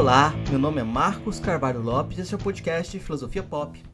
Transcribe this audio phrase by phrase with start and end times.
[0.00, 3.84] Olá, meu nome é Marcos Carvalho Lopes e esse é o podcast Filosofia Pop.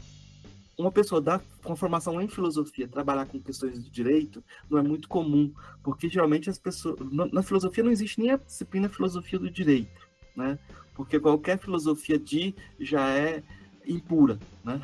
[0.79, 5.09] uma pessoa da, com formação em filosofia trabalhar com questões de direito não é muito
[5.09, 6.97] comum, porque geralmente as pessoas.
[7.11, 10.59] Na, na filosofia não existe nem a disciplina filosofia do direito, né?
[10.95, 13.43] Porque qualquer filosofia de já é
[13.89, 14.81] impura, né?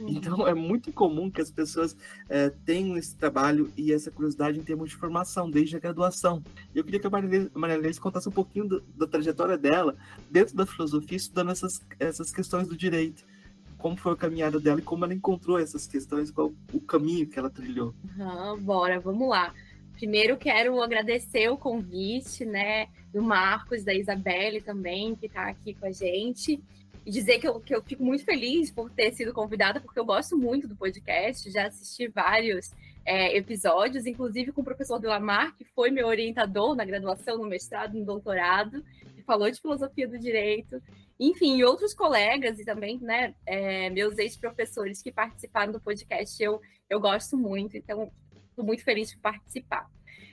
[0.00, 0.08] Uhum.
[0.08, 1.96] Então é muito comum que as pessoas
[2.28, 6.42] é, tenham esse trabalho e essa curiosidade em termos de formação, desde a graduação.
[6.74, 9.96] Eu queria que a Maria Leite contasse um pouquinho do, da trajetória dela
[10.30, 13.24] dentro da filosofia, estudando essas, essas questões do direito.
[13.76, 17.38] Como foi a caminhada dela e como ela encontrou essas questões, qual o caminho que
[17.38, 17.94] ela trilhou.
[18.16, 19.54] Uhum, bora, vamos lá.
[19.92, 25.86] Primeiro quero agradecer o convite, né, do Marcos, da Isabelle também, que está aqui com
[25.86, 26.60] a gente
[27.08, 30.04] e dizer que eu, que eu fico muito feliz por ter sido convidada, porque eu
[30.04, 32.70] gosto muito do podcast, já assisti vários
[33.02, 37.94] é, episódios, inclusive com o professor Delamar, que foi meu orientador na graduação, no mestrado,
[37.94, 38.84] no doutorado,
[39.16, 40.82] e falou de filosofia do direito.
[41.18, 46.60] Enfim, e outros colegas e também né, é, meus ex-professores que participaram do podcast, eu,
[46.90, 48.12] eu gosto muito, então
[48.50, 49.88] estou muito feliz por participar.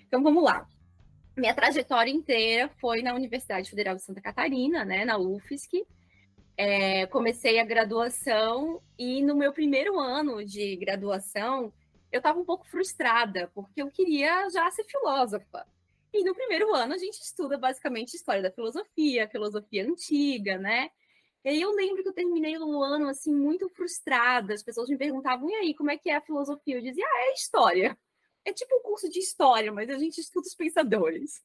[0.10, 0.68] Então vamos lá.
[1.38, 5.86] Minha trajetória inteira foi na Universidade Federal de Santa Catarina, né, na UFSC,
[6.58, 11.74] é, comecei a graduação e no meu primeiro ano de graduação
[12.12, 15.66] eu estava um pouco frustrada porque eu queria já ser filósofa.
[16.14, 20.90] E no primeiro ano a gente estuda basicamente história da filosofia, filosofia antiga, né?
[21.44, 24.54] E aí eu lembro que eu terminei um ano assim muito frustrada.
[24.54, 27.30] As pessoas me perguntavam: "E aí, como é que é a filosofia?" Eu dizia: "Ah,
[27.30, 27.98] é história".
[28.46, 31.44] É tipo um curso de história, mas a gente estuda os pensadores.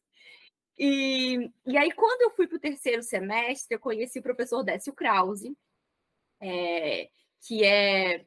[0.83, 4.95] E, e aí, quando eu fui para o terceiro semestre, eu conheci o professor Décio
[4.95, 5.55] Krause,
[6.41, 7.11] é,
[7.43, 8.25] que é,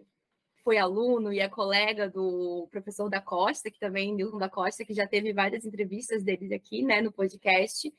[0.63, 4.94] foi aluno e é colega do professor da Costa, que também, Nilton da Costa, que
[4.94, 7.92] já teve várias entrevistas dele aqui, né, no podcast.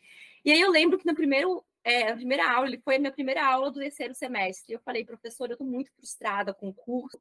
[0.44, 3.12] E aí eu lembro que no primeiro, é, na primeira aula, ele foi a minha
[3.12, 4.72] primeira aula do terceiro semestre.
[4.72, 7.20] Eu falei, professor, eu estou muito frustrada com o curso,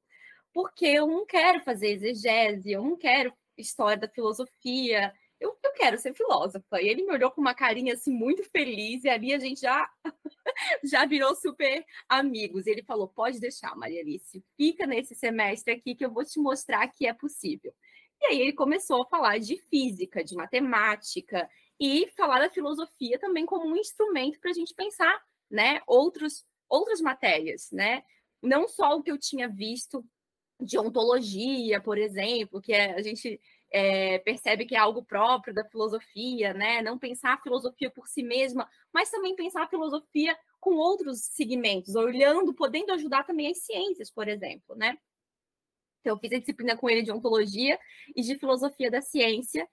[0.54, 5.12] porque eu não quero fazer exegese, eu não quero história da filosofia,
[5.44, 6.82] eu, eu quero ser filósofa.
[6.82, 9.90] E ele me olhou com uma carinha assim muito feliz, e ali a gente já,
[10.84, 12.66] já virou super amigos.
[12.66, 16.40] E ele falou: pode deixar, Maria Alice, fica nesse semestre aqui que eu vou te
[16.40, 17.74] mostrar que é possível.
[18.22, 21.50] E aí ele começou a falar de física, de matemática,
[21.80, 25.22] e falar da filosofia também como um instrumento para a gente pensar
[25.52, 28.04] né, outros, outras matérias, né?
[28.42, 30.06] Não só o que eu tinha visto
[30.62, 33.40] de ontologia, por exemplo, que é, a gente
[33.74, 36.80] é, percebe que é algo próprio da filosofia, né?
[36.84, 41.96] Não pensar a filosofia por si mesma, mas também pensar a filosofia com outros segmentos,
[41.96, 44.96] olhando, podendo ajudar também as ciências, por exemplo, né?
[46.00, 47.80] Então, eu fiz a disciplina com ele de ontologia
[48.16, 49.68] e de filosofia da ciência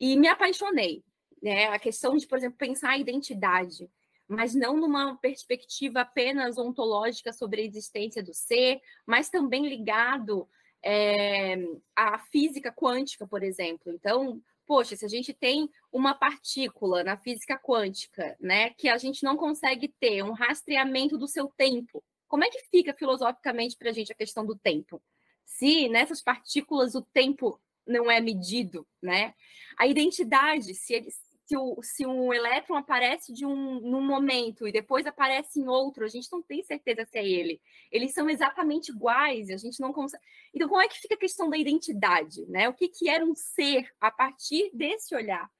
[0.00, 1.04] e me apaixonei,
[1.42, 1.66] né?
[1.66, 3.90] A questão de, por exemplo, pensar a identidade,
[4.26, 10.48] mas não numa perspectiva apenas ontológica sobre a existência do ser, mas também ligado
[10.84, 11.56] é,
[11.94, 13.92] a física quântica, por exemplo.
[13.92, 19.22] Então, poxa, se a gente tem uma partícula na física quântica, né, que a gente
[19.22, 23.92] não consegue ter um rastreamento do seu tempo, como é que fica filosoficamente para a
[23.92, 25.02] gente a questão do tempo?
[25.44, 29.34] Se nessas partículas o tempo não é medido, né?
[29.76, 34.72] A identidade, se eles se, o, se um elétron aparece de um num momento e
[34.72, 37.60] depois aparece em outro, a gente não tem certeza se é ele.
[37.90, 40.22] Eles são exatamente iguais, a gente não consegue.
[40.54, 42.68] Então, como é que fica a questão da identidade, né?
[42.68, 45.50] O que, que era um ser a partir desse olhar?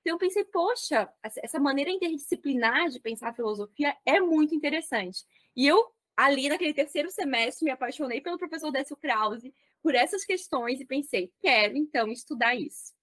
[0.00, 5.24] Então, eu pensei, poxa, essa maneira interdisciplinar de pensar a filosofia é muito interessante.
[5.54, 5.84] E eu,
[6.16, 11.32] ali naquele terceiro semestre, me apaixonei pelo professor Décio Krause, por essas questões, e pensei,
[11.40, 12.97] quero então estudar isso.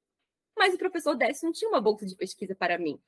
[0.57, 2.99] Mas o professor Décio não tinha uma bolsa de pesquisa para mim.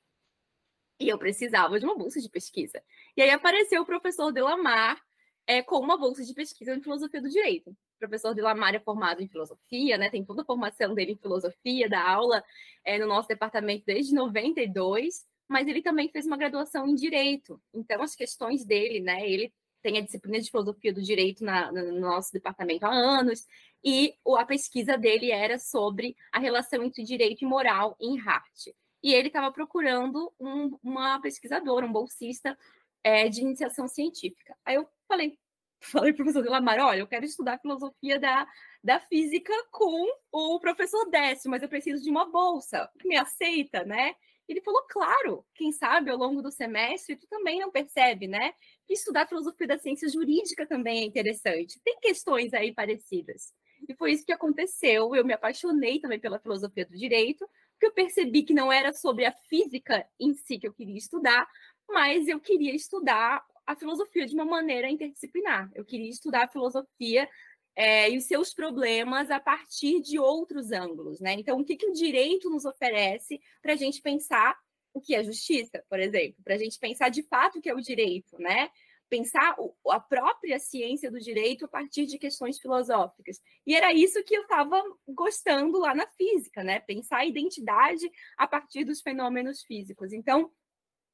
[0.99, 2.83] E eu precisava de uma bolsa de pesquisa.
[3.15, 4.99] E aí apareceu o professor Delamar
[5.45, 7.69] é, com uma bolsa de pesquisa em filosofia do direito.
[7.69, 10.09] O professor Delamar é formado em filosofia, né?
[10.09, 12.43] Tem toda a formação dele em filosofia, da aula
[12.83, 17.61] é, no nosso departamento desde 92, mas ele também fez uma graduação em direito.
[17.73, 19.27] Então, as questões dele, né?
[19.27, 23.45] Ele tem a disciplina de filosofia do direito na, no nosso departamento há anos,
[23.83, 28.67] e a pesquisa dele era sobre a relação entre direito e moral em Hart.
[29.03, 32.57] E ele estava procurando um, uma pesquisadora, um bolsista
[33.03, 34.55] é, de iniciação científica.
[34.65, 35.37] Aí eu falei,
[35.79, 38.47] falei para o professor Lamar, olha, eu quero estudar filosofia da,
[38.83, 42.89] da física com o professor Décio, mas eu preciso de uma bolsa.
[43.05, 44.15] Me aceita, né?
[44.47, 48.53] Ele falou, claro, quem sabe ao longo do semestre tu também não percebe, né?
[48.85, 51.79] Que estudar filosofia da ciência jurídica também é interessante.
[51.83, 53.53] Tem questões aí parecidas.
[53.87, 55.15] E foi isso que aconteceu.
[55.15, 59.25] Eu me apaixonei também pela filosofia do direito, porque eu percebi que não era sobre
[59.25, 61.47] a física em si que eu queria estudar,
[61.87, 65.69] mas eu queria estudar a filosofia de uma maneira interdisciplinar.
[65.75, 67.29] Eu queria estudar a filosofia
[67.75, 71.33] é, e os seus problemas a partir de outros ângulos, né?
[71.33, 74.57] Então, o que, que o direito nos oferece para a gente pensar
[74.93, 77.75] o que é justiça, por exemplo, para a gente pensar de fato o que é
[77.75, 78.69] o direito, né?
[79.09, 79.55] Pensar
[79.89, 83.41] a própria ciência do direito a partir de questões filosóficas.
[83.65, 86.79] E era isso que eu estava gostando lá na física, né?
[86.79, 90.11] Pensar a identidade a partir dos fenômenos físicos.
[90.11, 90.51] Então,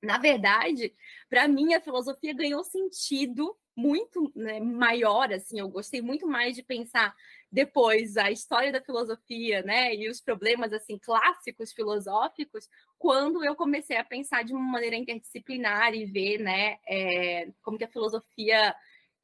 [0.02, 0.94] na verdade,
[1.30, 6.64] para mim a filosofia ganhou sentido muito né, maior, assim, eu gostei muito mais de
[6.64, 7.16] pensar
[7.52, 13.98] depois a história da filosofia, né, e os problemas, assim, clássicos filosóficos, quando eu comecei
[13.98, 18.76] a pensar de uma maneira interdisciplinar e ver, né, é, como que a filosofia,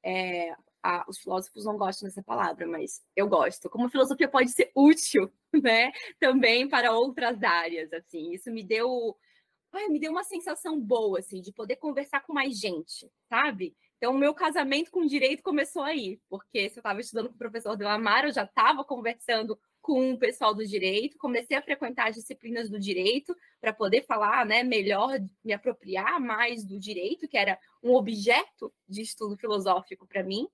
[0.04, 0.54] é,
[0.84, 4.72] a, os filósofos não gostam dessa palavra, mas eu gosto, como a filosofia pode ser
[4.75, 5.31] útil,
[5.63, 9.16] né, também para outras áreas, assim, isso me deu
[9.72, 13.75] ai, me deu uma sensação boa, assim, de poder conversar com mais gente, sabe?
[14.00, 17.38] Então, o meu casamento com direito começou aí, porque se eu estava estudando com o
[17.38, 22.16] professor Delamar, eu já estava conversando com o pessoal do direito, comecei a frequentar as
[22.16, 27.60] disciplinas do direito para poder falar né, melhor, me apropriar mais do direito, que era
[27.84, 30.48] um objeto de estudo filosófico para mim.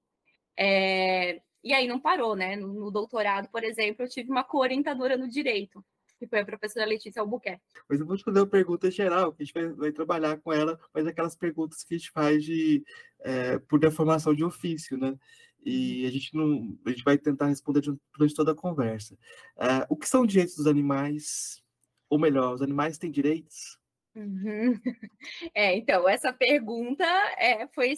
[0.58, 1.40] É...
[1.64, 2.56] E aí não parou, né?
[2.56, 5.86] No, doutorado, por exemplo, eu tive uma co-orientadora no direito,
[6.18, 7.64] que foi a professora Letícia Albuquerque.
[7.90, 10.52] Mas eu vou te fazer uma pergunta geral, que a gente vai, vai trabalhar com
[10.52, 12.84] ela, mas aquelas perguntas que a gente faz de,
[13.22, 15.18] é, por deformação de ofício, né?
[15.66, 19.18] E a gente não, a gente vai tentar responder durante toda a conversa.
[19.58, 21.64] É, o que são direitos dos animais?
[22.08, 23.80] Ou melhor, os animais têm direitos?
[24.16, 24.80] Uhum.
[25.54, 27.04] É, então, essa pergunta
[27.38, 27.94] é, foi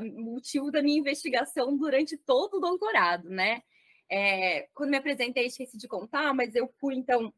[0.00, 3.62] motivo da minha investigação durante todo o doutorado, né?
[4.10, 7.32] É, quando me apresentei, esqueci de contar, mas eu fui, então,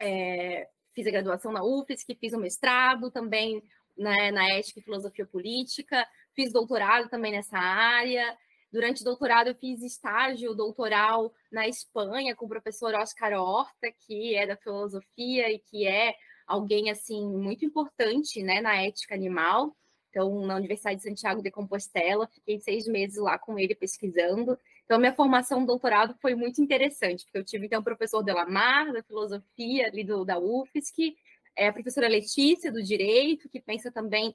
[0.00, 3.62] é, fiz a graduação na UFSC, fiz o mestrado também
[3.96, 8.36] né, na Ética e Filosofia Política, fiz doutorado também nessa área.
[8.72, 14.34] Durante o doutorado, eu fiz estágio doutoral na Espanha com o professor Oscar Horta, que
[14.34, 16.14] é da filosofia e que é
[16.46, 19.74] alguém assim muito importante né, na ética animal.
[20.10, 24.58] Então, na Universidade de Santiago de Compostela, fiquei seis meses lá com ele pesquisando.
[24.86, 28.92] Então, minha formação no doutorado foi muito interessante, porque eu tive, então, o professor Delamar,
[28.92, 31.16] da filosofia ali do, da UFSC,
[31.56, 34.34] é, a professora Letícia, do direito, que pensa também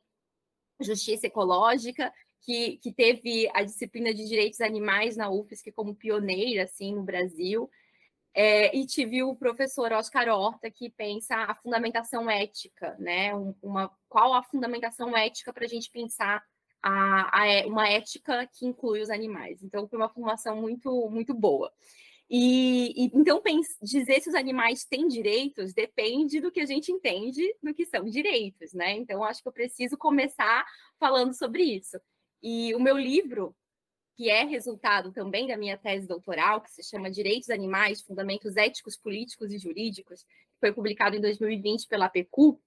[0.81, 6.95] justiça ecológica, que, que teve a disciplina de direitos animais na UFSC como pioneira, assim,
[6.95, 7.69] no Brasil.
[8.33, 13.33] É, e tive o professor Oscar Horta, que pensa a fundamentação ética, né?
[13.61, 16.43] Uma, qual a fundamentação ética para a gente pensar
[16.81, 19.61] a, a, é, uma ética que inclui os animais.
[19.63, 21.71] Então, foi uma formação muito, muito boa.
[22.29, 26.89] E, e então, pense, dizer se os animais têm direitos depende do que a gente
[26.89, 28.93] entende do que são direitos, né?
[28.93, 30.65] Então, acho que eu preciso começar
[30.97, 31.99] falando sobre isso.
[32.41, 33.53] E o meu livro,
[34.15, 38.95] que é resultado também da minha tese doutoral, que se chama Direitos Animais, Fundamentos Éticos,
[38.95, 42.61] Políticos e Jurídicos, que foi publicado em 2020 pela PECU,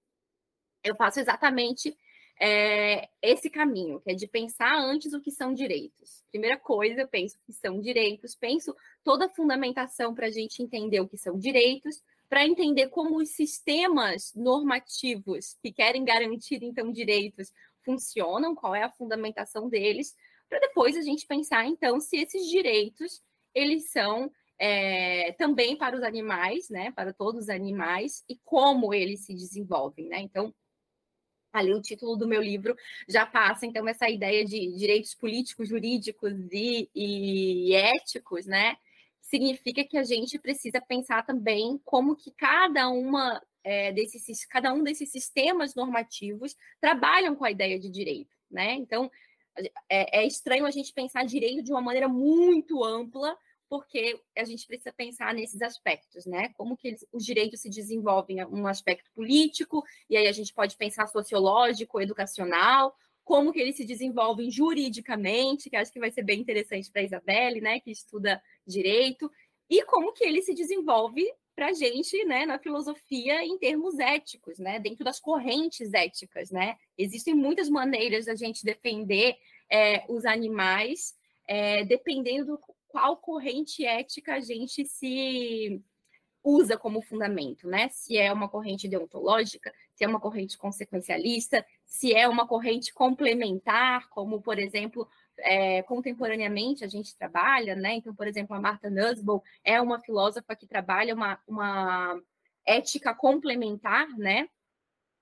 [0.85, 1.97] eu faço exatamente
[2.41, 6.23] é, esse caminho, que é de pensar antes o que são direitos.
[6.31, 11.01] Primeira coisa, eu penso que são direitos, penso toda a fundamentação para a gente entender
[11.01, 17.53] o que são direitos, para entender como os sistemas normativos que querem garantir então direitos
[17.85, 20.17] funcionam, qual é a fundamentação deles,
[20.49, 23.23] para depois a gente pensar então se esses direitos
[23.55, 29.21] eles são é, também para os animais, né, para todos os animais e como eles
[29.21, 30.21] se desenvolvem, né?
[30.21, 30.55] Então
[31.55, 32.77] ali o título do meu livro
[33.09, 38.77] já passa então essa ideia de direitos políticos, jurídicos e, e éticos, né?
[39.21, 44.83] Significa que a gente precisa pensar também como que cada uma é, desses, cada um
[44.83, 48.75] desses sistemas normativos trabalham com a ideia de direito, né?
[48.75, 49.11] Então
[49.89, 53.37] é, é estranho a gente pensar direito de uma maneira muito ampla,
[53.75, 56.51] porque a gente precisa pensar nesses aspectos, né?
[56.57, 60.77] Como que eles, os direitos se desenvolvem um aspecto político, e aí a gente pode
[60.77, 66.39] pensar sociológico, educacional, como que eles se desenvolvem juridicamente, que acho que vai ser bem
[66.41, 69.29] interessante para a Isabelle, né, que estuda direito,
[69.69, 74.57] e como que ele se desenvolve para a gente, né, na filosofia em termos éticos,
[74.61, 76.77] né, dentro das correntes éticas, né.
[76.97, 79.37] Existem muitas maneiras da gente defender
[79.69, 81.17] é, os animais,
[81.49, 85.83] é, dependendo do qual corrente ética a gente se
[86.45, 87.89] usa como fundamento, né?
[87.89, 94.09] Se é uma corrente deontológica, se é uma corrente consequencialista, se é uma corrente complementar,
[94.11, 95.09] como, por exemplo,
[95.39, 97.95] é, contemporaneamente a gente trabalha, né?
[97.95, 102.17] Então, por exemplo, a Martha Nussbaum é uma filósofa que trabalha uma, uma
[102.65, 104.49] ética complementar, né?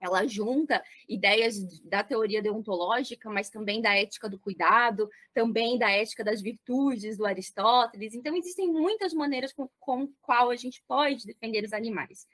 [0.02, 6.24] Ela junta ideias da teoria deontológica, mas também da ética do cuidado, também da ética
[6.24, 8.12] das virtudes do Aristóteles.
[8.12, 12.26] Então, existem muitas maneiras com, com qual a gente pode defender os animais.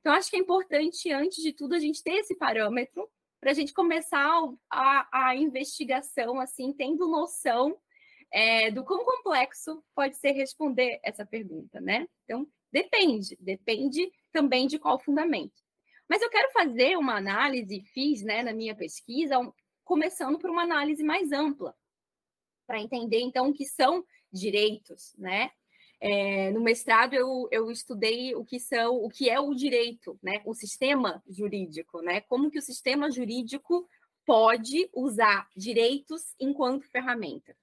[0.00, 3.54] Então, acho que é importante, antes de tudo, a gente ter esse parâmetro para a
[3.54, 4.28] gente começar
[4.70, 7.78] a, a, investigação, assim, tendo noção
[8.30, 12.06] é, do quão complexo pode ser responder essa pergunta, né?
[12.24, 15.65] Então, depende, depende também de qual fundamento.
[16.08, 19.52] Mas eu quero fazer uma análise, fiz né, na minha pesquisa, um,
[19.84, 21.74] começando por uma análise mais ampla,
[22.66, 25.50] para entender, então, o que são direitos, né?
[25.98, 30.42] É, no mestrado eu, eu estudei o que são, o que é o direito, né?
[30.44, 32.20] O sistema jurídico, né?
[32.20, 33.88] Como que o sistema jurídico
[34.26, 37.56] pode usar direitos enquanto ferramenta.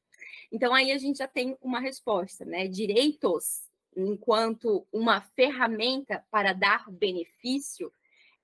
[0.51, 2.67] Então aí a gente já tem uma resposta, né?
[2.67, 3.63] Direitos
[3.95, 7.93] enquanto uma ferramenta para dar benefício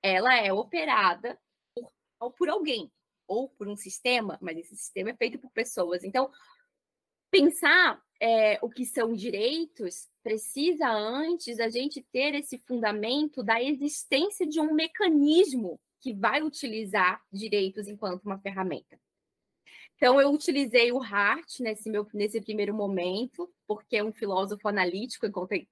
[0.01, 1.39] ela é operada
[1.75, 2.91] por, por alguém
[3.27, 6.03] ou por um sistema, mas esse sistema é feito por pessoas.
[6.03, 6.31] Então,
[7.29, 14.45] pensar é, o que são direitos precisa antes a gente ter esse fundamento da existência
[14.45, 18.99] de um mecanismo que vai utilizar direitos enquanto uma ferramenta.
[20.01, 25.25] Então, eu utilizei o Hart nesse, meu, nesse primeiro momento, porque é um filósofo analítico.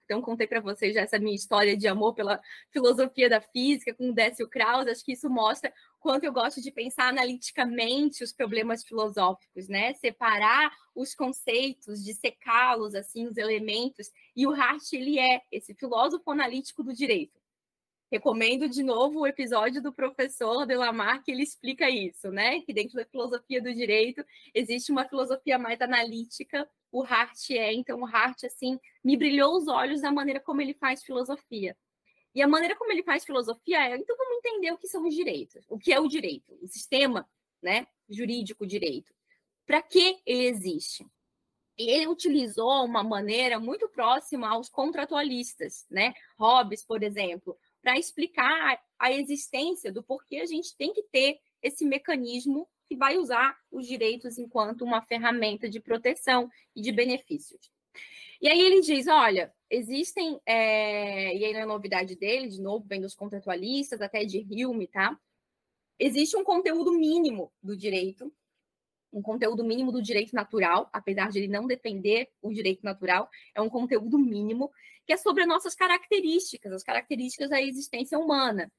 [0.03, 4.12] Então, contei para vocês já essa minha história de amor pela filosofia da física com
[4.12, 4.86] Décio Krauss.
[4.89, 9.93] Acho que isso mostra quanto eu gosto de pensar analiticamente os problemas filosóficos, né?
[9.93, 14.12] Separar os conceitos, dissecá-los, assim, os elementos.
[14.36, 17.37] E o Hart, ele é esse filósofo analítico do direito.
[18.10, 22.62] Recomendo de novo o episódio do professor Delamar, que ele explica isso, né?
[22.62, 24.24] Que dentro da filosofia do direito
[24.54, 29.68] existe uma filosofia mais analítica, o Hart é, então o Hart, assim, me brilhou os
[29.68, 31.76] olhos da maneira como ele faz filosofia.
[32.34, 35.14] E a maneira como ele faz filosofia é, então vamos entender o que são os
[35.14, 37.28] direitos, o que é o direito, o sistema,
[37.62, 39.14] né, jurídico direito.
[39.66, 41.06] Para que ele existe?
[41.78, 46.14] Ele utilizou uma maneira muito próxima aos contratualistas, né?
[46.40, 51.86] Hobbes, por exemplo, para explicar a existência do porquê a gente tem que ter esse
[51.86, 57.72] mecanismo que vai usar os direitos enquanto uma ferramenta de proteção e de benefícios.
[58.41, 61.34] E aí ele diz: olha, existem, é...
[61.34, 65.17] e aí é novidade dele, de novo, vem dos contratualistas, até de Hume, tá?
[65.98, 68.34] Existe um conteúdo mínimo do direito
[69.12, 73.62] um conteúdo mínimo do direito natural, apesar de ele não defender o direito natural, é
[73.62, 74.72] um conteúdo mínimo
[75.06, 78.72] que é sobre as nossas características, as características da existência humana.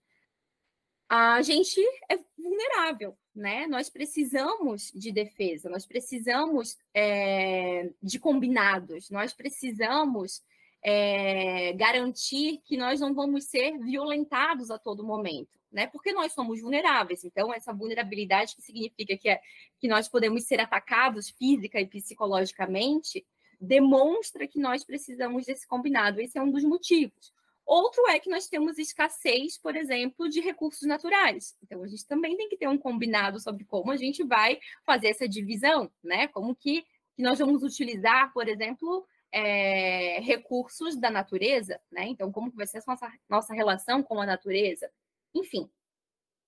[1.09, 1.81] A gente
[2.11, 3.67] é vulnerável, né?
[3.67, 10.43] Nós precisamos de defesa, nós precisamos é, de combinados, nós precisamos
[10.83, 15.87] é, garantir que nós não vamos ser violentados a todo momento, né?
[15.87, 17.25] Porque nós somos vulneráveis.
[17.25, 19.41] Então, essa vulnerabilidade que significa que, é,
[19.79, 23.27] que nós podemos ser atacados física e psicologicamente
[23.61, 26.21] demonstra que nós precisamos desse combinado.
[26.21, 27.33] Esse é um dos motivos.
[27.69, 31.55] Outro é que nós temos escassez, por exemplo, de recursos naturais.
[31.63, 35.09] Então, a gente também tem que ter um combinado sobre como a gente vai fazer
[35.09, 36.29] essa divisão, né?
[36.29, 36.83] Como que,
[37.15, 42.07] que nós vamos utilizar, por exemplo, é, recursos da natureza, né?
[42.09, 44.91] Então, como vai ser a nossa, nossa relação com a natureza?
[45.35, 45.71] Enfim,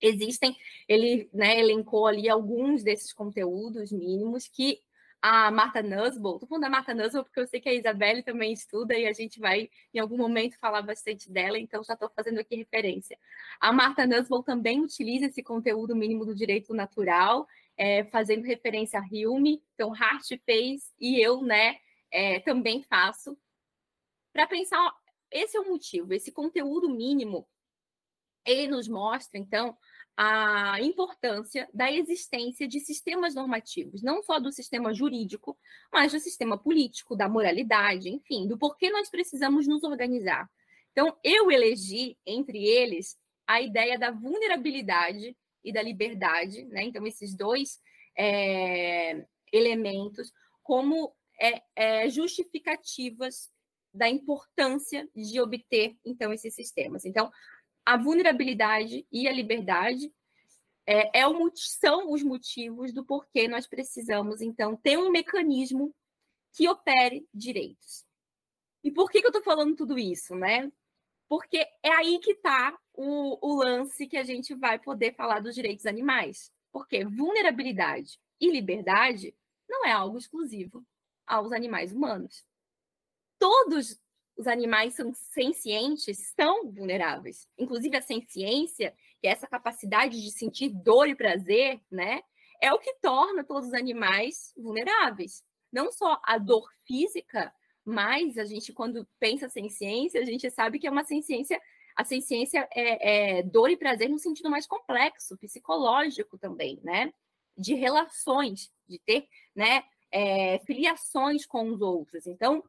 [0.01, 0.55] existem,
[0.87, 4.81] ele né, elencou ali alguns desses conteúdos mínimos que
[5.21, 8.51] a Marta Nussbaum, estou falando da Marta Nussbaum porque eu sei que a Isabelle também
[8.51, 12.39] estuda e a gente vai, em algum momento, falar bastante dela, então já estou fazendo
[12.39, 13.17] aqui referência.
[13.59, 17.47] A Marta Nussbaum também utiliza esse conteúdo mínimo do direito natural,
[17.77, 21.77] é, fazendo referência a Hume, então Hart fez e eu, né,
[22.09, 23.37] é, também faço,
[24.33, 24.91] para pensar,
[25.29, 27.47] esse é o motivo, esse conteúdo mínimo,
[28.45, 29.77] ele nos mostra, então,
[30.15, 35.57] a importância da existência de sistemas normativos, não só do sistema jurídico,
[35.91, 40.49] mas do sistema político, da moralidade, enfim, do porquê nós precisamos nos organizar.
[40.91, 43.17] Então, eu elegi entre eles
[43.47, 46.83] a ideia da vulnerabilidade e da liberdade, né?
[46.83, 47.79] Então, esses dois
[48.17, 50.31] é, elementos
[50.61, 53.49] como é, é, justificativas
[53.93, 57.05] da importância de obter, então, esses sistemas.
[57.05, 57.31] Então,
[57.85, 60.11] a vulnerabilidade e a liberdade
[60.85, 61.23] é, é
[61.55, 65.93] são os motivos do porquê nós precisamos, então, ter um mecanismo
[66.53, 68.05] que opere direitos.
[68.83, 70.71] E por que, que eu estou falando tudo isso, né?
[71.29, 75.55] Porque é aí que está o, o lance que a gente vai poder falar dos
[75.55, 76.51] direitos animais.
[76.71, 79.35] Porque vulnerabilidade e liberdade
[79.69, 80.85] não é algo exclusivo
[81.25, 82.43] aos animais humanos.
[83.39, 83.99] Todos
[84.37, 87.47] os animais são sencientes são vulneráveis.
[87.57, 92.21] Inclusive a senciência, que é essa capacidade de sentir dor e prazer, né,
[92.61, 95.43] é o que torna todos os animais vulneráveis.
[95.71, 100.79] Não só a dor física, mas a gente quando pensa em ciência, a gente sabe
[100.79, 101.59] que é uma ciência
[101.95, 107.13] a ciência é, é dor e prazer no sentido mais complexo, psicológico também, né?
[107.57, 109.83] De relações, de ter, né?
[110.11, 112.27] É, filiações com os outros.
[112.27, 112.63] Então,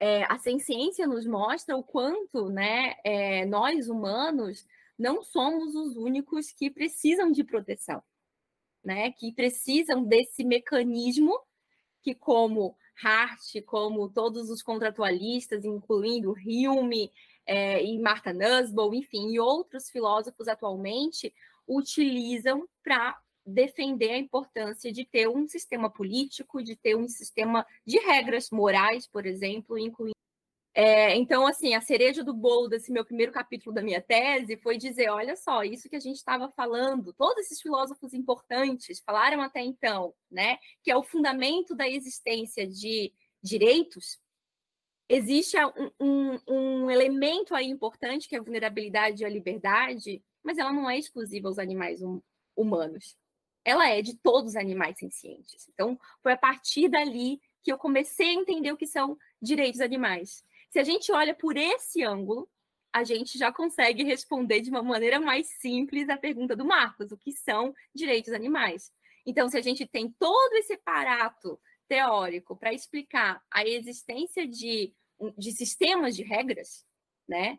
[0.00, 4.66] é, a ciência nos mostra o quanto né, é, nós humanos
[4.98, 8.02] não somos os únicos que precisam de proteção,
[8.84, 9.12] né?
[9.12, 11.38] Que precisam desse mecanismo
[12.02, 17.12] que, como Hart, como todos os contratualistas, incluindo Hume
[17.46, 21.32] é, e Martha Nussbaum, enfim, e outros filósofos atualmente,
[21.66, 23.16] utilizam para
[23.48, 29.06] defender a importância de ter um sistema político, de ter um sistema de regras morais,
[29.06, 30.12] por exemplo, incluindo.
[30.74, 34.76] É, então, assim, a cereja do bolo desse meu primeiro capítulo da minha tese foi
[34.76, 39.60] dizer: olha só, isso que a gente estava falando, todos esses filósofos importantes falaram até
[39.60, 44.20] então, né, que é o fundamento da existência de direitos.
[45.08, 50.58] Existe um, um, um elemento aí importante que é a vulnerabilidade e a liberdade, mas
[50.58, 52.20] ela não é exclusiva aos animais hum,
[52.54, 53.16] humanos
[53.64, 55.68] ela é de todos os animais sencientes.
[55.68, 60.44] Então, foi a partir dali que eu comecei a entender o que são direitos animais.
[60.70, 62.48] Se a gente olha por esse ângulo,
[62.92, 67.18] a gente já consegue responder de uma maneira mais simples a pergunta do Marcos: o
[67.18, 68.92] que são direitos animais?
[69.26, 74.94] Então, se a gente tem todo esse aparato teórico para explicar a existência de,
[75.36, 76.86] de sistemas de regras,
[77.26, 77.58] né?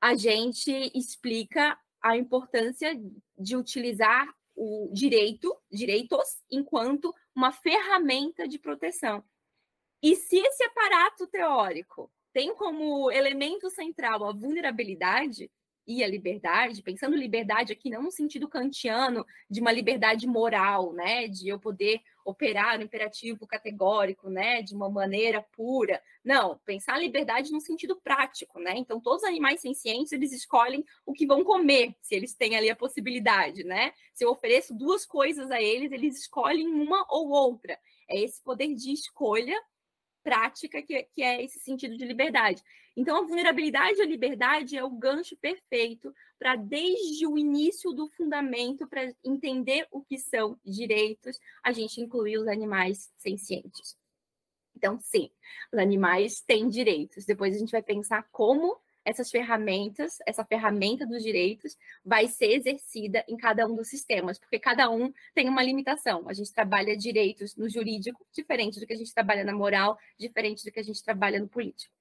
[0.00, 2.98] A gente explica a importância
[3.38, 4.26] de utilizar
[4.62, 9.24] o direito, direitos, enquanto uma ferramenta de proteção.
[10.02, 15.50] E se esse aparato teórico tem como elemento central a vulnerabilidade,
[15.86, 21.26] e a liberdade, pensando liberdade aqui não no sentido kantiano de uma liberdade moral, né,
[21.26, 26.02] de eu poder operar no imperativo categórico, né, de uma maneira pura.
[26.24, 28.74] Não, pensar a liberdade no sentido prático, né?
[28.76, 32.70] Então todos os animais sencientes, eles escolhem o que vão comer, se eles têm ali
[32.70, 33.92] a possibilidade, né?
[34.14, 37.78] Se eu ofereço duas coisas a eles, eles escolhem uma ou outra.
[38.08, 39.58] É esse poder de escolha
[40.22, 42.62] prática que, que é esse sentido de liberdade.
[42.96, 48.88] Então, a vulnerabilidade à liberdade é o gancho perfeito para, desde o início do fundamento,
[48.88, 53.96] para entender o que são direitos, a gente incluir os animais sencientes.
[54.76, 55.30] Então, sim,
[55.72, 57.24] os animais têm direitos.
[57.24, 63.24] Depois a gente vai pensar como essas ferramentas, essa ferramenta dos direitos, vai ser exercida
[63.28, 66.28] em cada um dos sistemas, porque cada um tem uma limitação.
[66.28, 70.64] A gente trabalha direitos no jurídico, diferente do que a gente trabalha na moral, diferente
[70.64, 71.94] do que a gente trabalha no político.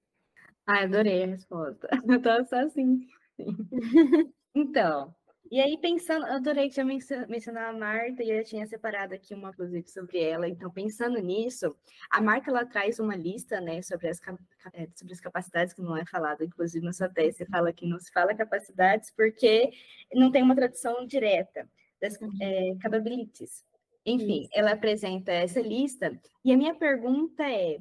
[0.66, 1.88] Ah, adorei a resposta.
[2.08, 3.08] Eu tô só assim.
[4.54, 5.16] Então,
[5.52, 9.34] e aí, pensando, eu adorei que já mencionou a Marta e eu tinha separado aqui
[9.34, 10.48] uma inclusive sobre ela.
[10.48, 11.76] Então, pensando nisso,
[12.10, 14.18] a Marta ela traz uma lista, né, sobre as,
[14.74, 17.86] é, sobre as capacidades que não é falado, inclusive na sua tese você fala que
[17.86, 19.72] não se fala capacidades porque
[20.14, 21.70] não tem uma tradução direta
[22.02, 22.30] das uhum.
[22.42, 23.66] é, capabilities.
[24.06, 24.52] Enfim, Isso.
[24.54, 27.78] ela apresenta essa lista e a minha pergunta é: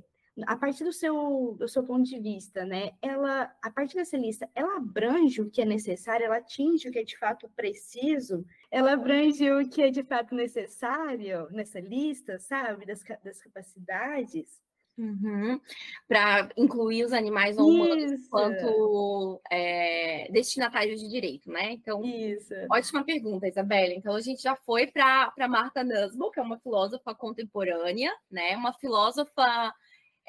[0.46, 4.48] a partir do seu, do seu ponto de vista, né, ela, a partir dessa lista,
[4.54, 8.92] ela abrange o que é necessário, ela atinge o que é de fato preciso, ela
[8.92, 14.60] abrange o que é de fato necessário nessa lista, sabe, das, das capacidades.
[14.98, 15.58] Uhum.
[16.06, 21.72] Para incluir os animais não humanos enquanto é, destinatários de direito, né?
[21.72, 22.52] Então, Isso.
[22.70, 23.94] ótima pergunta, Isabela.
[23.94, 28.54] Então, a gente já foi para Marta Nussbaum, que é uma filósofa contemporânea, né?
[28.54, 29.72] Uma filósofa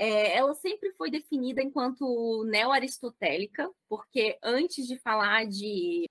[0.02, 6.10] é, ela sempre foi definida enquanto neo-aristotélica, porque antes de falar de,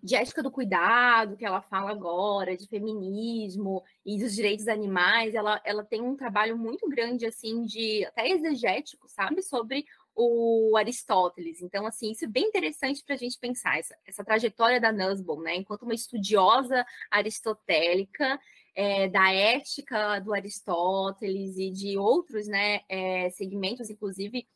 [0.00, 5.60] de ética do cuidado, que ela fala agora, de feminismo e dos direitos animais, ela,
[5.64, 11.60] ela tem um trabalho muito grande, assim, de até exegético, sabe, sobre o Aristóteles.
[11.62, 15.40] Então, assim, isso é bem interessante para a gente pensar, essa, essa trajetória da Nussbaum,
[15.40, 18.38] né, enquanto uma estudiosa aristotélica,
[18.74, 24.46] é, da ética do Aristóteles e de outros né, é, segmentos, inclusive,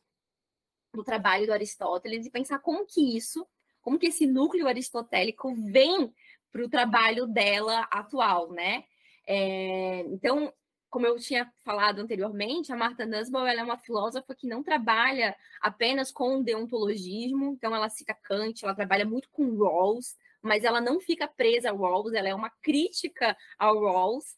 [0.93, 3.45] do trabalho do Aristóteles, e pensar como que isso,
[3.81, 6.13] como que esse núcleo aristotélico vem
[6.51, 8.83] para o trabalho dela atual, né?
[9.27, 10.51] É, então,
[10.89, 16.11] como eu tinha falado anteriormente, a Martha Nussbaum é uma filósofa que não trabalha apenas
[16.11, 21.27] com deontologismo, então ela cita Kant, ela trabalha muito com Rawls, mas ela não fica
[21.27, 24.35] presa ao Rawls, ela é uma crítica ao Rawls.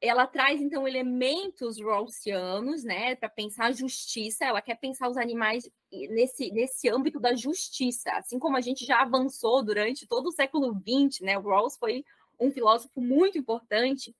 [0.00, 4.44] Ela traz, então, elementos rawlsianos, né, para pensar a justiça.
[4.44, 9.00] Ela quer pensar os animais nesse, nesse âmbito da justiça, assim como a gente já
[9.00, 11.38] avançou durante todo o século XX, né?
[11.38, 12.04] O Rawls foi
[12.40, 14.12] um filósofo muito importante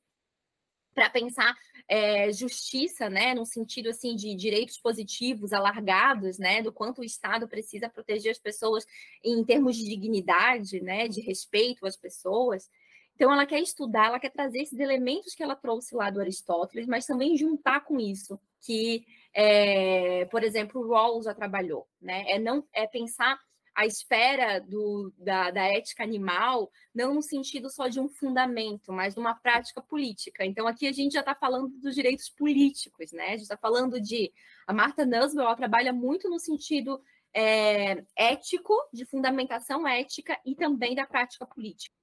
[0.94, 1.56] para pensar
[1.88, 7.48] é, justiça, né, no sentido assim de direitos positivos alargados, né, do quanto o Estado
[7.48, 8.86] precisa proteger as pessoas
[9.22, 12.70] em termos de dignidade, né, de respeito às pessoas.
[13.14, 16.86] Então ela quer estudar, ela quer trazer esses elementos que ela trouxe lá do Aristóteles,
[16.86, 22.38] mas também juntar com isso que, é, por exemplo, o Rawls já trabalhou, né, é
[22.38, 23.38] não é pensar
[23.74, 29.14] a esfera do, da, da, ética animal, não no sentido só de um fundamento, mas
[29.14, 30.44] de uma prática política.
[30.44, 33.28] Então, aqui a gente já está falando dos direitos políticos, né?
[33.28, 34.32] A gente está falando de.
[34.66, 37.02] A Marta Nussbaum ela trabalha muito no sentido
[37.34, 41.94] é, ético, de fundamentação ética e também da prática política.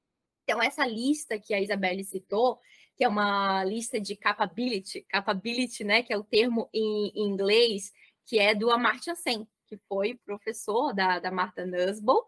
[0.44, 2.60] Então, essa lista que a Isabelle citou,
[2.98, 7.94] que é uma lista de capability, capability, né, que é o termo em, em inglês,
[8.26, 12.24] que é do Amartya Sen, que foi professor da, da Marta Nussbaum,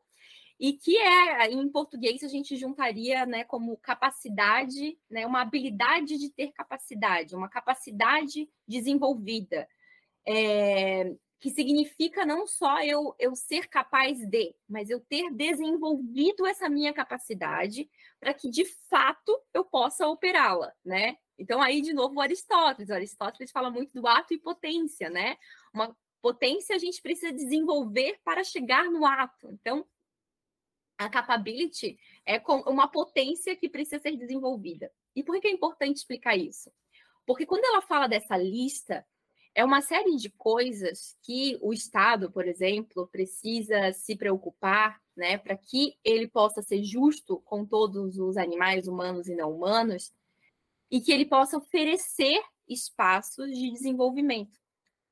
[0.59, 6.29] e que é, em português, a gente juntaria né, como capacidade, né, uma habilidade de
[6.29, 9.67] ter capacidade, uma capacidade desenvolvida,
[10.23, 16.69] é, que significa não só eu, eu ser capaz de, mas eu ter desenvolvido essa
[16.69, 21.17] minha capacidade para que, de fato, eu possa operá-la, né?
[21.39, 22.89] Então, aí, de novo, Aristóteles.
[22.89, 25.35] O Aristóteles fala muito do ato e potência, né?
[25.73, 29.49] Uma potência a gente precisa desenvolver para chegar no ato.
[29.51, 29.85] Então,
[30.97, 34.91] a capability é uma potência que precisa ser desenvolvida.
[35.15, 36.71] E por que é importante explicar isso?
[37.25, 39.05] Porque quando ela fala dessa lista,
[39.53, 45.57] é uma série de coisas que o Estado, por exemplo, precisa se preocupar, né, para
[45.57, 50.13] que ele possa ser justo com todos os animais humanos e não humanos,
[50.89, 54.59] e que ele possa oferecer espaços de desenvolvimento.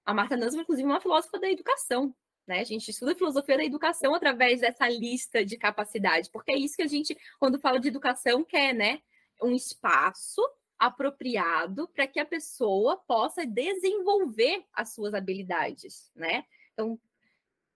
[0.09, 2.15] A Marta Nussbaum, inclusive, é uma filósofa da educação.
[2.47, 2.61] Né?
[2.61, 6.75] A gente estuda a filosofia da educação através dessa lista de capacidades, porque é isso
[6.75, 9.03] que a gente, quando fala de educação, quer, né?
[9.39, 10.41] Um espaço
[10.79, 16.43] apropriado para que a pessoa possa desenvolver as suas habilidades, né?
[16.73, 16.99] Então,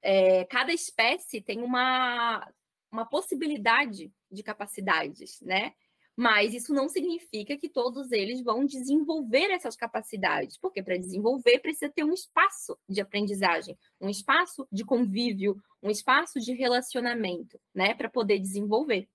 [0.01, 2.51] é, cada espécie tem uma,
[2.91, 5.75] uma possibilidade de capacidades, né?
[6.15, 11.91] Mas isso não significa que todos eles vão desenvolver essas capacidades, porque para desenvolver precisa
[11.91, 18.09] ter um espaço de aprendizagem, um espaço de convívio, um espaço de relacionamento, né, para
[18.09, 19.09] poder desenvolver.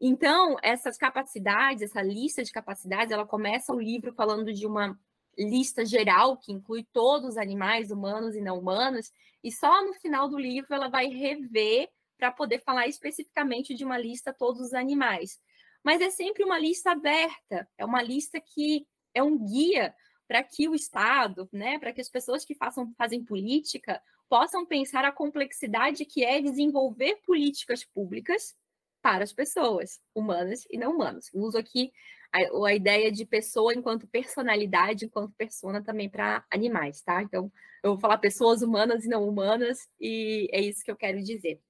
[0.00, 4.98] Então, essas capacidades, essa lista de capacidades, ela começa o livro falando de uma
[5.36, 10.28] lista geral que inclui todos os animais, humanos e não humanos, e só no final
[10.28, 15.38] do livro ela vai rever para poder falar especificamente de uma lista todos os animais
[15.84, 19.94] mas é sempre uma lista aberta, é uma lista que é um guia
[20.26, 25.04] para que o Estado, né, para que as pessoas que façam, fazem política possam pensar
[25.04, 28.56] a complexidade que é desenvolver políticas públicas
[29.02, 31.30] para as pessoas, humanas e não humanas.
[31.34, 31.92] uso aqui
[32.32, 37.22] a, a ideia de pessoa enquanto personalidade, enquanto persona também para animais, tá?
[37.22, 41.22] Então, eu vou falar pessoas humanas e não humanas, e é isso que eu quero
[41.22, 41.60] dizer.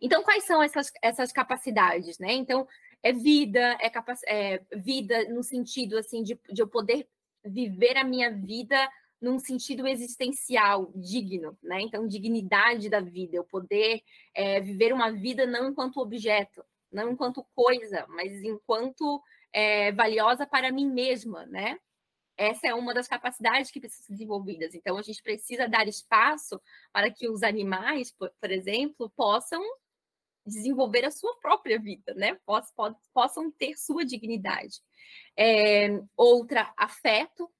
[0.00, 2.32] Então, quais são essas, essas capacidades, né?
[2.32, 2.66] Então,
[3.06, 4.20] é vida, é, capac...
[4.26, 7.08] é vida no sentido assim de, de eu poder
[7.44, 8.76] viver a minha vida
[9.20, 11.80] num sentido existencial, digno, né?
[11.80, 14.02] Então, dignidade da vida, eu poder
[14.34, 20.72] é, viver uma vida não enquanto objeto, não enquanto coisa, mas enquanto é, valiosa para
[20.72, 21.78] mim mesma, né?
[22.36, 24.74] Essa é uma das capacidades que precisam ser desenvolvidas.
[24.74, 26.60] Então, a gente precisa dar espaço
[26.92, 29.62] para que os animais, por, por exemplo, possam
[30.46, 32.38] desenvolver a sua própria vida, né?
[32.46, 32.72] Poss,
[33.12, 34.80] possam ter sua dignidade.
[35.36, 37.50] É, outra, afeto.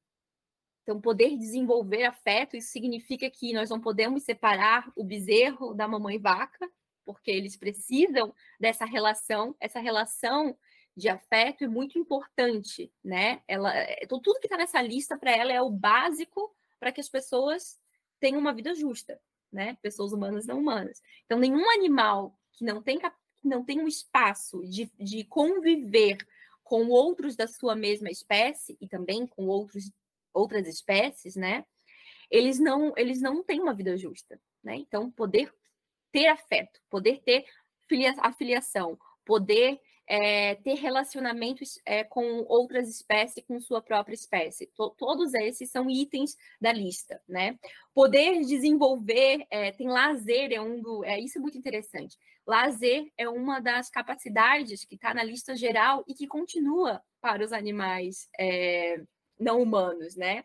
[0.82, 6.16] Então, poder desenvolver afeto, isso significa que nós não podemos separar o bezerro da mamãe
[6.16, 6.70] vaca,
[7.04, 10.56] porque eles precisam dessa relação, essa relação
[10.96, 13.42] de afeto é muito importante, né?
[13.46, 17.08] Ela, então, tudo que está nessa lista para ela é o básico para que as
[17.08, 17.78] pessoas
[18.18, 19.20] tenham uma vida justa,
[19.52, 19.76] né?
[19.82, 21.02] Pessoas humanas não humanas.
[21.24, 26.18] Então, nenhum animal que não tem, que não tem um espaço de, de conviver
[26.64, 29.92] com outros da sua mesma espécie e também com outros,
[30.34, 31.64] outras espécies, né?
[32.28, 34.74] Eles não, eles não têm uma vida justa, né?
[34.74, 35.52] Então, poder
[36.10, 37.44] ter afeto, poder ter
[37.88, 44.70] filia, afiliação, poder é, ter relacionamentos é, com outras espécies, com sua própria espécie.
[44.96, 47.58] todos esses são itens da lista, né?
[47.92, 51.04] Poder desenvolver, é, tem lazer, é um do.
[51.04, 52.16] É, isso é muito interessante.
[52.46, 57.52] Lazer é uma das capacidades que está na lista geral e que continua para os
[57.52, 59.02] animais é,
[59.38, 60.44] não humanos, né?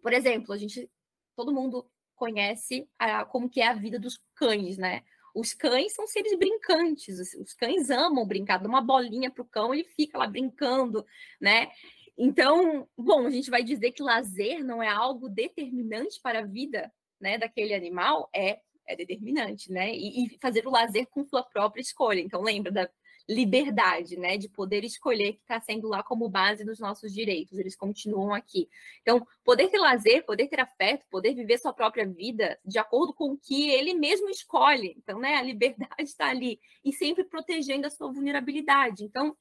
[0.00, 0.90] Por exemplo, a gente,
[1.36, 5.02] todo mundo conhece a, como que é a vida dos cães, né?
[5.34, 9.74] Os cães são seres brincantes, os cães amam brincar, dá uma bolinha para o cão
[9.74, 11.04] e fica lá brincando,
[11.38, 11.70] né?
[12.16, 16.90] Então, bom, a gente vai dizer que lazer não é algo determinante para a vida
[17.20, 19.94] né, daquele animal, é, é determinante, né?
[19.94, 22.20] E, e fazer o lazer com sua própria escolha.
[22.20, 22.88] Então, lembra da,
[23.28, 27.74] liberdade, né, de poder escolher que está sendo lá como base dos nossos direitos, eles
[27.74, 28.68] continuam aqui.
[29.02, 33.32] Então, poder ter lazer, poder ter afeto, poder viver sua própria vida de acordo com
[33.32, 34.94] o que ele mesmo escolhe.
[34.96, 39.02] Então, né, a liberdade está ali e sempre protegendo a sua vulnerabilidade.
[39.02, 39.36] Então,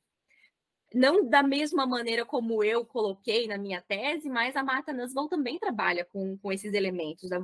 [0.93, 5.59] não da mesma maneira como eu coloquei na minha tese, mas a Marta Nussbaum também
[5.59, 7.37] trabalha com, com esses elementos da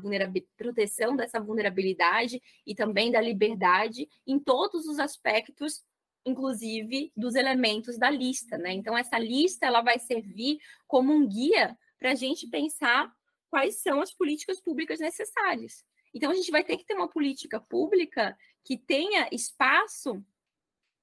[0.58, 5.84] proteção dessa vulnerabilidade e também da liberdade em todos os aspectos
[6.26, 8.72] inclusive, dos elementos da lista, né?
[8.74, 13.12] Então, essa lista ela vai servir como um guia para a gente pensar
[13.50, 15.84] quais são as políticas públicas necessárias.
[16.14, 20.24] Então, a gente vai ter que ter uma política pública que tenha espaço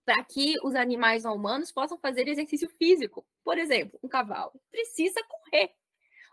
[0.09, 3.27] para que os animais não humanos possam fazer exercício físico.
[3.45, 5.75] Por exemplo, um cavalo precisa correr.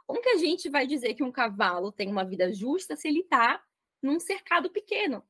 [0.07, 3.19] Como que a gente vai dizer que um cavalo tem uma vida justa se ele
[3.19, 3.61] está
[4.01, 5.21] num cercado pequeno?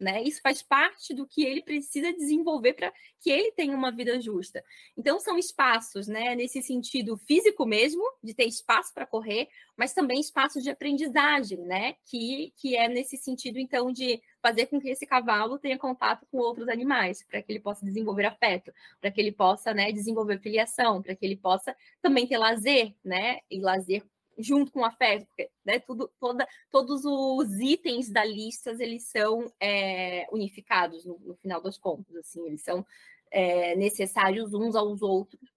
[0.00, 0.24] Né?
[0.24, 4.64] Isso faz parte do que ele precisa desenvolver para que ele tenha uma vida justa.
[4.96, 10.20] Então, são espaços, né, nesse sentido físico mesmo, de ter espaço para correr, mas também
[10.20, 15.04] espaços de aprendizagem, né, que, que é nesse sentido, então, de fazer com que esse
[15.04, 19.32] cavalo tenha contato com outros animais, para que ele possa desenvolver afeto, para que ele
[19.32, 24.04] possa né, desenvolver filiação, para que ele possa também ter lazer, né, e lazer
[24.38, 30.28] junto com afeto, porque né, tudo, toda, todos os itens da lista eles são é,
[30.30, 32.86] unificados no, no, final das contas, assim, eles são
[33.32, 35.50] é, necessários uns aos outros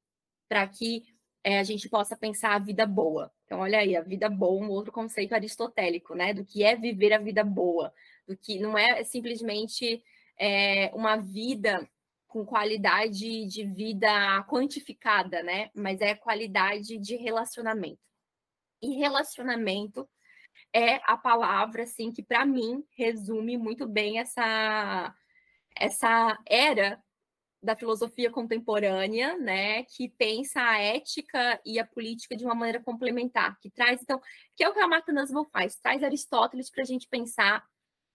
[0.47, 1.03] para que
[1.43, 3.31] é, a gente possa pensar a vida boa.
[3.45, 6.33] Então, olha aí, a vida boa, um outro conceito aristotélico, né?
[6.33, 7.93] Do que é viver a vida boa,
[8.29, 10.03] do que não é simplesmente
[10.39, 11.89] é, uma vida
[12.27, 15.71] com qualidade de vida quantificada, né?
[15.73, 17.99] Mas é qualidade de relacionamento.
[18.79, 20.07] E relacionamento
[20.71, 25.13] é a palavra assim que para mim resume muito bem essa
[25.75, 27.01] essa era
[27.61, 33.57] da filosofia contemporânea, né, que pensa a ética e a política de uma maneira complementar,
[33.59, 34.21] que traz então,
[34.55, 37.63] que é o que a Marta Nussbaum faz, traz Aristóteles para a gente pensar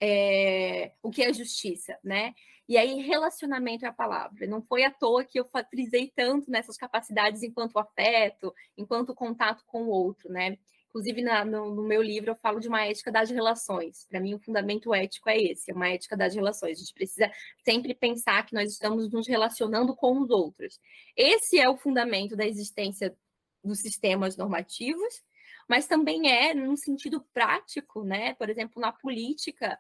[0.04, 2.34] é, o que é justiça, né?
[2.68, 4.46] E aí, relacionamento é a palavra.
[4.46, 9.84] Não foi à toa que eu frisei tanto nessas capacidades enquanto afeto, enquanto contato com
[9.84, 10.58] o outro, né?
[10.88, 14.06] Inclusive, na, no, no, meu livro, eu falo de uma ética das relações.
[14.08, 16.78] Para mim, o fundamento ético é esse, é uma ética das relações.
[16.78, 17.30] A gente precisa
[17.64, 20.78] sempre pensar que nós estamos nos relacionando com os outros.
[21.16, 23.14] Esse é o fundamento da existência
[23.62, 25.22] dos sistemas normativos,
[25.68, 28.34] mas também é num sentido prático, né?
[28.34, 29.78] Por exemplo, na política,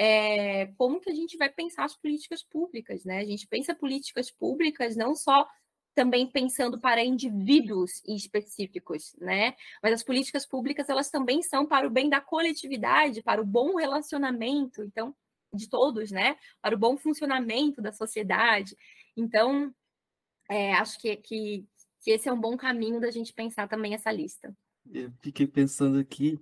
[0.00, 3.18] é, como que a gente vai pensar as políticas públicas, né?
[3.18, 5.44] A gente pensa políticas públicas não só
[5.92, 9.56] também pensando para indivíduos específicos, né?
[9.82, 13.74] Mas as políticas públicas elas também são para o bem da coletividade, para o bom
[13.74, 15.12] relacionamento, então
[15.52, 16.36] de todos, né?
[16.62, 18.76] Para o bom funcionamento da sociedade.
[19.16, 19.74] Então,
[20.48, 21.66] é, acho que, que,
[22.02, 24.56] que esse é um bom caminho da gente pensar também essa lista.
[24.88, 26.40] Eu fiquei pensando aqui,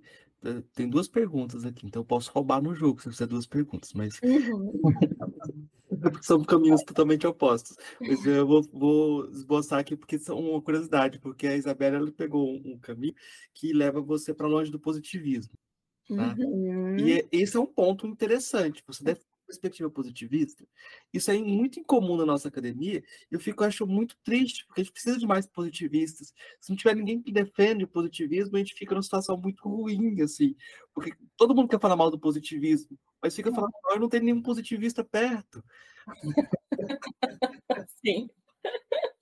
[0.73, 4.19] tem duas perguntas aqui, então eu posso roubar no jogo se fizer duas perguntas, mas
[4.23, 4.81] uhum.
[6.21, 7.75] são caminhos totalmente opostos.
[7.99, 12.49] Mas eu vou, vou, esboçar aqui porque são uma curiosidade, porque a Isabela ela pegou
[12.49, 13.15] um, caminho
[13.53, 15.53] que leva você para longe do positivismo.
[16.07, 16.35] Tá?
[16.37, 16.97] Uhum.
[16.97, 18.83] E esse é um ponto interessante.
[18.87, 20.67] Você deve perspectiva positivista,
[21.13, 24.93] isso é muito incomum na nossa academia, eu fico, acho muito triste, porque a gente
[24.93, 26.33] precisa de mais positivistas.
[26.61, 30.21] Se não tiver ninguém que defende o positivismo, a gente fica numa situação muito ruim,
[30.21, 30.55] assim,
[30.93, 34.41] porque todo mundo quer falar mal do positivismo, mas fica falando, eu não tem nenhum
[34.41, 35.63] positivista perto.
[38.05, 38.29] Sim.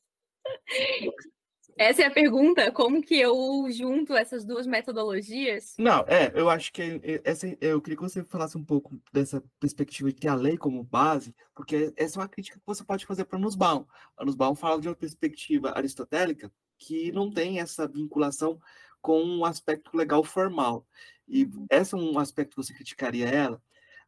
[1.77, 5.75] Essa é a pergunta, como que eu junto essas duas metodologias?
[5.77, 9.43] Não, é, eu acho que é, essa, eu queria que você falasse um pouco dessa
[9.59, 13.05] perspectiva de ter a lei como base, porque essa é uma crítica que você pode
[13.05, 13.85] fazer para Nussbaum.
[14.15, 18.57] A Nussbaum fala de uma perspectiva aristotélica que não tem essa vinculação
[19.01, 20.88] com um aspecto legal formal.
[21.27, 21.65] E uhum.
[21.69, 23.61] esse é um aspecto que você criticaria ela.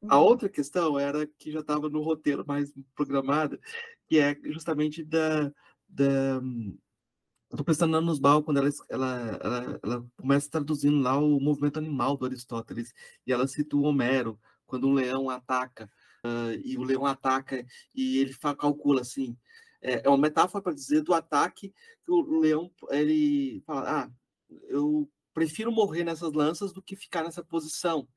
[0.07, 0.25] A uhum.
[0.25, 3.59] outra questão era que já estava no roteiro mais programada,
[4.07, 5.51] que é justamente da,
[5.89, 6.41] da
[7.49, 11.77] eu tô pensando na Nussbaum, quando ela, ela, ela, ela, começa traduzindo lá o movimento
[11.77, 12.93] animal do Aristóteles,
[13.25, 15.89] e ela cita o Homero, quando um leão ataca,
[16.25, 19.37] uh, e o leão ataca, e ele calcula assim,
[19.81, 24.11] é, é uma metáfora para dizer do ataque, que o leão, ele fala, ah,
[24.67, 28.07] eu prefiro morrer nessas lanças do que ficar nessa posição.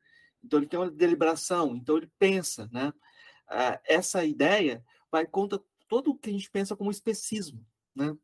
[0.42, 2.92] Então ele tem uma deliberação, então ele pensa, né?
[3.48, 7.64] Uh, essa ideia vai contra todo o que a gente pensa como especismo,
[7.94, 8.16] né?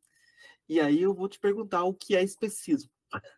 [0.67, 2.89] E aí eu vou te perguntar o que é especismo,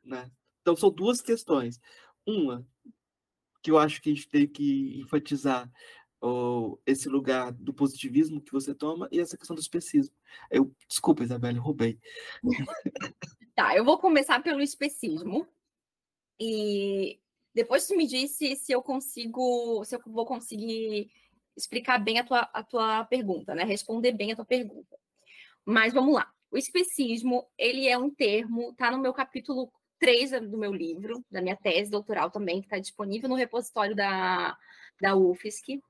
[0.04, 0.32] né?
[0.62, 1.80] Então são duas questões.
[2.26, 2.66] Uma,
[3.62, 5.72] que eu acho que a gente tem que enfatizar
[6.22, 10.16] oh, esse lugar do positivismo que você toma e essa questão do especismo.
[10.50, 12.00] Eu, desculpa, Isabela, roubei.
[13.56, 15.46] Tá, eu vou começar pelo especismo.
[16.40, 17.20] E
[17.54, 21.12] depois tu me disse se eu consigo, se eu vou conseguir
[21.58, 23.66] explicar bem a tua, a tua pergunta, né?
[23.66, 24.98] Responder bem a tua pergunta.
[25.66, 26.34] Mas vamos lá.
[26.52, 31.42] O especismo, ele é um termo, está no meu capítulo 3 do meu livro, da
[31.42, 34.58] minha tese doutoral também, que está disponível no repositório da,
[35.00, 35.82] da UFSC.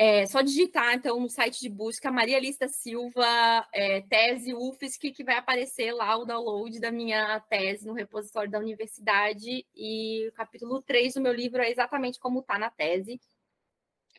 [0.00, 3.26] É só digitar, então, no site de busca Maria Lista Silva,
[3.74, 8.60] é, tese UFSC, que vai aparecer lá o download da minha tese no repositório da
[8.60, 9.66] universidade.
[9.74, 13.20] E o capítulo 3 do meu livro é exatamente como está na tese.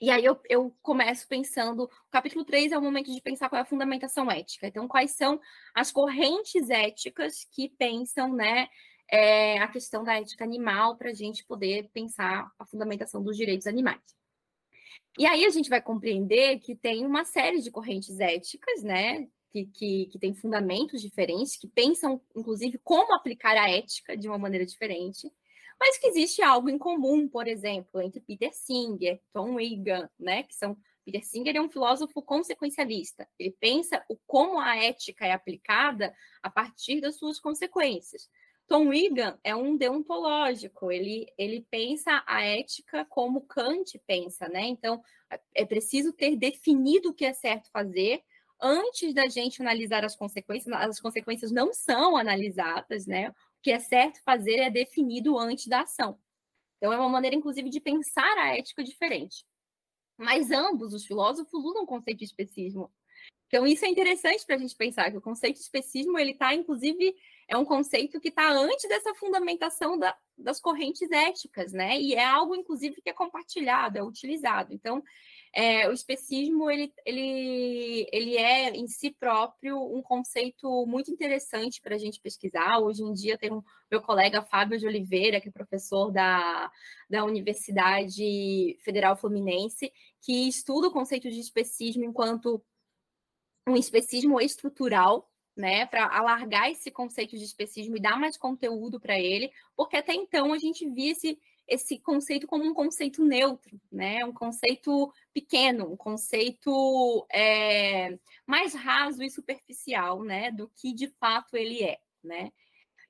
[0.02, 3.60] E aí eu, eu começo pensando, o capítulo 3 é o momento de pensar qual
[3.60, 4.68] é a fundamentação ética.
[4.68, 5.40] Então, quais são
[5.76, 8.70] as correntes éticas que pensam, né,
[9.12, 13.68] é, a questão da ética animal para a gente poder pensar a fundamentação dos direitos
[13.68, 14.02] animais.
[15.18, 19.66] E aí a gente vai compreender que tem uma série de correntes éticas, né, que,
[19.66, 24.66] que, que tem fundamentos diferentes, que pensam, inclusive, como aplicar a ética de uma maneira
[24.66, 25.30] diferente
[25.80, 30.54] mas que existe algo em comum, por exemplo, entre Peter Singer, Tom Wigan, né, que
[30.54, 33.28] são Peter Singer é um filósofo consequencialista.
[33.40, 36.14] Ele pensa o como a ética é aplicada
[36.44, 38.30] a partir das suas consequências.
[38.68, 44.62] Tom Wigan é um deontológico, ele, ele pensa a ética como Kant pensa, né?
[44.68, 45.02] Então,
[45.56, 48.22] é preciso ter definido o que é certo fazer
[48.62, 50.72] antes da gente analisar as consequências.
[50.76, 53.34] As consequências não são analisadas, né?
[53.62, 56.20] Que é certo fazer é definido antes da ação.
[56.78, 59.46] Então, é uma maneira, inclusive, de pensar a ética diferente.
[60.18, 62.92] Mas ambos, os filósofos, usam o conceito de especismo.
[63.48, 66.54] Então, isso é interessante para a gente pensar, que o conceito de especismo, ele está,
[66.54, 67.16] inclusive,
[67.48, 72.00] é um conceito que está antes dessa fundamentação da, das correntes éticas, né?
[72.00, 74.72] E é algo, inclusive, que é compartilhado, é utilizado.
[74.72, 75.04] Então,
[75.54, 81.96] é, o especismo ele, ele, ele é em si próprio um conceito muito interessante para
[81.96, 82.80] a gente pesquisar.
[82.80, 86.72] Hoje em dia tem um meu colega Fábio de Oliveira, que é professor da,
[87.10, 92.64] da Universidade Federal Fluminense, que estuda o conceito de especismo enquanto
[93.68, 99.20] um especismo estrutural, né, para alargar esse conceito de especismo e dar mais conteúdo para
[99.20, 101.38] ele, porque até então a gente via esse
[101.70, 104.26] esse conceito como um conceito neutro, né?
[104.26, 110.52] Um conceito pequeno, um conceito é, mais raso e superficial, né?
[110.52, 112.52] Do que de fato ele é, né?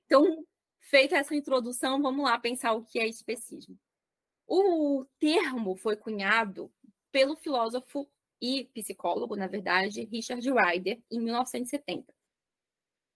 [0.06, 0.44] Então,
[0.80, 3.78] feita essa introdução, vamos lá pensar o que é especismo.
[4.46, 6.70] O termo foi cunhado
[7.12, 8.08] pelo filósofo
[8.40, 12.12] e psicólogo, na verdade, Richard Ryder, em 1970.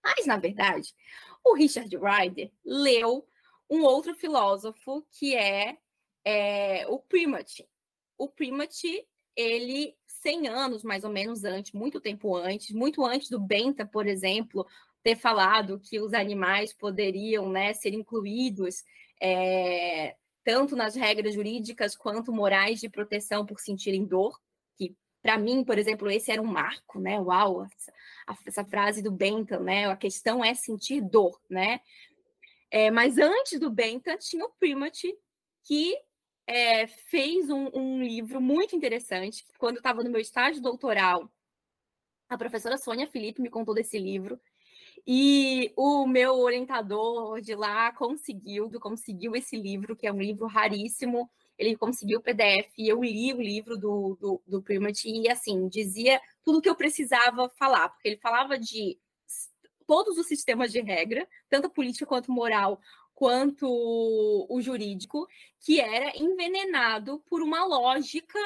[0.02, 0.94] Mas, na verdade,
[1.42, 3.26] o Richard Ryder leu
[3.68, 5.76] um outro filósofo que é,
[6.24, 7.68] é o Primate.
[8.16, 9.06] O Primate,
[9.36, 14.06] ele, 100 anos mais ou menos antes, muito tempo antes, muito antes do Benta, por
[14.06, 14.66] exemplo,
[15.02, 18.84] ter falado que os animais poderiam né, ser incluídos
[19.20, 24.38] é, tanto nas regras jurídicas quanto morais de proteção por sentirem dor,
[24.76, 27.18] que para mim, por exemplo, esse era um marco, né?
[27.18, 27.92] Uau, essa,
[28.46, 29.90] essa frase do Bentham, né?
[29.90, 31.80] A questão é sentir dor, né?
[32.74, 35.16] É, mas antes do Bentham tinha o Primate,
[35.62, 35.96] que
[36.44, 39.44] é, fez um, um, livro muito interessante.
[39.58, 41.30] Quando eu estava no meu estágio doutoral,
[42.28, 44.40] a professora Sônia Felipe me contou desse livro.
[45.06, 51.30] E o meu orientador de lá conseguiu, conseguiu esse livro, que é um livro raríssimo.
[51.56, 55.68] Ele conseguiu o PDF e eu li o livro do, do, do Primate e, assim,
[55.68, 58.98] dizia tudo o que eu precisava falar, porque ele falava de
[59.86, 62.80] todos os sistemas de regra, tanto política quanto moral,
[63.14, 63.66] quanto
[64.48, 65.26] o jurídico,
[65.60, 68.38] que era envenenado por uma lógica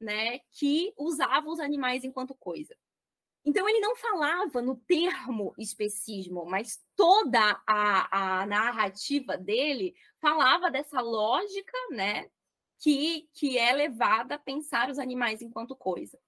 [0.00, 2.76] né, que usava os animais enquanto coisa.
[3.44, 11.00] Então, ele não falava no termo especismo, mas toda a, a narrativa dele falava dessa
[11.00, 12.28] lógica né,
[12.80, 16.18] que, que é levada a pensar os animais enquanto coisa.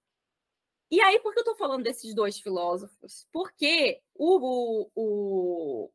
[0.91, 3.27] E aí, por que eu estou falando desses dois filósofos?
[3.31, 5.91] Porque o, o,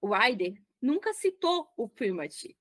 [0.00, 2.56] o Weider nunca citou o Primate,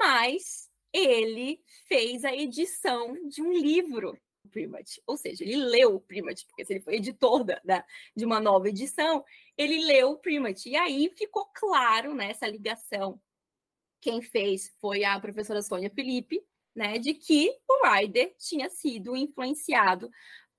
[0.00, 4.18] mas ele fez a edição de um livro
[4.50, 7.84] Primate, ou seja, ele leu o Primate, porque se ele foi editor da, da,
[8.14, 9.24] de uma nova edição,
[9.56, 10.68] ele leu o Primate.
[10.68, 13.20] E aí ficou claro né, essa ligação.
[14.00, 16.40] Quem fez foi a professora Sônia Felipe,
[16.74, 20.10] né, de que o Ryder tinha sido influenciado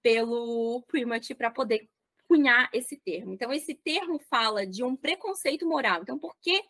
[0.06, 1.90] pelo Primate para poder
[2.28, 3.34] cunhar esse termo.
[3.34, 6.04] Então, esse termo fala de um preconceito moral.
[6.04, 6.64] Então, por que,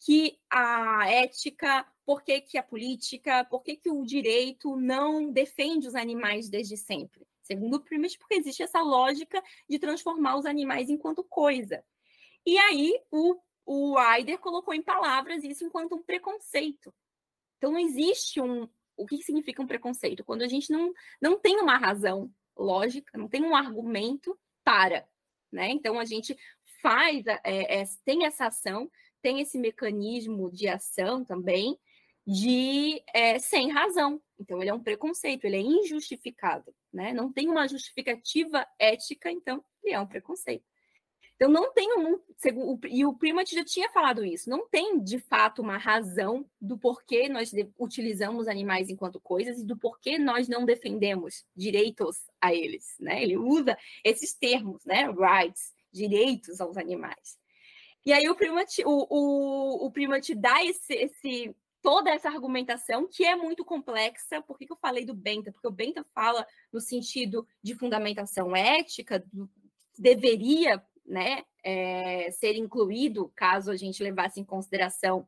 [0.00, 5.86] que a ética por que, que a política, por que, que o direito não defende
[5.86, 7.26] os animais desde sempre?
[7.42, 11.84] Segundo o Primus, porque existe essa lógica de transformar os animais enquanto coisa.
[12.46, 16.94] E aí o, o Aider colocou em palavras isso enquanto um preconceito.
[17.58, 18.66] Então não existe um.
[18.96, 20.24] O que significa um preconceito?
[20.24, 25.06] Quando a gente não, não tem uma razão lógica, não tem um argumento para.
[25.50, 25.70] Né?
[25.70, 26.36] Então a gente
[26.82, 28.90] faz, é, é, tem essa ação,
[29.22, 31.78] tem esse mecanismo de ação também,
[32.26, 34.20] de é, sem razão.
[34.38, 37.12] Então, ele é um preconceito, ele é injustificado, né?
[37.12, 40.64] Não tem uma justificativa ética, então ele é um preconceito.
[41.38, 42.18] Então, não tem um.
[42.90, 47.28] E o Primat já tinha falado isso, não tem de fato uma razão do porquê
[47.28, 53.22] nós utilizamos animais enquanto coisas e do porquê nós não defendemos direitos a eles, né?
[53.22, 55.08] Ele usa esses termos, né?
[55.08, 57.38] Rights, direitos aos animais.
[58.04, 63.24] E aí o Primat, o, o, o Primat dá esse, esse toda essa argumentação, que
[63.24, 64.42] é muito complexa.
[64.42, 65.52] Por que, que eu falei do Benta?
[65.52, 69.48] Porque o Benta fala no sentido de fundamentação ética, do,
[69.98, 75.26] deveria né, é, ser incluído, caso a gente levasse em consideração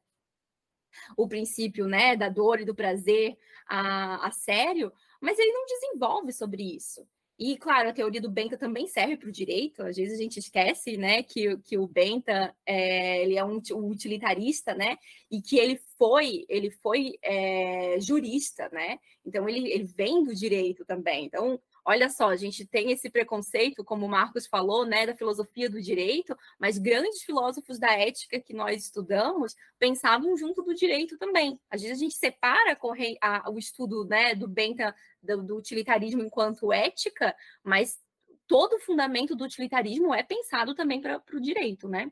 [1.17, 3.37] o princípio né, da dor e do prazer
[3.69, 7.07] a, a sério, mas ele não desenvolve sobre isso.
[7.41, 9.83] E, claro, a teoria do Benta também serve para o direito.
[9.83, 13.87] Às vezes a gente esquece né, que, que o Benta é, ele é um, um,
[13.87, 14.99] utilitarista, né?
[15.31, 18.99] E que ele foi, ele foi é, jurista, né?
[19.25, 21.25] Então ele, ele vem do direito também.
[21.25, 21.59] Então,
[21.91, 25.83] olha só, a gente tem esse preconceito, como o Marcos falou, né, da filosofia do
[25.83, 31.59] direito, mas grandes filósofos da ética que nós estudamos pensavam junto do direito também.
[31.69, 32.79] Às vezes a gente separa
[33.21, 37.35] a, o estudo né, do Benta do, do utilitarismo enquanto ética,
[37.65, 37.99] mas
[38.47, 42.11] todo o fundamento do utilitarismo é pensado também para o direito, né?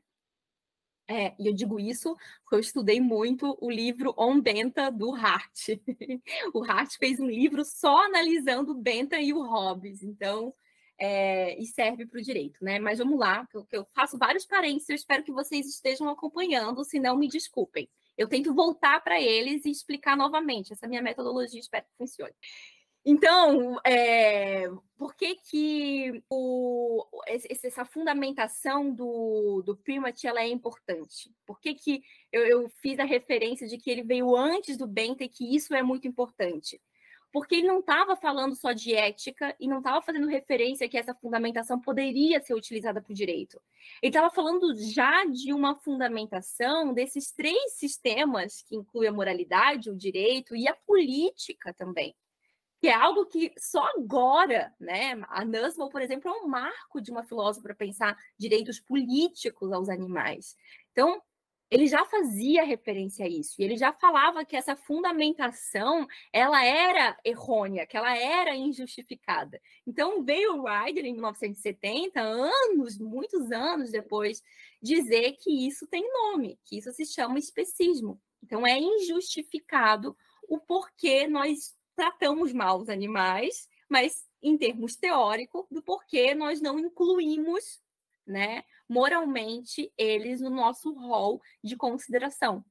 [1.10, 5.68] É, e eu digo isso porque eu estudei muito o livro On Benta, do Hart.
[6.52, 10.52] o Hart fez um livro só analisando Benta e o Hobbes, então,
[10.98, 12.78] é, e serve para o direito, né?
[12.78, 16.84] Mas vamos lá, que eu, eu faço vários parênteses, eu espero que vocês estejam acompanhando,
[16.84, 17.88] se não, me desculpem.
[18.16, 20.72] Eu tento voltar para eles e explicar novamente.
[20.72, 22.34] Essa minha metodologia, espero que funcione.
[23.10, 31.34] Então, é, por que, que o, essa fundamentação do, do Primat ela é importante?
[31.46, 35.24] Por que, que eu, eu fiz a referência de que ele veio antes do Benta
[35.24, 36.78] e que isso é muito importante?
[37.32, 41.14] Porque ele não estava falando só de ética e não estava fazendo referência que essa
[41.14, 43.58] fundamentação poderia ser utilizada para o direito.
[44.02, 49.96] Ele estava falando já de uma fundamentação desses três sistemas, que inclui a moralidade, o
[49.96, 52.14] direito e a política também
[52.80, 55.20] que é algo que só agora, né?
[55.28, 59.88] A Nussbaum, por exemplo, é um marco de uma filósofa para pensar direitos políticos aos
[59.88, 60.56] animais.
[60.92, 61.20] Então,
[61.70, 67.18] ele já fazia referência a isso, e ele já falava que essa fundamentação ela era
[67.24, 69.60] errônea, que ela era injustificada.
[69.86, 74.42] Então veio o Ryder em 1970, anos, muitos anos depois,
[74.80, 78.18] dizer que isso tem nome, que isso se chama especismo.
[78.42, 80.16] Então é injustificado
[80.48, 86.78] o porquê nós tratamos mal os animais, mas em termos teóricos, do porquê nós não
[86.78, 87.82] incluímos
[88.24, 92.64] né, moralmente eles no nosso rol de consideração,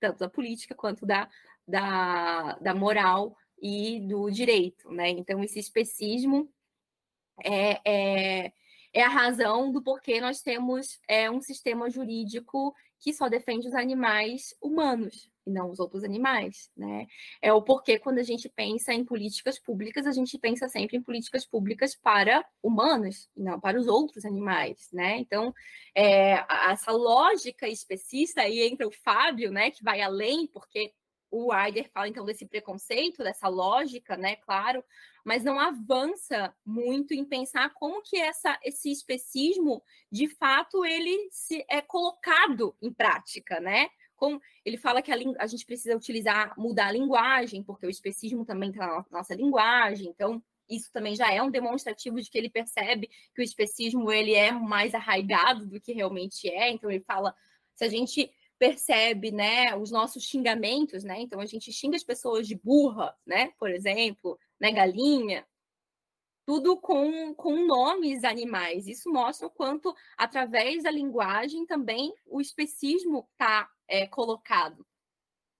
[0.00, 1.30] tanto da política quanto da,
[1.66, 4.90] da, da moral e do direito.
[4.90, 5.10] Né?
[5.10, 6.52] Então, esse especismo
[7.44, 8.52] é, é,
[8.92, 13.74] é a razão do porquê nós temos é, um sistema jurídico que só defende os
[13.74, 17.06] animais humanos, e não os outros animais, né?
[17.40, 21.02] É o porquê quando a gente pensa em políticas públicas, a gente pensa sempre em
[21.02, 25.18] políticas públicas para humanos, e não para os outros animais, né?
[25.18, 25.54] Então,
[25.94, 30.92] é, essa lógica especista aí entra o Fábio, né, que vai além, porque
[31.30, 34.84] o Aider fala então desse preconceito, dessa lógica, né, claro,
[35.24, 41.64] mas não avança muito em pensar como que essa, esse especismo, de fato, ele se
[41.68, 43.88] é colocado em prática, né?
[44.22, 44.40] Com.
[44.64, 48.70] Ele fala que a, a gente precisa utilizar, mudar a linguagem, porque o especismo também
[48.70, 53.10] está na nossa linguagem, então isso também já é um demonstrativo de que ele percebe
[53.34, 56.70] que o especismo ele é mais arraigado do que realmente é.
[56.70, 57.34] Então ele fala,
[57.74, 61.20] se a gente percebe, né, os nossos xingamentos, né?
[61.20, 65.44] Então a gente xinga as pessoas de burra, né, por exemplo, né, galinha,
[66.46, 68.86] tudo com, com nomes animais.
[68.86, 74.86] Isso mostra o quanto, através da linguagem, também o especismo está é, colocado.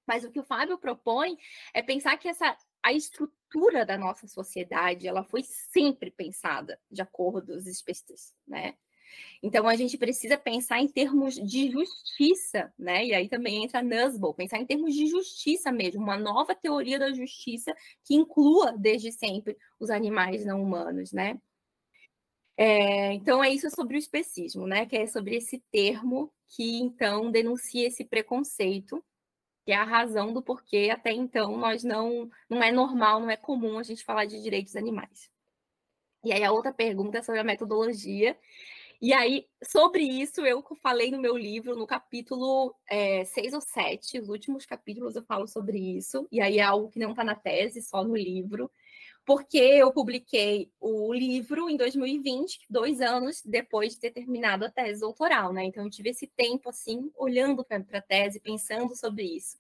[0.06, 1.36] Mas o que o Fábio propõe
[1.74, 7.52] é pensar que essa a estrutura da nossa sociedade ela foi sempre pensada de acordo
[7.52, 8.74] com os especistas, né?
[9.42, 13.04] Então a gente precisa pensar em termos de justiça, né?
[13.04, 17.12] E aí também entra Nussbaum, pensar em termos de justiça mesmo, uma nova teoria da
[17.12, 17.72] justiça
[18.04, 21.38] que inclua desde sempre os animais não humanos, né?
[22.56, 24.86] É, então é isso sobre o especismo, né?
[24.86, 29.02] Que é sobre esse termo que então denuncia esse preconceito,
[29.64, 33.36] que é a razão do porquê até então nós não não é normal, não é
[33.36, 35.30] comum a gente falar de direitos animais.
[36.24, 38.38] E aí a outra pergunta é sobre a metodologia.
[39.00, 42.72] E aí, sobre isso, eu falei no meu livro, no capítulo
[43.26, 46.88] 6 é, ou 7, os últimos capítulos eu falo sobre isso, e aí é algo
[46.88, 48.70] que não está na tese, só no livro,
[49.24, 55.00] porque eu publiquei o livro em 2020, dois anos depois de ter terminado a tese
[55.00, 55.64] doutoral, né?
[55.64, 59.58] Então eu tive esse tempo assim, olhando para a tese, pensando sobre isso.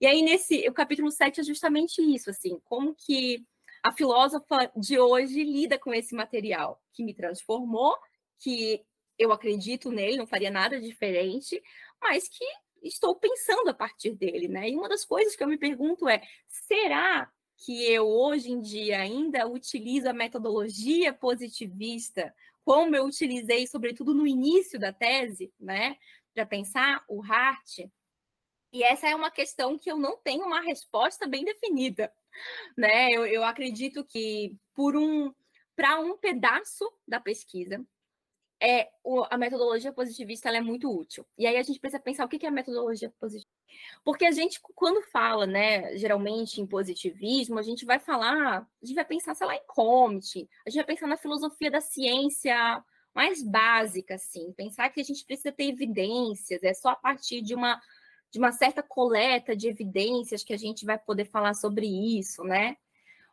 [0.00, 3.46] E aí, nesse, o capítulo 7 é justamente isso, assim, como que
[3.82, 7.94] a filósofa de hoje lida com esse material que me transformou
[8.38, 8.84] que
[9.18, 11.62] eu acredito nele, não faria nada diferente,
[12.00, 12.44] mas que
[12.82, 14.70] estou pensando a partir dele, né?
[14.70, 19.00] E uma das coisas que eu me pergunto é: será que eu hoje em dia
[19.00, 22.34] ainda utilizo a metodologia positivista
[22.64, 25.96] como eu utilizei, sobretudo no início da tese, né?
[26.32, 27.80] Para pensar o Hart?
[28.72, 32.12] E essa é uma questão que eu não tenho uma resposta bem definida,
[32.76, 33.10] né?
[33.12, 35.32] Eu, eu acredito que por um
[35.76, 37.84] para um pedaço da pesquisa,
[38.62, 41.26] é, o, a metodologia positivista é muito útil.
[41.36, 43.53] E aí a gente precisa pensar o que é a metodologia positivista.
[44.04, 48.94] Porque a gente, quando fala, né, geralmente em positivismo, a gente vai falar, a gente
[48.94, 52.82] vai pensar, sei lá, em Comte, a gente vai pensar na filosofia da ciência
[53.14, 57.54] mais básica, assim, pensar que a gente precisa ter evidências, é só a partir de
[57.54, 57.80] uma,
[58.30, 62.76] de uma certa coleta de evidências que a gente vai poder falar sobre isso, né?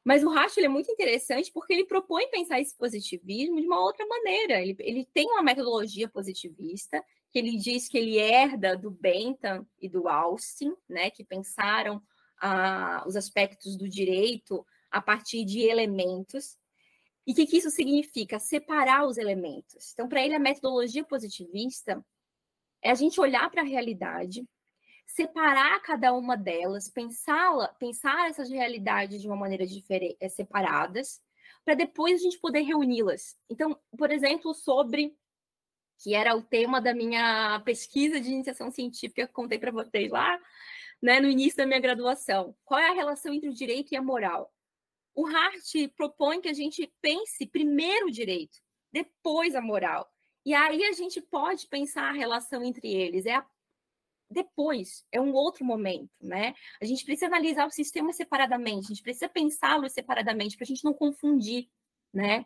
[0.04, 4.06] Mas o Racho é muito interessante porque ele propõe pensar esse positivismo de uma outra
[4.06, 4.60] maneira.
[4.60, 9.88] Ele, ele tem uma metodologia positivista que ele diz que ele herda do Bentham e
[9.88, 12.01] do Austin, né, que pensaram
[12.41, 16.57] ah, os aspectos do direito a partir de elementos.
[17.25, 18.39] E o que, que isso significa?
[18.39, 19.93] Separar os elementos.
[19.93, 22.03] Então, para ele, a metodologia positivista
[22.82, 24.43] é a gente olhar para a realidade,
[25.05, 31.21] separar cada uma delas, pensá-la, pensar essas realidades de uma maneira diferente, eh, separadas,
[31.63, 33.38] para depois a gente poder reuni-las.
[33.49, 35.15] Então, por exemplo, sobre
[36.02, 40.39] que era o tema da minha pesquisa de iniciação científica que contei para vocês lá,
[41.02, 42.56] né, no início da minha graduação.
[42.66, 44.52] Qual é a relação entre o direito e a moral?
[45.14, 48.58] O Hart propõe que a gente pense primeiro o direito,
[48.91, 50.10] depois a moral.
[50.45, 53.26] E aí a gente pode pensar a relação entre eles.
[53.26, 53.45] É a
[54.32, 56.56] depois, é um outro momento, né?
[56.82, 60.86] A gente precisa analisar o sistema separadamente, a gente precisa pensá-lo separadamente para a gente
[60.86, 61.70] não confundir,
[62.14, 62.45] né?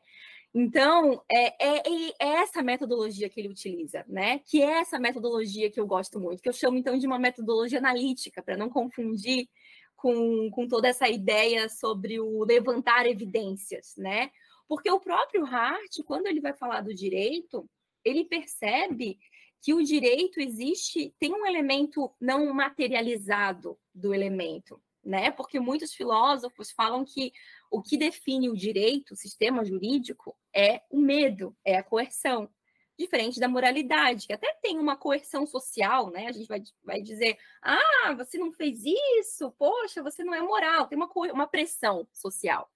[0.58, 1.84] Então, é, é,
[2.18, 4.40] é, essa metodologia que ele utiliza, né?
[4.40, 7.78] Que é essa metodologia que eu gosto muito, que eu chamo então de uma metodologia
[7.78, 9.50] analítica, para não confundir
[9.98, 14.32] com, com toda essa ideia sobre o levantar evidências, né?
[14.66, 17.70] Porque o próprio Hart, quando ele vai falar do direito,
[18.06, 19.20] ele percebe
[19.62, 25.32] que o direito existe, tem um elemento não materializado do elemento, né?
[25.32, 27.34] Porque muitos filósofos falam que
[27.76, 32.50] o que define o direito, o sistema jurídico, é o medo, é a coerção.
[32.98, 36.28] Diferente da moralidade, que até tem uma coerção social, né?
[36.28, 38.82] A gente vai, vai dizer, ah, você não fez
[39.20, 42.72] isso, poxa, você não é moral, tem uma, uma pressão social.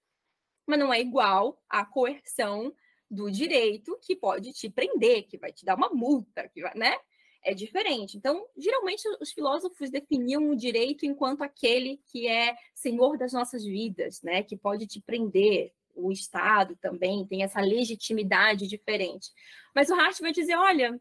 [0.68, 2.76] Mas não é igual à coerção
[3.10, 6.98] do direito que pode te prender, que vai te dar uma multa, que vai, né?
[7.44, 8.18] É diferente.
[8.18, 14.22] Então, geralmente os filósofos definiam o direito enquanto aquele que é senhor das nossas vidas,
[14.22, 14.44] né?
[14.44, 15.74] Que pode te prender.
[15.96, 19.30] O Estado também tem essa legitimidade diferente.
[19.76, 21.00] Mas o Hart vai dizer, olha,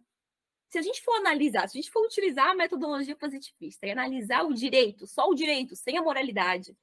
[0.71, 4.45] se a gente for analisar, se a gente for utilizar a metodologia positivista e analisar
[4.45, 6.77] o direito, só o direito, sem a moralidade,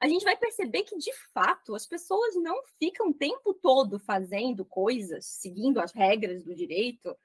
[0.00, 4.64] a gente vai perceber que, de fato, as pessoas não ficam o tempo todo fazendo
[4.64, 7.16] coisas, seguindo as regras do direito,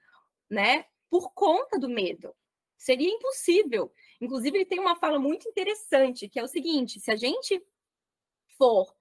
[0.49, 2.36] né, por conta do medo.
[2.76, 3.93] Seria impossível.
[4.20, 7.64] Inclusive, ele tem uma fala muito interessante, que é o seguinte: se a gente
[8.57, 8.91] for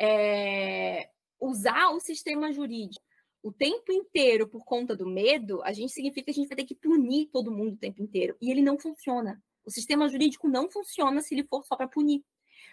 [0.00, 3.04] é, usar o sistema jurídico
[3.42, 6.64] o tempo inteiro por conta do medo, a gente significa que a gente vai ter
[6.64, 8.34] que punir todo mundo o tempo inteiro.
[8.40, 9.40] E ele não funciona.
[9.62, 12.24] O sistema jurídico não funciona se ele for só para punir.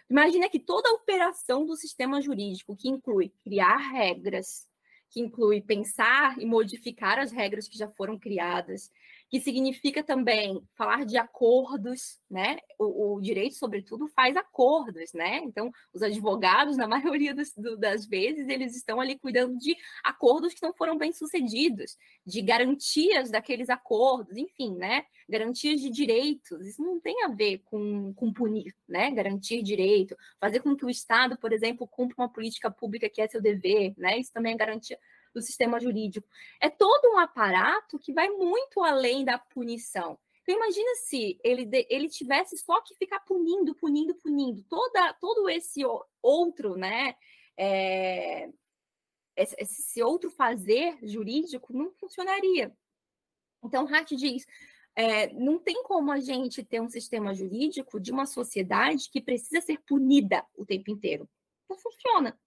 [0.09, 4.69] Imagina que toda a operação do sistema jurídico, que inclui criar regras,
[5.15, 8.91] que inclui pensar e modificar as regras que já foram criadas,
[9.35, 12.57] que significa também falar de acordos, né?
[12.79, 15.41] O, o, direito, sobretudo, faz acordos, né?
[15.43, 20.53] Então, os advogados, na maioria dos, do, das vezes, eles estão ali cuidando de acordos
[20.53, 25.03] que não foram bem sucedidos, de garantias daqueles acordos, enfim, né?
[25.27, 26.65] Garantias de direitos.
[26.65, 29.11] Isso não tem a ver com, com punir, né?
[29.11, 33.27] Garantir direito, fazer com que o Estado, por exemplo, cumpra uma política pública que é
[33.27, 34.17] seu dever, né?
[34.17, 34.97] Isso também é garantia
[35.35, 36.27] do sistema jurídico.
[36.59, 40.17] É todo um aparato que vai muito além da punição.
[40.41, 44.63] Então, imagina se ele, ele tivesse só que ficar punindo, punindo, punindo.
[44.69, 45.81] Toda, todo esse
[46.21, 47.15] outro, né?
[47.57, 48.49] É,
[49.35, 52.75] esse outro fazer jurídico não funcionaria.
[53.63, 54.45] Então, Hart diz:
[54.95, 59.59] é, não tem como a gente ter um sistema jurídico de uma sociedade que precisa
[59.61, 61.27] ser punida o tempo inteiro.
[61.67, 62.39] Não funciona.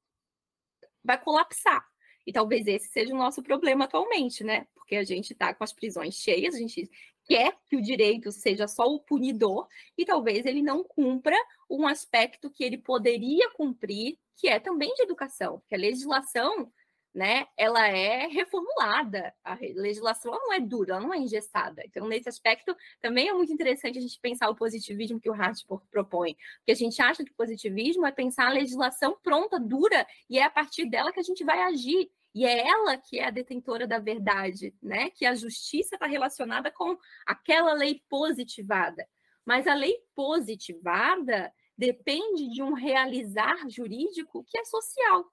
[1.04, 1.84] Vai colapsar.
[2.28, 4.66] E talvez esse seja o nosso problema atualmente, né?
[4.74, 6.86] Porque a gente está com as prisões cheias, a gente
[7.24, 9.66] quer que o direito seja só o punidor
[9.96, 11.34] e talvez ele não cumpra
[11.70, 16.70] um aspecto que ele poderia cumprir, que é também de educação, que a legislação
[17.14, 19.34] né, ela é reformulada.
[19.42, 21.82] A legislação não é dura, ela não é engessada.
[21.86, 25.82] Então, nesse aspecto, também é muito interessante a gente pensar o positivismo que o Hartford
[25.90, 30.38] propõe, porque a gente acha que o positivismo é pensar a legislação pronta, dura, e
[30.38, 32.10] é a partir dela que a gente vai agir.
[32.38, 35.10] E é ela que é a detentora da verdade, né?
[35.10, 39.04] Que a justiça está relacionada com aquela lei positivada.
[39.44, 45.24] Mas a lei positivada depende de um realizar jurídico que é social,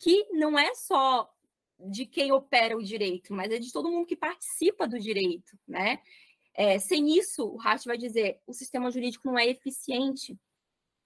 [0.00, 1.32] que não é só
[1.78, 6.00] de quem opera o direito, mas é de todo mundo que participa do direito, né?
[6.54, 10.36] É, sem isso, o Hart vai dizer, o sistema jurídico não é eficiente.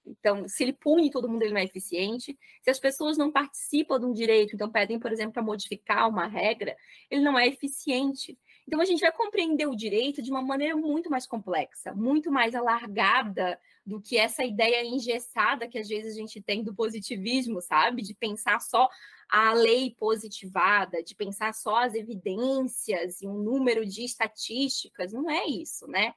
[0.07, 2.39] Então, se ele pune todo mundo, ele não é eficiente.
[2.63, 6.27] Se as pessoas não participam de um direito, então pedem, por exemplo, para modificar uma
[6.27, 6.77] regra,
[7.11, 8.39] ele não é eficiente.
[8.67, 12.55] Então, a gente vai compreender o direito de uma maneira muito mais complexa, muito mais
[12.55, 18.03] alargada do que essa ideia engessada que às vezes a gente tem do positivismo, sabe?
[18.03, 18.89] De pensar só
[19.29, 25.13] a lei positivada, de pensar só as evidências e um número de estatísticas.
[25.13, 26.15] Não é isso, né?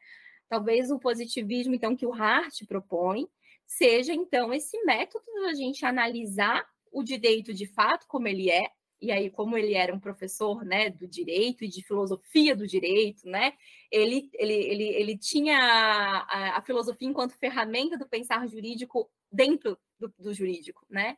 [0.48, 3.28] Talvez o positivismo, então, que o Hart propõe,
[3.68, 9.12] seja, então, esse método da gente analisar o direito de fato como ele é, e
[9.12, 13.54] aí como ele era um professor né, do direito e de filosofia do direito, né,
[13.92, 20.12] ele, ele, ele, ele tinha a, a filosofia enquanto ferramenta do pensar jurídico dentro do,
[20.18, 21.18] do jurídico, né?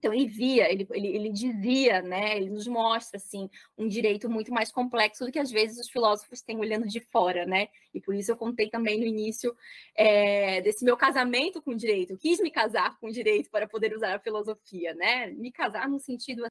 [0.00, 2.38] Então ele via, ele, ele, ele dizia, né?
[2.38, 6.40] Ele nos mostra assim um direito muito mais complexo do que às vezes os filósofos
[6.40, 7.68] têm olhando de fora, né?
[7.92, 9.54] E por isso eu contei também no início
[9.94, 12.14] é, desse meu casamento com o direito.
[12.14, 15.26] Eu quis me casar com o direito para poder usar a filosofia, né?
[15.32, 16.46] Me casar no sentido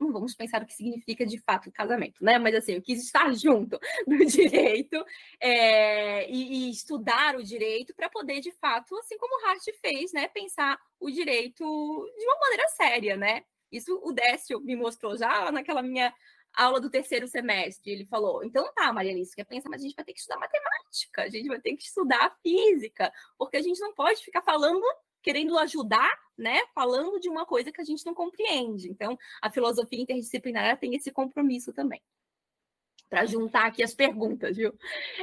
[0.00, 2.38] não vamos pensar o que significa de fato casamento, né?
[2.38, 4.96] Mas assim, eu quis estar junto do direito
[5.40, 10.28] é, e, e, estudar o direito para poder, de fato, assim como Hart fez, né,
[10.28, 13.44] pensar o direito de uma maneira séria, né?
[13.70, 16.12] Isso o Décio me mostrou já naquela minha
[16.56, 17.92] aula do terceiro semestre.
[17.92, 20.38] Ele falou: então tá, Maria Alice, quer pensar, mas a gente vai ter que estudar
[20.38, 24.82] matemática, a gente vai ter que estudar física, porque a gente não pode ficar falando,
[25.22, 26.10] querendo ajudar,
[26.40, 26.60] né?
[26.74, 28.88] Falando de uma coisa que a gente não compreende.
[28.88, 32.02] Então, a filosofia interdisciplinar tem esse compromisso também.
[33.08, 34.72] Para juntar aqui as perguntas, viu?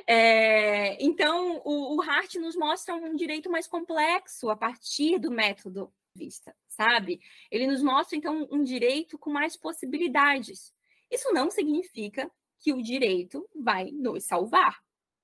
[0.05, 5.91] É, então, o, o Hart nos mostra um direito mais complexo a partir do método
[6.13, 7.22] vista, sabe?
[7.49, 10.74] Ele nos mostra, então, um direito com mais possibilidades.
[11.09, 14.80] Isso não significa que o direito vai nos salvar.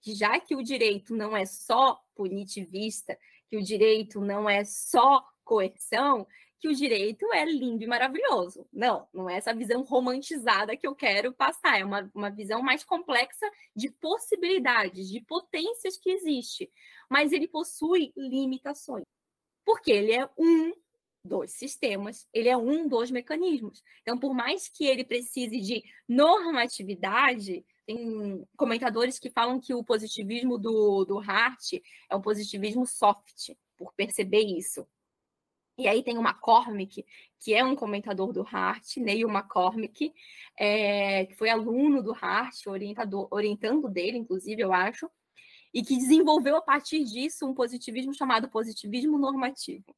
[0.06, 3.18] Já que o direito não é só punitivista,
[3.50, 6.28] que o direito não é só coerção,
[6.64, 8.66] que o direito é lindo e maravilhoso.
[8.72, 12.86] Não, não é essa visão romantizada que eu quero passar, é uma, uma visão mais
[12.86, 16.72] complexa de possibilidades, de potências que existe.
[17.10, 19.04] Mas ele possui limitações.
[19.66, 20.74] Porque ele é um
[21.26, 23.84] dos sistemas, ele é um dos mecanismos.
[24.02, 30.58] Então, por mais que ele precise de normatividade, tem comentadores que falam que o positivismo
[30.58, 31.74] do, do Hart
[32.10, 34.88] é um positivismo soft, por perceber isso.
[35.78, 37.06] E aí tem o McCormick,
[37.40, 40.14] que é um comentador do Hart, Neil McCormick,
[40.58, 45.10] é, que foi aluno do Hart, orientador, orientando dele, inclusive, eu acho,
[45.74, 49.96] e que desenvolveu a partir disso um positivismo chamado positivismo normativo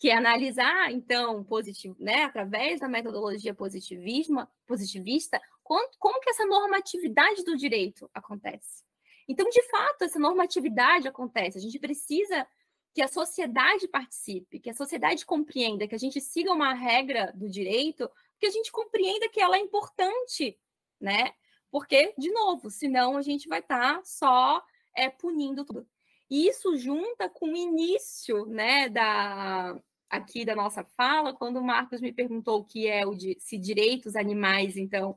[0.00, 6.46] que é analisar, então, positivo, né, através da metodologia positivismo, positivista, como, como que essa
[6.46, 8.82] normatividade do direito acontece.
[9.28, 11.58] Então, de fato, essa normatividade acontece.
[11.58, 12.46] A gente precisa
[12.94, 17.48] que a sociedade participe, que a sociedade compreenda, que a gente siga uma regra do
[17.48, 20.58] direito, que a gente compreenda que ela é importante,
[21.00, 21.32] né?
[21.70, 24.62] Porque, de novo, senão a gente vai estar tá só
[24.94, 25.86] é, punindo tudo.
[26.28, 32.00] E isso junta com o início né, da, aqui da nossa fala, quando o Marcos
[32.00, 35.16] me perguntou o que é o de, se direitos animais, então,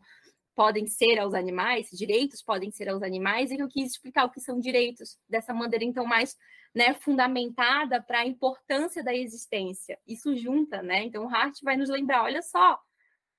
[0.56, 4.32] podem ser aos animais, se direitos podem ser aos animais, e eu quis explicar o
[4.32, 6.38] que são direitos, dessa maneira, então, mais
[6.74, 10.00] né, fundamentada para a importância da existência.
[10.08, 11.04] Isso junta, né?
[11.04, 12.80] Então, Hart vai nos lembrar, olha só,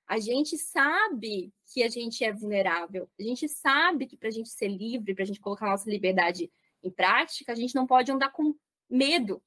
[0.07, 4.51] a gente sabe que a gente é vulnerável, a gente sabe que para a gente
[4.51, 8.30] ser livre, para a gente colocar nossa liberdade em prática, a gente não pode andar
[8.30, 8.55] com
[8.89, 9.43] medo,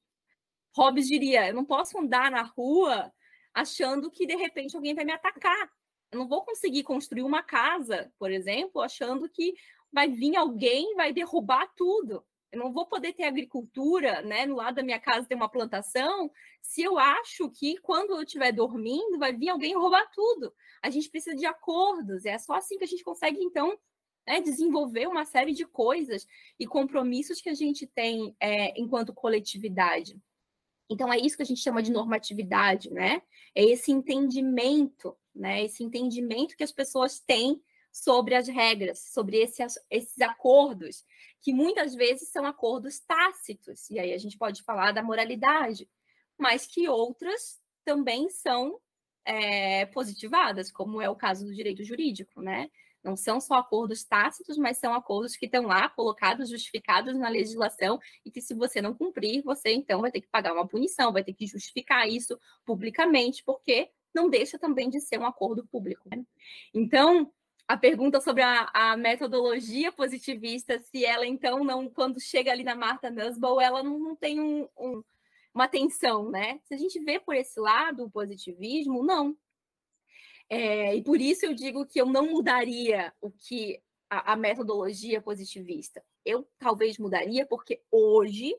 [0.78, 3.12] Hobbes diria: eu não posso andar na rua
[3.52, 5.70] achando que de repente alguém vai me atacar.
[6.10, 9.54] Eu não vou conseguir construir uma casa, por exemplo, achando que
[9.92, 12.24] vai vir alguém vai derrubar tudo.
[12.50, 14.46] Eu não vou poder ter agricultura, né?
[14.46, 16.30] No lado da minha casa tem uma plantação,
[16.62, 20.54] se eu acho que quando eu estiver dormindo vai vir alguém roubar tudo.
[20.82, 23.78] A gente precisa de acordos, é só assim que a gente consegue, então,
[24.26, 26.26] né, desenvolver uma série de coisas
[26.58, 30.18] e compromissos que a gente tem é, enquanto coletividade.
[30.90, 33.20] Então, é isso que a gente chama de normatividade, né?
[33.54, 35.64] É esse entendimento, né?
[35.64, 41.04] Esse entendimento que as pessoas têm sobre as regras, sobre esse, esses acordos,
[41.40, 45.88] que muitas vezes são acordos tácitos, e aí a gente pode falar da moralidade,
[46.36, 48.78] mas que outras também são
[49.24, 52.70] é, positivadas, como é o caso do direito jurídico, né?
[53.02, 57.98] Não são só acordos tácitos, mas são acordos que estão lá colocados, justificados na legislação
[58.24, 61.22] e que se você não cumprir, você então vai ter que pagar uma punição, vai
[61.22, 66.08] ter que justificar isso publicamente, porque não deixa também de ser um acordo público.
[66.10, 66.24] Né?
[66.74, 67.32] Então,
[67.68, 72.74] a pergunta sobre a, a, metodologia positivista, se ela então não, quando chega ali na
[72.74, 75.04] Marta Nussbaum, ela não, não tem um, um,
[75.52, 76.58] uma tensão, né?
[76.64, 79.36] Se a gente vê por esse lado o positivismo, não.
[80.48, 85.20] É, e por isso eu digo que eu não mudaria o que a, a metodologia
[85.20, 86.02] positivista.
[86.24, 88.56] Eu talvez mudaria porque hoje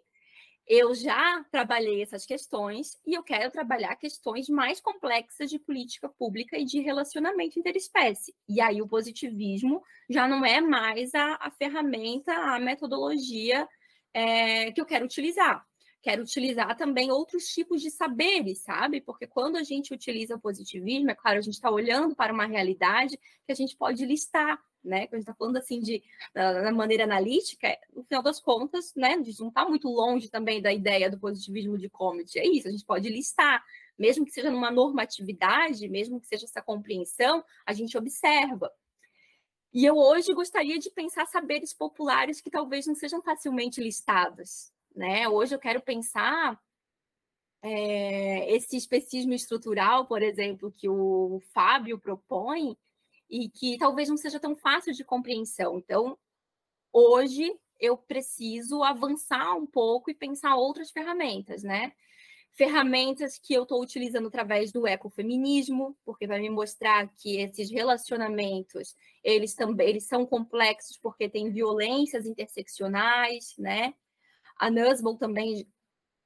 [0.70, 6.60] eu já trabalhei essas questões e eu quero trabalhar questões mais complexas de política pública
[6.60, 8.36] e de relacionamento interespécie.
[8.48, 13.68] E aí o positivismo já não é mais a, a ferramenta, a metodologia
[14.14, 15.66] é, que eu quero utilizar
[16.02, 19.02] quero utilizar também outros tipos de saberes, sabe?
[19.02, 22.46] Porque quando a gente utiliza o positivismo, é claro, a gente está olhando para uma
[22.46, 25.08] realidade que a gente pode listar, né?
[25.08, 26.04] Quando a gente está falando assim de
[26.34, 29.14] da maneira analítica, no final das contas, né?
[29.14, 32.38] A gente não está muito longe também da ideia do positivismo de Comet.
[32.40, 33.64] É isso, a gente pode listar,
[33.98, 38.72] mesmo que seja numa normatividade, mesmo que seja essa compreensão, a gente observa.
[39.72, 45.28] E eu hoje gostaria de pensar saberes populares que talvez não sejam facilmente listados, né?
[45.28, 46.60] Hoje eu quero pensar
[47.62, 52.76] é, esse especismo estrutural, por exemplo, que o Fábio propõe,
[53.30, 55.78] e que talvez não seja tão fácil de compreensão.
[55.78, 56.18] Então,
[56.92, 61.94] hoje eu preciso avançar um pouco e pensar outras ferramentas, né?
[62.60, 68.96] ferramentas que eu estou utilizando através do ecofeminismo, porque vai me mostrar que esses relacionamentos,
[69.24, 73.94] eles também eles são complexos porque tem violências interseccionais, né?
[74.58, 75.66] A Nussbaum também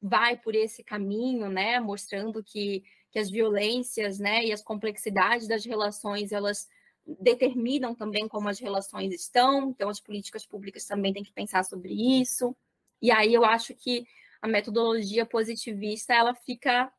[0.01, 5.63] vai por esse caminho, né, mostrando que, que as violências, né, e as complexidades das
[5.63, 6.67] relações, elas
[7.05, 11.93] determinam também como as relações estão, então as políticas públicas também têm que pensar sobre
[11.93, 12.55] isso.
[13.01, 14.07] E aí eu acho que
[14.41, 16.91] a metodologia positivista ela fica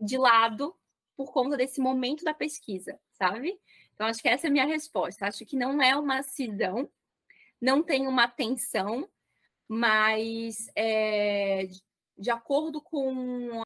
[0.00, 0.74] de lado
[1.16, 3.58] por conta desse momento da pesquisa, sabe?
[3.94, 5.26] Então acho que essa é a minha resposta.
[5.26, 6.90] Acho que não é uma cisão,
[7.60, 9.08] não tem uma tensão,
[9.68, 11.68] mas é,
[12.18, 13.62] de acordo com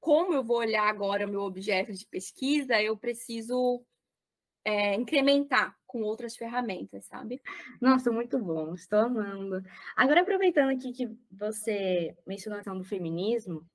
[0.00, 3.84] como eu vou olhar agora o meu objeto de pesquisa, eu preciso
[4.64, 7.40] é, incrementar com outras ferramentas, sabe?
[7.80, 9.62] Nossa, muito bom, estou amando.
[9.96, 13.66] Agora, aproveitando aqui que você mencionou a questão do feminismo,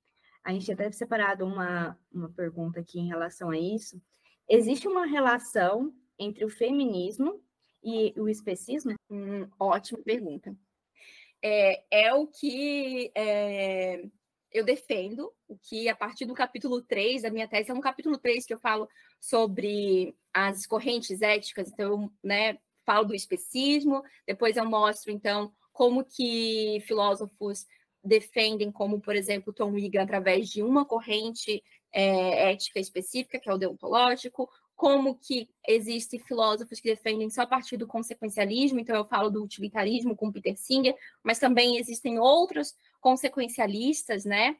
[0.42, 4.00] a gente até separado uma, uma pergunta aqui em relação a isso.
[4.48, 7.40] Existe uma relação entre o feminismo
[7.82, 8.94] e o especismo?
[9.10, 10.56] Hum, ótima pergunta.
[11.42, 14.02] É, é o que é,
[14.50, 18.18] eu defendo o que, a partir do capítulo 3 da minha tese, é um capítulo
[18.18, 18.88] 3 que eu falo
[19.20, 20.16] sobre
[20.46, 27.66] as correntes éticas, então, né, falo do especismo, depois eu mostro, então, como que filósofos
[28.02, 31.62] defendem, como, por exemplo, Tom Wigan, através de uma corrente
[31.92, 37.46] é, ética específica, que é o deontológico, como que existem filósofos que defendem só a
[37.46, 42.76] partir do consequencialismo, então eu falo do utilitarismo com Peter Singer, mas também existem outros
[43.00, 44.56] consequencialistas, né?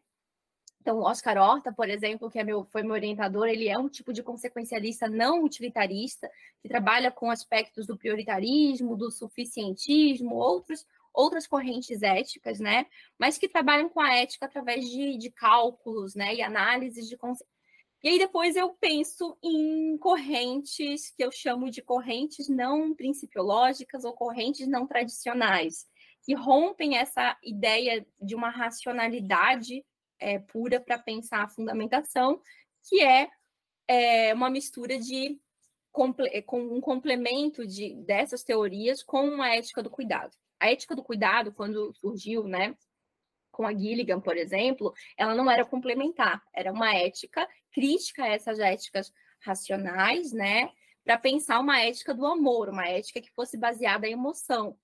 [0.81, 4.13] Então, Oscar Horta, por exemplo, que é meu, foi meu orientador, ele é um tipo
[4.13, 6.31] de consequencialista não utilitarista,
[6.63, 12.87] que trabalha com aspectos do prioritarismo, do suficientismo, outros, outras correntes éticas, né?
[13.19, 16.35] Mas que trabalham com a ética através de, de cálculos, né?
[16.35, 17.59] E análises de consequências
[18.03, 24.13] e aí depois eu penso em correntes que eu chamo de correntes não principiológicas ou
[24.13, 25.85] correntes não tradicionais,
[26.23, 29.85] que rompem essa ideia de uma racionalidade
[30.19, 32.41] é, pura para pensar a fundamentação,
[32.89, 33.29] que é,
[33.87, 35.39] é uma mistura de
[36.47, 40.37] com um complemento de, dessas teorias com a ética do cuidado.
[40.61, 42.77] A ética do cuidado, quando surgiu, né,
[43.51, 48.61] com a Gilligan, por exemplo, ela não era complementar, era uma ética crítica a essas
[48.61, 50.71] éticas racionais, né?
[51.05, 54.79] Para pensar uma ética do amor, uma ética que fosse baseada em emoção.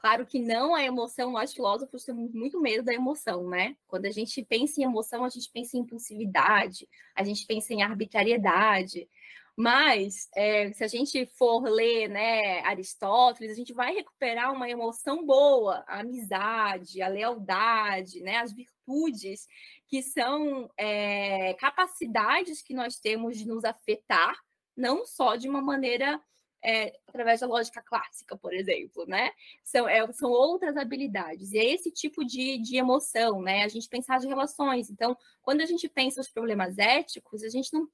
[0.00, 3.76] Claro que não a emoção, nós filósofos temos muito medo da emoção, né?
[3.86, 7.82] Quando a gente pensa em emoção, a gente pensa em impulsividade, a gente pensa em
[7.82, 9.06] arbitrariedade.
[9.54, 15.26] Mas, é, se a gente for ler né, Aristóteles, a gente vai recuperar uma emoção
[15.26, 19.46] boa, a amizade, a lealdade, né, as virtudes,
[19.86, 24.34] que são é, capacidades que nós temos de nos afetar,
[24.74, 26.18] não só de uma maneira
[26.62, 29.30] é, através da lógica clássica, por exemplo, né?
[29.64, 31.52] São, é, são outras habilidades.
[31.52, 33.64] E é esse tipo de, de emoção, né?
[33.64, 34.90] A gente pensar as relações.
[34.90, 37.88] Então, quando a gente pensa os problemas éticos, a gente não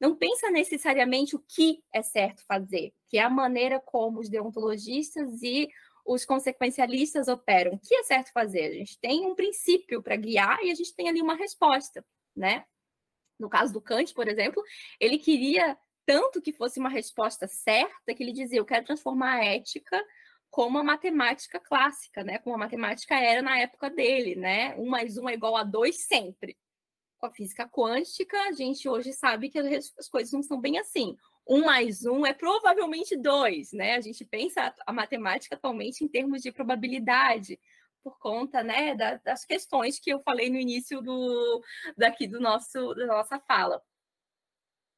[0.00, 5.42] não pensa necessariamente o que é certo fazer, que é a maneira como os deontologistas
[5.42, 5.68] e
[6.06, 7.74] os consequencialistas operam.
[7.74, 8.66] O que é certo fazer?
[8.66, 12.04] A gente tem um princípio para guiar e a gente tem ali uma resposta,
[12.34, 12.64] né?
[13.38, 14.62] No caso do Kant, por exemplo,
[14.98, 15.76] ele queria
[16.08, 20.02] tanto que fosse uma resposta certa que ele dizia: eu quero transformar a ética
[20.50, 22.38] como a matemática clássica, né?
[22.38, 24.74] Como a matemática era na época dele, né?
[24.76, 26.56] Um mais um é igual a dois sempre
[27.18, 31.16] com a física quântica, a gente hoje sabe que as coisas não são bem assim.
[31.46, 33.96] Um mais um é provavelmente dois, né?
[33.96, 37.60] A gente pensa a matemática atualmente em termos de probabilidade,
[38.02, 41.62] por conta né, das questões que eu falei no início do,
[41.96, 43.82] daqui do nosso, da nossa fala.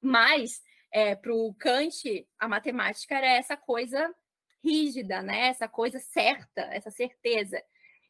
[0.00, 0.62] Mas,
[0.92, 4.14] é, para o Kant, a matemática era essa coisa
[4.62, 5.48] rígida, né?
[5.48, 7.62] essa coisa certa, essa certeza.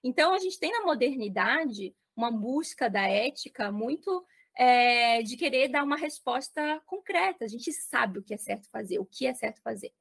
[0.03, 4.25] Então, a gente tem na modernidade uma busca da ética muito
[4.57, 7.45] é, de querer dar uma resposta concreta.
[7.45, 9.93] A gente sabe o que é certo fazer, o que é certo fazer.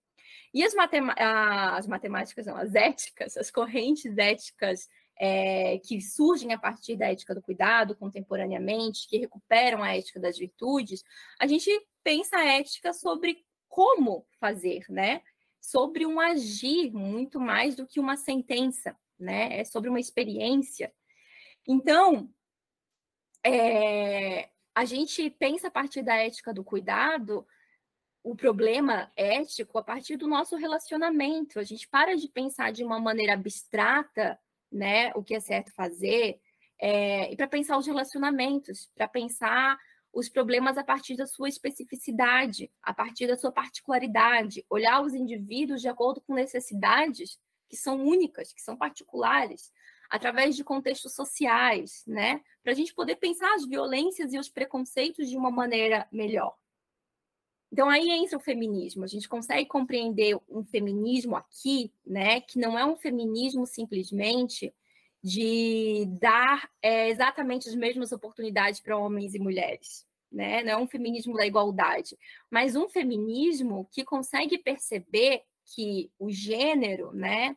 [0.53, 4.87] E as, as matemáticas, não, as éticas, as correntes éticas
[5.19, 10.37] é, que surgem a partir da ética do cuidado contemporaneamente, que recuperam a ética das
[10.37, 11.03] virtudes,
[11.39, 11.69] a gente
[12.03, 15.21] pensa a ética sobre como fazer, né?
[15.59, 19.59] Sobre um agir muito mais do que uma sentença, né?
[19.59, 20.93] É sobre uma experiência.
[21.67, 22.29] Então,
[23.45, 27.45] é, a gente pensa a partir da ética do cuidado
[28.23, 31.59] o problema ético a partir do nosso relacionamento.
[31.59, 34.39] A gente para de pensar de uma maneira abstrata,
[34.71, 36.39] né, o que é certo fazer,
[36.79, 39.77] é, e para pensar os relacionamentos, para pensar
[40.13, 45.81] os problemas a partir da sua especificidade, a partir da sua particularidade, olhar os indivíduos
[45.81, 47.39] de acordo com necessidades
[47.69, 49.71] que são únicas, que são particulares,
[50.09, 52.41] através de contextos sociais, né?
[52.63, 56.55] Para a gente poder pensar as violências e os preconceitos de uma maneira melhor.
[57.71, 59.03] Então aí entra o feminismo.
[59.03, 64.73] A gente consegue compreender um feminismo aqui, né, que não é um feminismo simplesmente
[65.23, 70.63] de dar é, exatamente as mesmas oportunidades para homens e mulheres, né?
[70.63, 72.17] Não é um feminismo da igualdade,
[72.49, 77.55] mas um feminismo que consegue perceber que o gênero, né,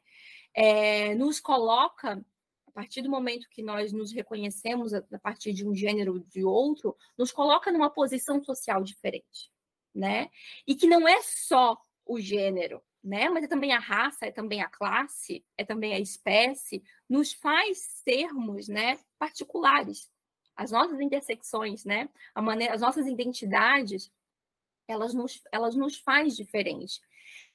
[0.54, 2.24] é, nos coloca
[2.66, 6.42] a partir do momento que nós nos reconhecemos a, partir de um gênero ou de
[6.42, 9.52] outro, nos coloca numa posição social diferente
[9.94, 10.30] né?
[10.66, 13.28] E que não é só o gênero, né?
[13.28, 17.78] Mas é também a raça, é também a classe, é também a espécie, nos faz
[18.04, 20.10] sermos, né, particulares.
[20.54, 22.08] As nossas intersecções, né?
[22.34, 24.12] A maneira, as nossas identidades,
[24.86, 27.00] elas nos, elas nos faz diferente.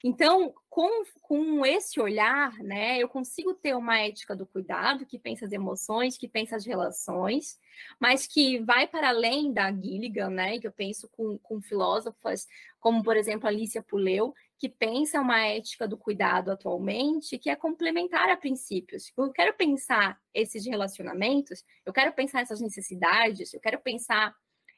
[0.03, 5.45] Então, com, com esse olhar, né, eu consigo ter uma ética do cuidado que pensa
[5.45, 7.59] as emoções, que pensa as relações,
[7.99, 12.47] mas que vai para além da Gilligan, né, que eu penso com, com filósofas
[12.79, 18.29] como, por exemplo, Alicia Puleu, que pensa uma ética do cuidado atualmente que é complementar
[18.29, 19.11] a princípios.
[19.15, 24.35] Eu quero pensar esses relacionamentos, eu quero pensar essas necessidades, eu quero pensar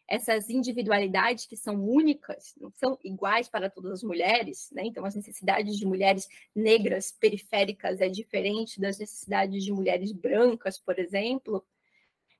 [0.09, 4.82] essas individualidades que são únicas, não são iguais para todas as mulheres, né?
[4.84, 10.97] Então, as necessidades de mulheres negras periféricas é diferente das necessidades de mulheres brancas, por
[10.97, 11.63] exemplo.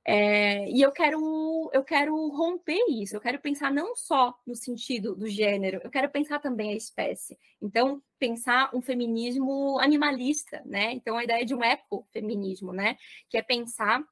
[0.06, 5.16] É, e eu quero, eu quero romper isso, eu quero pensar não só no sentido
[5.16, 7.38] do gênero, eu quero pensar também a espécie.
[7.62, 10.94] Então, pensar um feminismo animalista, né?
[10.94, 12.98] Então, a ideia de um ecofeminismo, né?
[13.30, 14.04] Que é pensar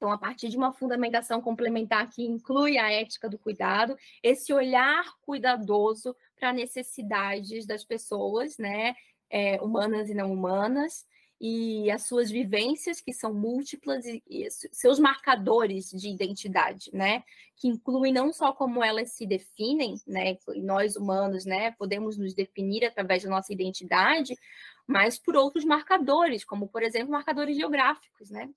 [0.00, 5.04] então, a partir de uma fundamentação complementar que inclui a ética do cuidado, esse olhar
[5.20, 8.94] cuidadoso para necessidades das pessoas, né,
[9.28, 11.04] é, humanas e não humanas,
[11.40, 17.22] e as suas vivências, que são múltiplas, e, e, seus marcadores de identidade, né?
[17.56, 20.36] Que incluem não só como elas se definem, né?
[20.56, 24.36] Nós humanos, né, podemos nos definir através da nossa identidade,
[24.86, 28.50] mas por outros marcadores, como, por exemplo, marcadores geográficos, né?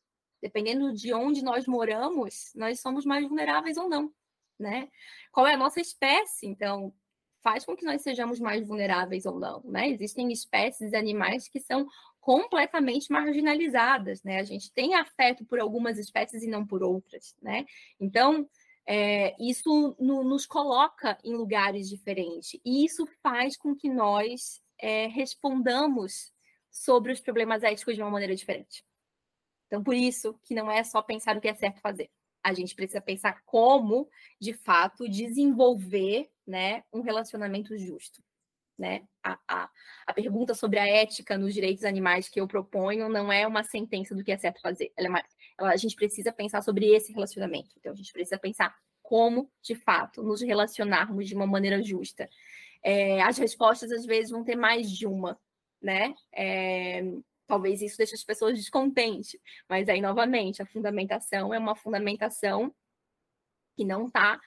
[0.43, 4.13] dependendo de onde nós moramos, nós somos mais vulneráveis ou não,
[4.59, 4.89] né?
[5.31, 6.93] Qual é a nossa espécie, então,
[7.41, 9.88] faz com que nós sejamos mais vulneráveis ou não, né?
[9.88, 11.88] Existem espécies de animais que são
[12.24, 14.39] completamente marginalizadas, né?
[14.39, 17.65] A gente tem afeto por algumas espécies e não por outras, né?
[17.99, 18.49] Então,
[18.88, 25.07] é, isso no, nos coloca em lugares diferentes e isso faz com que nós é,
[25.07, 26.32] respondamos
[26.71, 28.86] sobre os problemas éticos de uma maneira diferente.
[29.67, 32.09] Então, por isso que não é só pensar o que é certo fazer.
[32.41, 34.07] A gente precisa pensar como,
[34.39, 38.24] de fato, desenvolver né, um relacionamento justo.
[38.84, 39.07] Né?
[39.23, 39.69] A, a,
[40.05, 44.13] a pergunta sobre a ética nos direitos animais que eu proponho não é uma sentença
[44.13, 44.91] do que é certo fazer.
[44.97, 45.23] Ela é uma,
[45.57, 47.69] ela, a gente precisa pensar sobre esse relacionamento.
[47.77, 52.29] Então, a gente precisa pensar como, de fato, nos relacionarmos de uma maneira justa.
[52.84, 55.39] É, as respostas, às vezes, vão ter mais de uma,
[55.81, 56.13] né?
[56.36, 57.03] É,
[57.47, 59.38] Talvez isso deixe as pessoas descontentes,
[59.69, 62.73] mas aí, novamente, a fundamentação é uma fundamentação
[63.75, 64.41] que não está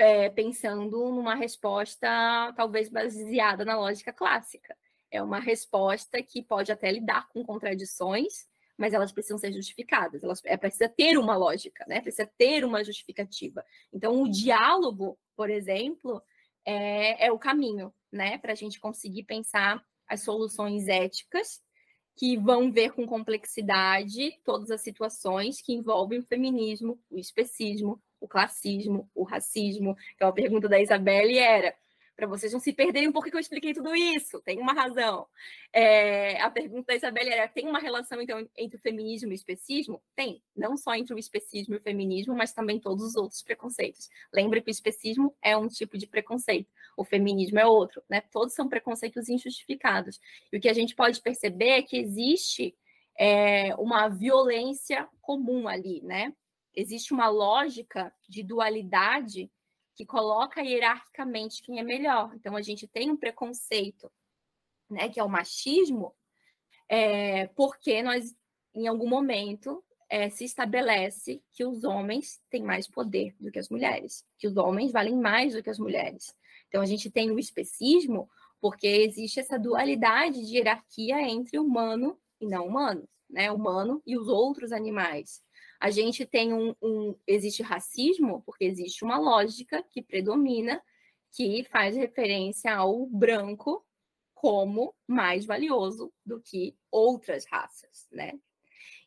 [0.00, 2.08] é, pensando numa resposta,
[2.56, 4.74] talvez baseada na lógica clássica.
[5.10, 8.48] É uma resposta que pode até lidar com contradições,
[8.78, 10.24] mas elas precisam ser justificadas.
[10.24, 12.00] Elas é, precisa ter uma lógica, né?
[12.00, 13.62] Precisa ter uma justificativa.
[13.92, 16.22] Então, o diálogo, por exemplo,
[16.64, 18.38] é, é o caminho, né?
[18.38, 21.60] Para a gente conseguir pensar as soluções éticas
[22.16, 28.28] que vão ver com complexidade todas as situações que envolvem o feminismo, o especismo, o
[28.28, 29.96] classismo, o racismo.
[30.14, 31.74] Então, a pergunta da Isabelle era:
[32.20, 35.26] para vocês não se perderem por que eu expliquei tudo isso, tem uma razão.
[35.72, 39.34] É, a pergunta da Isabelle era: tem uma relação então entre o feminismo e o
[39.34, 40.02] especismo?
[40.14, 44.10] Tem, não só entre o especismo e o feminismo, mas também todos os outros preconceitos.
[44.32, 48.20] Lembre que o especismo é um tipo de preconceito, o feminismo é outro, né?
[48.20, 50.20] Todos são preconceitos injustificados.
[50.52, 52.76] E o que a gente pode perceber é que existe
[53.18, 56.34] é, uma violência comum ali, né?
[56.74, 59.50] Existe uma lógica de dualidade
[59.94, 62.32] que coloca hierarquicamente quem é melhor.
[62.34, 64.10] Então, a gente tem um preconceito,
[64.88, 66.14] né, que é o machismo,
[66.88, 68.34] é, porque nós,
[68.74, 73.68] em algum momento, é, se estabelece que os homens têm mais poder do que as
[73.68, 76.34] mulheres, que os homens valem mais do que as mulheres.
[76.68, 78.28] Então, a gente tem o especismo
[78.60, 83.50] porque existe essa dualidade de hierarquia entre humano e não humano, né?
[83.50, 85.42] Humano e os outros animais.
[85.80, 90.82] A gente tem um, um, existe racismo porque existe uma lógica que predomina
[91.32, 93.84] que faz referência ao branco
[94.34, 98.38] como mais valioso do que outras raças, né?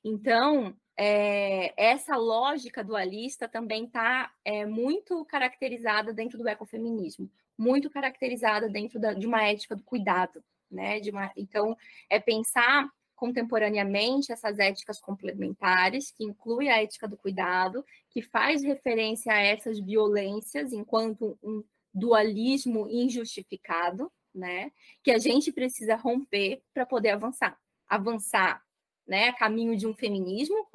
[0.04, 8.68] Então, é, essa lógica dualista também está é, muito caracterizada dentro do ecofeminismo, muito caracterizada
[8.68, 11.00] dentro da, de uma ética do cuidado, né?
[11.10, 11.78] Uma, então,
[12.10, 19.34] é pensar contemporaneamente essas éticas complementares, que inclui a ética do cuidado, que faz referência
[19.34, 24.72] a essas violências enquanto um dualismo injustificado, né?
[25.04, 27.58] Que a gente precisa romper para poder avançar.
[27.88, 28.64] Avançar
[29.08, 30.68] né, a caminho de um feminismo,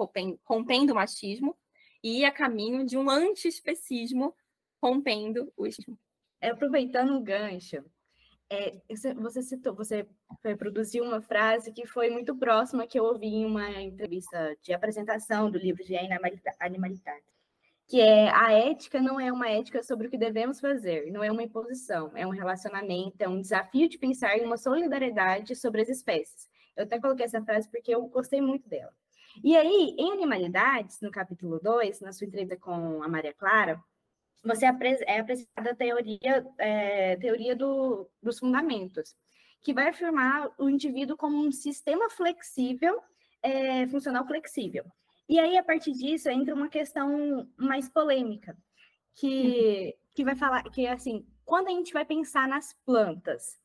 [0.44, 1.56] rompendo o machismo,
[2.02, 4.34] e a caminho de um antiespecismo,
[4.82, 5.98] rompendo o ismo.
[6.40, 7.84] É, aproveitando o gancho,
[8.50, 8.80] é,
[9.16, 10.06] você citou, você
[10.58, 15.50] produziu uma frase que foi muito próxima que eu ouvi em uma entrevista de apresentação
[15.50, 17.24] do livro de Animalidade,
[17.86, 21.30] que é a ética não é uma ética sobre o que devemos fazer, não é
[21.30, 25.88] uma imposição, é um relacionamento, é um desafio de pensar em uma solidariedade sobre as
[25.88, 26.48] espécies.
[26.76, 28.92] Eu até coloquei essa frase porque eu gostei muito dela.
[29.42, 33.82] E aí, em Animalidades, no capítulo 2, na sua entrevista com a Maria Clara,
[34.44, 34.68] você é
[35.18, 39.14] apresentada a teoria, é, teoria do, dos fundamentos,
[39.60, 43.00] que vai afirmar o indivíduo como um sistema flexível,
[43.42, 44.84] é, funcional flexível.
[45.28, 48.56] E aí, a partir disso, entra uma questão mais polêmica,
[49.14, 53.58] que, que vai falar que, assim, quando a gente vai pensar nas plantas,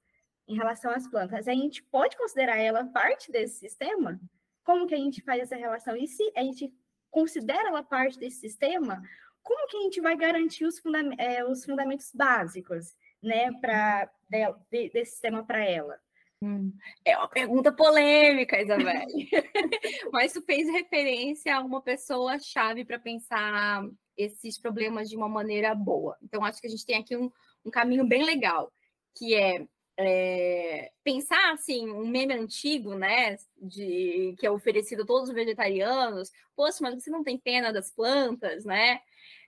[0.47, 4.19] em relação às plantas, a gente pode considerar ela parte desse sistema?
[4.63, 5.95] Como que a gente faz essa relação?
[5.95, 6.73] E se a gente
[7.09, 9.01] considera ela parte desse sistema,
[9.43, 14.89] como que a gente vai garantir os, fundament é, os fundamentos básicos, né, para de,
[14.89, 15.99] desse sistema para ela?
[16.41, 16.73] Hum,
[17.05, 19.05] é uma pergunta polêmica, Isabel.
[20.11, 23.83] Mas tu fez referência a uma pessoa chave para pensar
[24.17, 26.17] esses problemas de uma maneira boa.
[26.21, 27.31] Então, acho que a gente tem aqui um,
[27.65, 28.71] um caminho bem legal,
[29.15, 29.65] que é
[29.97, 36.31] é, pensar assim, um meme antigo, né, de que é oferecido a todos os vegetarianos,
[36.55, 38.99] poxa, mas você não tem pena das plantas, né?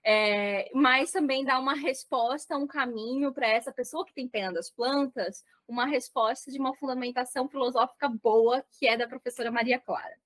[0.04, 4.70] É, mas também dá uma resposta, um caminho para essa pessoa que tem pena das
[4.70, 10.16] plantas, uma resposta de uma fundamentação filosófica boa, que é da professora Maria Clara.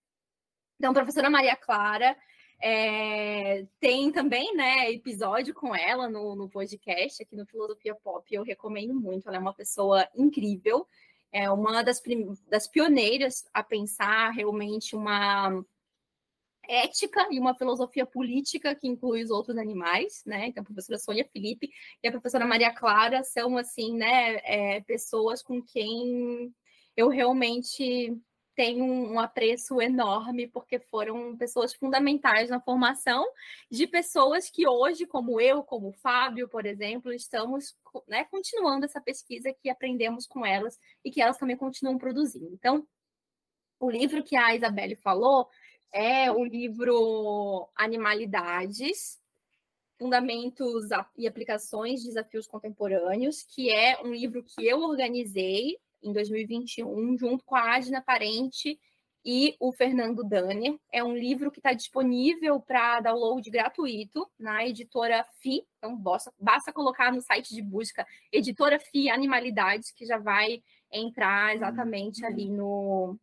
[0.79, 2.17] Então, a professora Maria Clara
[2.63, 8.27] é, tem também, né, episódio com ela no, no podcast aqui no Filosofia Pop.
[8.31, 9.29] Eu recomendo muito.
[9.29, 10.87] Ela é uma pessoa incrível,
[11.33, 12.03] é uma das,
[12.49, 15.65] das pioneiras a pensar realmente uma
[16.71, 20.47] ética e uma filosofia política que inclui os outros animais, né?
[20.47, 21.71] Então, a professora Sônia Felipe
[22.03, 26.55] e a professora Maria Clara são, assim, né, é, pessoas com quem
[26.97, 28.17] eu realmente
[28.55, 33.27] tenho um apreço enorme, porque foram pessoas fundamentais na formação
[33.71, 37.75] de pessoas que hoje, como eu, como o Fábio, por exemplo, estamos
[38.07, 42.53] né, continuando essa pesquisa que aprendemos com elas e que elas também continuam produzindo.
[42.53, 42.87] Então,
[43.81, 45.49] o livro que a Isabelle falou
[45.93, 49.21] é o livro Animalidades,
[49.99, 57.19] Fundamentos e Aplicações de Desafios Contemporâneos, que é um livro que eu organizei em 2021,
[57.19, 58.81] junto com a Adna Parente
[59.25, 60.79] e o Fernando Danner.
[60.91, 65.67] É um livro que está disponível para download gratuito na editora FI.
[65.79, 71.55] Então, basta, basta colocar no site de busca editora FI Animalidades, que já vai entrar
[71.55, 73.19] exatamente ali no,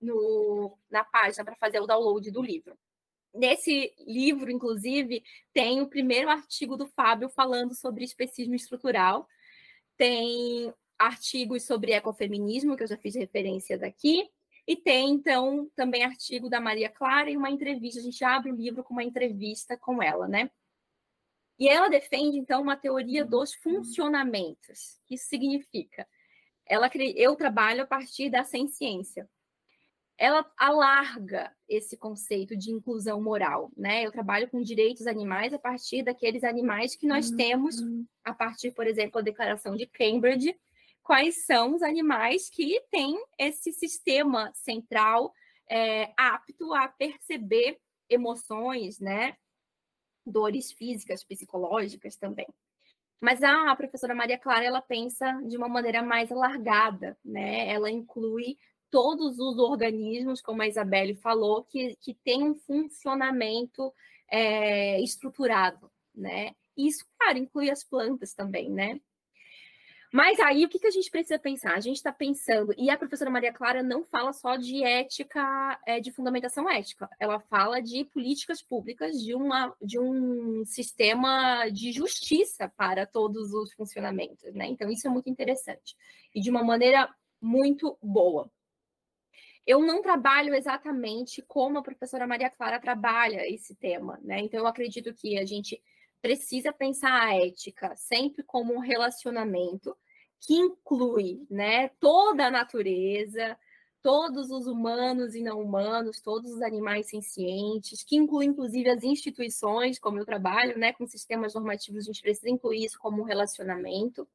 [0.00, 2.76] no, na página para fazer o download do livro.
[3.34, 5.22] Nesse livro, inclusive,
[5.52, 9.28] tem o primeiro artigo do Fábio falando sobre especismo estrutural.
[9.96, 14.28] Tem artigos sobre ecofeminismo, que eu já fiz referência daqui,
[14.66, 18.00] e tem, então, também artigo da Maria Clara e uma entrevista.
[18.00, 20.50] A gente abre o livro com uma entrevista com ela, né?
[21.58, 24.98] E ela defende, então, uma teoria dos funcionamentos.
[25.06, 26.06] Que isso significa?
[26.66, 29.28] Ela, eu trabalho a partir da ciência.
[30.18, 34.06] Ela alarga esse conceito de inclusão moral, né?
[34.06, 38.06] Eu trabalho com direitos animais a partir daqueles animais que nós temos, uhum.
[38.24, 40.56] a partir, por exemplo, da Declaração de Cambridge,
[41.02, 45.32] quais são os animais que têm esse sistema central
[45.68, 47.78] é, apto a perceber
[48.08, 49.36] emoções, né?
[50.24, 52.46] Dores físicas, psicológicas também.
[53.20, 57.68] Mas a professora Maria Clara, ela pensa de uma maneira mais alargada, né?
[57.68, 58.58] Ela inclui
[58.90, 63.92] todos os organismos, como a Isabelle falou, que, que tem um funcionamento
[64.30, 66.54] é, estruturado, né?
[66.76, 69.00] Isso, claro, inclui as plantas também, né?
[70.12, 71.74] Mas aí o que, que a gente precisa pensar?
[71.74, 76.00] A gente está pensando, e a professora Maria Clara não fala só de ética, é,
[76.00, 82.72] de fundamentação ética, ela fala de políticas públicas, de, uma, de um sistema de justiça
[82.76, 84.66] para todos os funcionamentos, né?
[84.66, 85.96] Então, isso é muito interessante.
[86.34, 88.50] E de uma maneira muito boa.
[89.66, 94.40] Eu não trabalho exatamente como a professora Maria Clara trabalha esse tema, né?
[94.40, 95.82] Então, eu acredito que a gente
[96.22, 99.96] precisa pensar a ética sempre como um relacionamento
[100.40, 103.58] que inclui né, toda a natureza,
[104.02, 109.98] todos os humanos e não humanos, todos os animais sencientes, que inclui inclusive as instituições,
[109.98, 114.28] como eu trabalho, né, com sistemas normativos, a gente precisa incluir isso como um relacionamento.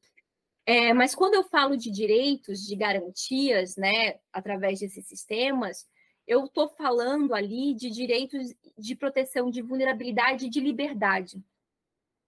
[0.66, 5.88] É, mas quando eu falo de direitos, de garantias, né, através desses sistemas,
[6.28, 11.44] eu estou falando ali de direitos de proteção de vulnerabilidade e de liberdade.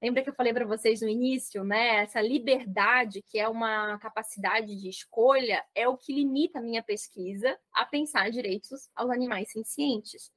[0.02, 2.02] Lembra que eu falei para vocês no início, né?
[2.04, 7.58] Essa liberdade, que é uma capacidade de escolha, é o que limita a minha pesquisa
[7.72, 10.30] a pensar direitos aos animais sencientes.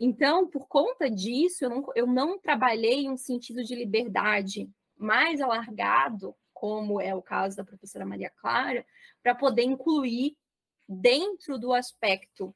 [0.00, 6.32] Então, por conta disso, eu não, eu não trabalhei um sentido de liberdade mais alargado,
[6.60, 8.84] como é o caso da professora Maria Clara,
[9.22, 10.36] para poder incluir
[10.86, 12.54] dentro do aspecto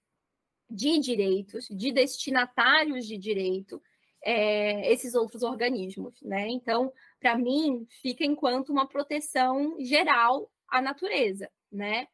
[0.68, 3.80] de direitos, de destinatários de direito,
[4.22, 6.46] é, esses outros organismos, né?
[6.48, 12.06] Então, para mim, fica enquanto uma proteção geral à natureza, né?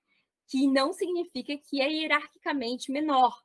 [0.46, 3.36] Que não significa que é hierarquicamente menor,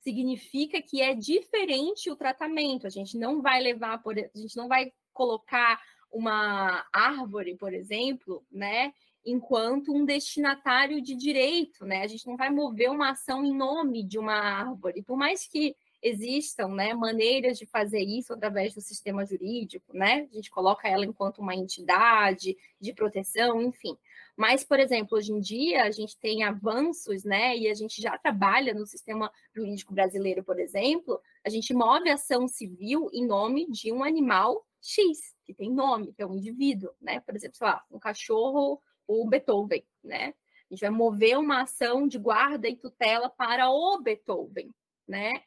[0.00, 2.86] significa que é diferente o tratamento.
[2.86, 5.78] A gente não vai levar, por, a gente não vai colocar
[6.12, 8.92] uma árvore, por exemplo, né?
[9.24, 12.02] Enquanto um destinatário de direito, né?
[12.02, 15.74] A gente não vai mover uma ação em nome de uma árvore, por mais que
[16.02, 20.28] existam né, maneiras de fazer isso através do sistema jurídico, né?
[20.30, 23.96] A gente coloca ela enquanto uma entidade de proteção, enfim.
[24.36, 27.56] Mas, por exemplo, hoje em dia a gente tem avanços, né?
[27.56, 32.48] E a gente já trabalha no sistema jurídico brasileiro, por exemplo, a gente move ação
[32.48, 37.20] civil em nome de um animal X, que tem nome, que é um indivíduo, né?
[37.20, 40.34] Por exemplo, sei lá, um cachorro ou Beethoven, né?
[40.70, 44.70] A gente vai mover uma ação de guarda e tutela para o Beethoven,
[45.06, 45.42] né?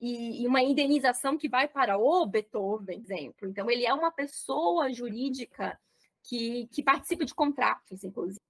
[0.00, 3.48] e, e uma indenização que vai para o Beethoven, exemplo.
[3.48, 5.78] Então, ele é uma pessoa jurídica
[6.22, 8.40] que, que participa de contratos, inclusive.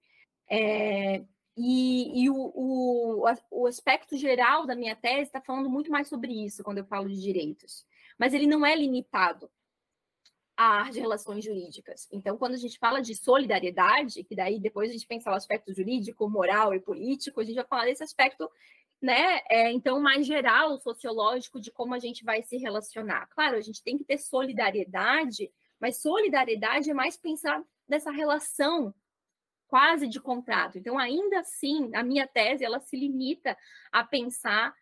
[0.48, 1.24] É,
[1.56, 6.32] e, e o, o, o, aspecto geral da minha tese está falando muito mais sobre
[6.32, 7.84] isso quando eu falo de direitos.
[8.18, 9.50] Mas ele não é limitado
[10.62, 12.06] às relações jurídicas.
[12.12, 15.72] Então, quando a gente fala de solidariedade, que daí depois a gente pensa no aspecto
[15.72, 18.46] jurídico, moral e político, a gente vai falar desse aspecto
[19.00, 19.40] né?
[19.48, 23.26] É, então, mais geral, sociológico de como a gente vai se relacionar.
[23.28, 25.50] Claro, a gente tem que ter solidariedade,
[25.80, 28.94] mas solidariedade é mais pensar nessa relação
[29.66, 30.76] quase de contrato.
[30.76, 33.56] Então, ainda assim, a minha tese ela se limita
[33.90, 34.74] a pensar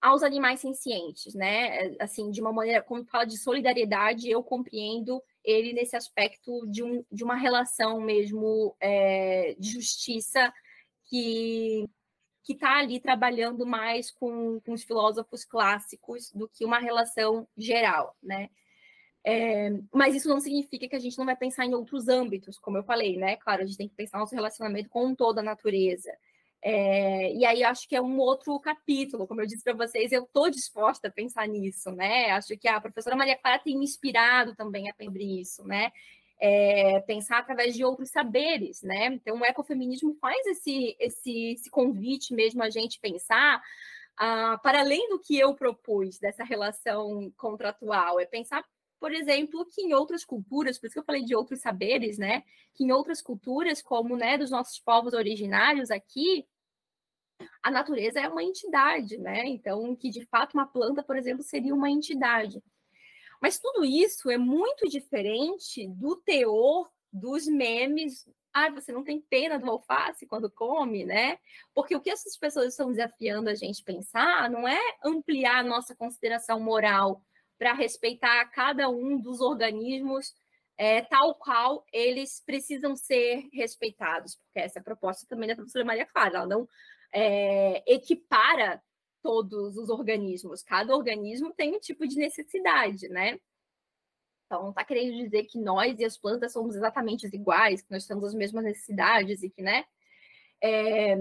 [0.00, 1.96] aos animais sencientes, né?
[1.98, 7.04] Assim, de uma maneira, como fala de solidariedade, eu compreendo ele nesse aspecto de, um,
[7.10, 10.52] de uma relação mesmo é, de justiça
[11.04, 11.84] que
[12.46, 18.16] que está ali trabalhando mais com, com, os filósofos clássicos do que uma relação geral,
[18.22, 18.48] né?
[19.24, 22.76] É, mas isso não significa que a gente não vai pensar em outros âmbitos, como
[22.76, 23.34] eu falei, né?
[23.38, 26.16] Claro, a gente tem que pensar nosso relacionamento com toda a natureza.
[26.62, 30.24] É, e aí acho que é um outro capítulo, como eu disse para vocês, eu
[30.24, 32.30] estou disposta a pensar nisso, né?
[32.30, 35.92] Acho que a professora Maria Clara tem me inspirado também a aprender isso, né?
[36.38, 39.06] é, pensar através de outros saberes, né?
[39.06, 43.58] Então, o ecofeminismo faz esse, esse, esse convite mesmo a gente pensar
[44.20, 48.64] uh, para além do que eu propus dessa relação contratual, é pensar,
[48.98, 52.42] por exemplo, que em outras culturas, por isso que eu falei de outros saberes, né?
[52.74, 56.46] Que em outras culturas, como né, dos nossos povos originários aqui,
[57.62, 59.46] a natureza é uma entidade, né?
[59.46, 62.62] Então, que de fato uma planta, por exemplo, seria uma entidade.
[63.40, 68.26] Mas tudo isso é muito diferente do teor dos memes.
[68.52, 71.38] Ah, você não tem pena do alface quando come, né?
[71.74, 75.94] Porque o que essas pessoas estão desafiando a gente pensar não é ampliar a nossa
[75.94, 77.22] consideração moral
[77.58, 80.34] para respeitar cada um dos organismos
[80.76, 85.84] é, tal qual eles precisam ser respeitados, porque essa é a proposta também da professora
[85.84, 86.68] Maria Clara, ela não
[87.12, 88.82] é, equipara
[89.22, 90.62] todos os organismos.
[90.62, 93.40] Cada organismo tem um tipo de necessidade, né?
[94.44, 98.06] Então, não está querendo dizer que nós e as plantas somos exatamente iguais, que nós
[98.06, 99.84] temos as mesmas necessidades e que, né?
[100.62, 101.16] É,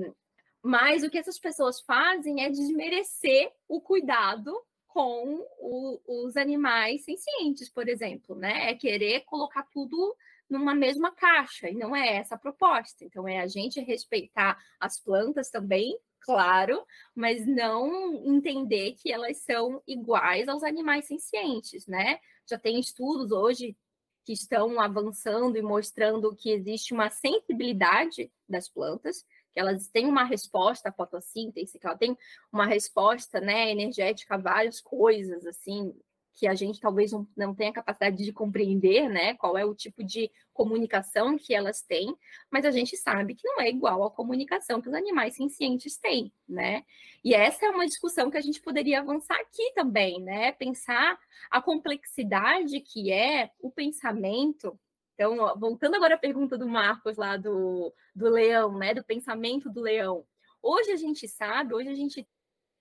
[0.61, 4.53] mas o que essas pessoas fazem é desmerecer o cuidado
[4.95, 8.71] com o, os animais sencientes, por exemplo, né?
[8.71, 10.15] É querer colocar tudo
[10.49, 13.03] numa mesma caixa, e não é essa a proposta.
[13.03, 16.81] Então, é a gente respeitar as plantas também, claro,
[17.13, 22.17] mas não entender que elas são iguais aos animais sencientes, né?
[22.49, 23.75] Já tem estudos hoje
[24.23, 30.25] que estão avançando e mostrando que existe uma sensibilidade das plantas, que elas têm uma
[30.25, 32.17] resposta à fotossíntese, que ela tem
[32.51, 35.95] uma resposta né, energética a várias coisas, assim,
[36.33, 40.29] que a gente talvez não, tenha capacidade de compreender, né, qual é o tipo de
[40.53, 42.13] comunicação que elas têm,
[42.51, 46.33] mas a gente sabe que não é igual à comunicação que os animais sencientes têm,
[46.47, 46.83] né?
[47.23, 50.51] E essa é uma discussão que a gente poderia avançar aqui também, né?
[50.51, 51.17] Pensar
[51.49, 54.77] a complexidade que é o pensamento.
[55.15, 59.81] Então, voltando agora à pergunta do Marcos lá do, do leão, né, do pensamento do
[59.81, 60.25] leão.
[60.61, 62.27] Hoje a gente sabe, hoje a gente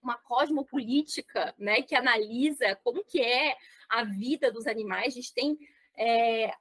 [0.02, 3.56] uma cosmopolítica, né, que analisa como que é
[3.89, 5.15] a vida dos animais.
[5.15, 5.59] A gente tem
[5.97, 6.52] é,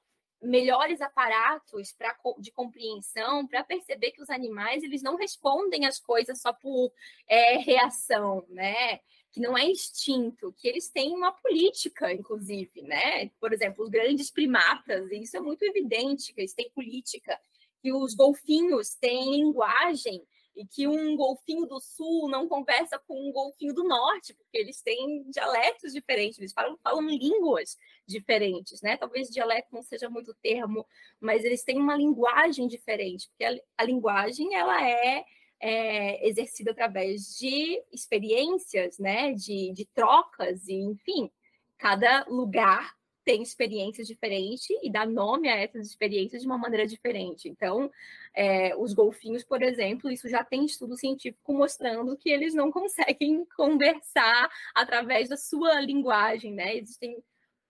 [0.42, 6.40] melhores aparatos pra, de compreensão para perceber que os animais eles não respondem as coisas
[6.40, 6.92] só por
[7.28, 9.00] é, reação, né?
[9.34, 13.30] Que não é instinto, que eles têm uma política, inclusive, né?
[13.40, 17.38] Por exemplo, os grandes primatas, e isso é muito evidente que eles têm política,
[17.82, 20.24] que os golfinhos têm linguagem
[20.56, 24.82] e que um golfinho do sul não conversa com um golfinho do norte, porque eles
[24.82, 28.96] têm dialetos diferentes, eles falam, falam línguas diferentes, né?
[28.98, 30.86] Talvez dialeto não seja muito termo,
[31.20, 35.26] mas eles têm uma linguagem diferente, porque a, a linguagem ela é,
[35.60, 39.34] é, exercida através de experiências, né?
[39.34, 41.32] De, de trocas, e enfim,
[41.78, 42.94] cada lugar
[43.24, 47.48] tem experiências diferentes e dá nome a essas experiências de uma maneira diferente.
[47.48, 47.90] Então,
[48.34, 53.46] é, os golfinhos, por exemplo, isso já tem estudo científico mostrando que eles não conseguem
[53.56, 56.76] conversar através da sua linguagem, né?
[56.76, 57.24] Existem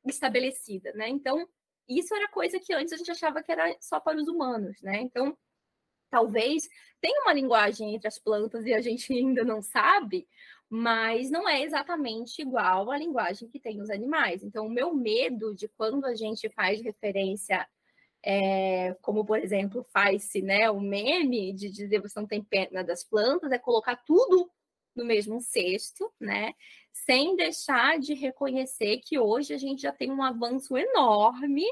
[0.06, 1.08] estabelecida, né?
[1.08, 1.48] Então,
[1.88, 5.02] isso era coisa que antes a gente achava que era só para os humanos, né?
[5.02, 5.38] Então,
[6.14, 6.70] talvez
[7.02, 10.28] tenha uma linguagem entre as plantas e a gente ainda não sabe,
[10.70, 14.44] mas não é exatamente igual à linguagem que tem os animais.
[14.44, 17.68] Então, o meu medo de quando a gente faz referência,
[18.24, 23.04] é, como por exemplo faz-se né, o meme de dizer você não tem pena das
[23.04, 24.52] plantas, é colocar tudo
[24.96, 26.54] no mesmo cesto, né?
[26.92, 31.66] Sem deixar de reconhecer que hoje a gente já tem um avanço enorme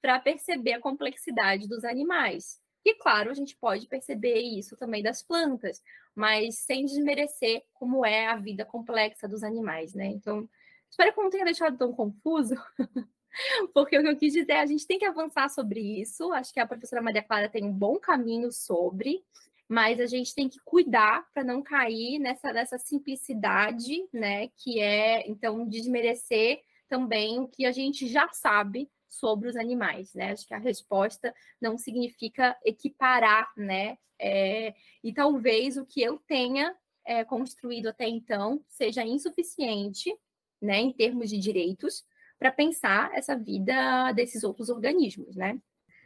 [0.00, 2.61] para perceber a complexidade dos animais.
[2.84, 5.82] E claro, a gente pode perceber isso também das plantas,
[6.14, 10.06] mas sem desmerecer como é a vida complexa dos animais, né?
[10.06, 10.48] Então,
[10.90, 12.54] espero que eu não tenha deixado tão confuso,
[13.72, 16.32] porque o que eu quis dizer é a gente tem que avançar sobre isso.
[16.32, 19.24] Acho que a professora Maria Clara tem um bom caminho sobre,
[19.68, 24.48] mas a gente tem que cuidar para não cair nessa, nessa simplicidade, né?
[24.56, 30.32] Que é, então, desmerecer também o que a gente já sabe sobre os animais, né?
[30.32, 33.98] Acho que a resposta não significa equiparar, né?
[34.18, 34.74] É,
[35.04, 36.74] e talvez o que eu tenha
[37.04, 40.10] é, construído até então seja insuficiente,
[40.60, 42.04] né, em termos de direitos,
[42.38, 45.60] para pensar essa vida desses outros organismos, né?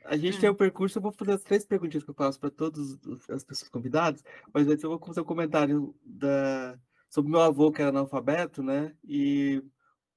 [0.05, 0.41] A gente hum.
[0.41, 2.99] tem o um percurso, eu vou fazer as três perguntinhas que eu faço para todas
[3.28, 6.78] as pessoas convidadas, mas antes eu vou fazer um comentário da,
[7.09, 8.95] sobre meu avô, que era analfabeto, né?
[9.05, 9.62] E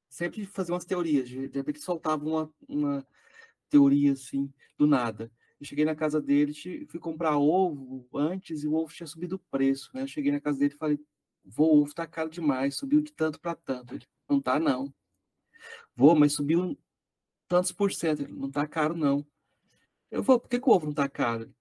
[0.09, 3.07] sempre fazia umas teorias, de, de repente soltava uma, uma
[3.69, 5.31] teoria assim, do nada.
[5.59, 6.53] Eu cheguei na casa dele,
[6.89, 10.03] fui comprar ovo antes e o ovo tinha subido o preço, né?
[10.03, 10.99] Eu cheguei na casa dele e falei,
[11.43, 13.93] vou, o ovo tá caro demais, subiu de tanto para tanto.
[13.93, 14.93] Ele, não tá não.
[15.95, 16.77] Vou, mas subiu
[17.47, 19.25] tantos por cento, ele, não tá caro não.
[20.09, 21.53] Eu vou, por que, que o ovo não tá caro?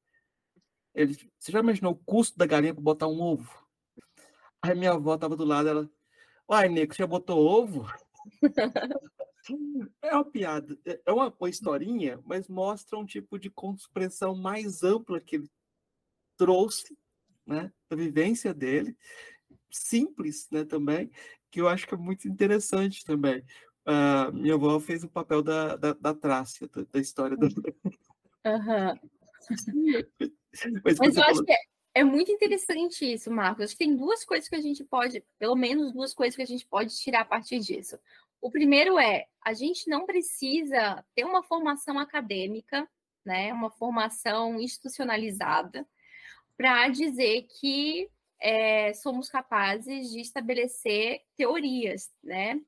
[0.95, 3.67] Ele, você já imaginou o custo da galinha para botar um ovo?
[4.63, 5.91] Aí minha avó tava do lado, ela,
[6.49, 7.87] uai, Nico, você já botou ovo?
[10.03, 14.83] É uma piada, é, é uma, uma historinha, mas mostra um tipo de compreensão mais
[14.83, 15.51] ampla que ele
[16.37, 16.97] trouxe,
[17.47, 18.97] né, da vivência dele,
[19.71, 21.11] simples, né, também,
[21.51, 23.43] que eu acho que é muito interessante também.
[23.87, 27.47] Uh, minha avó fez o papel da, da, da Trácia, da, da história do...
[27.47, 27.53] Uhum.
[30.85, 31.31] mas, mas eu falou...
[31.31, 31.59] acho que é,
[31.95, 33.65] é muito interessante isso, Marcos.
[33.65, 36.47] Acho que tem duas coisas que a gente pode, pelo menos duas coisas que a
[36.47, 37.99] gente pode tirar a partir disso.
[38.41, 42.89] O primeiro é, a gente não precisa ter uma formação acadêmica,
[43.25, 45.87] né, uma formação institucionalizada,
[46.57, 48.09] para dizer que
[48.41, 52.61] é, somos capazes de estabelecer teorias, né?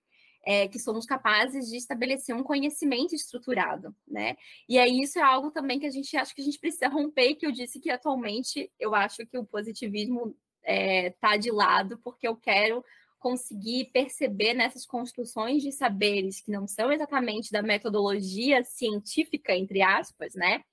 [0.42, 4.36] É, que somos capazes de estabelecer um conhecimento estruturado, né?
[4.66, 7.34] E aí isso é algo também que a gente acha que a gente precisa romper,
[7.34, 11.98] que eu disse que atualmente eu acho que o positivismo está é, tá de lado,
[11.98, 12.82] porque eu quero
[13.18, 20.34] conseguir perceber nessas construções de saberes que não são exatamente da metodologia científica, entre aspas,
[20.34, 20.64] né?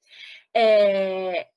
[0.56, 1.50] É,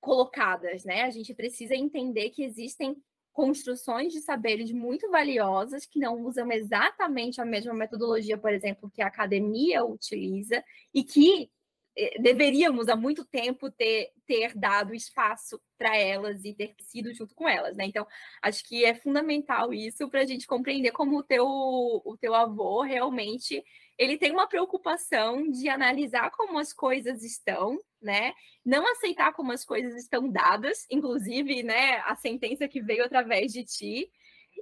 [0.00, 1.02] colocadas, né?
[1.02, 2.96] A gente precisa entender que existem
[3.36, 9.02] construções de saberes muito valiosas que não usam exatamente a mesma metodologia, por exemplo, que
[9.02, 10.64] a academia utiliza
[10.94, 11.50] e que
[11.94, 17.34] eh, deveríamos há muito tempo ter, ter dado espaço para elas e ter sido junto
[17.34, 17.84] com elas, né?
[17.84, 18.06] Então,
[18.40, 22.80] acho que é fundamental isso para a gente compreender como o teu, o teu avô
[22.80, 23.62] realmente
[23.98, 28.32] ele tem uma preocupação de analisar como as coisas estão, né?
[28.64, 33.64] Não aceitar como as coisas estão dadas, inclusive, né, a sentença que veio através de
[33.64, 34.10] ti.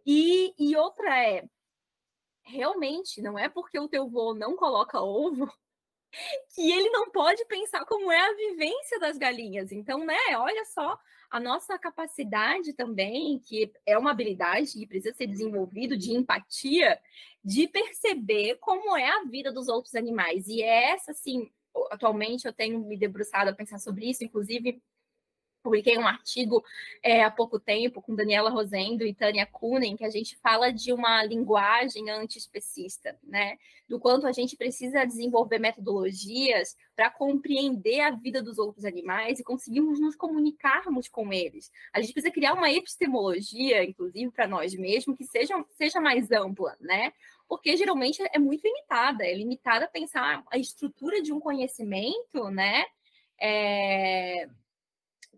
[0.06, 1.44] E, e outra é,
[2.42, 5.46] realmente, não é porque o teu vô não coloca ovo
[6.54, 9.72] que ele não pode pensar como é a vivência das galinhas.
[9.72, 10.98] Então, né, olha só
[11.30, 16.98] a nossa capacidade também, que é uma habilidade que precisa ser desenvolvido de empatia,
[17.44, 20.46] de perceber como é a vida dos outros animais.
[20.46, 21.50] E é essa, assim,
[21.90, 24.80] atualmente eu tenho me debruçado a pensar sobre isso, inclusive
[25.64, 26.62] publiquei um artigo
[27.02, 30.92] é, há pouco tempo com Daniela Rosendo e Tânia Kunen, que a gente fala de
[30.92, 33.56] uma linguagem antiespecista, né?
[33.88, 39.44] Do quanto a gente precisa desenvolver metodologias para compreender a vida dos outros animais e
[39.44, 41.72] conseguirmos nos comunicarmos com eles.
[41.94, 46.76] A gente precisa criar uma epistemologia, inclusive para nós mesmos, que seja, seja mais ampla,
[46.78, 47.12] né?
[47.48, 52.84] Porque geralmente é muito limitada, é limitada a pensar a estrutura de um conhecimento, né?
[53.40, 54.48] É,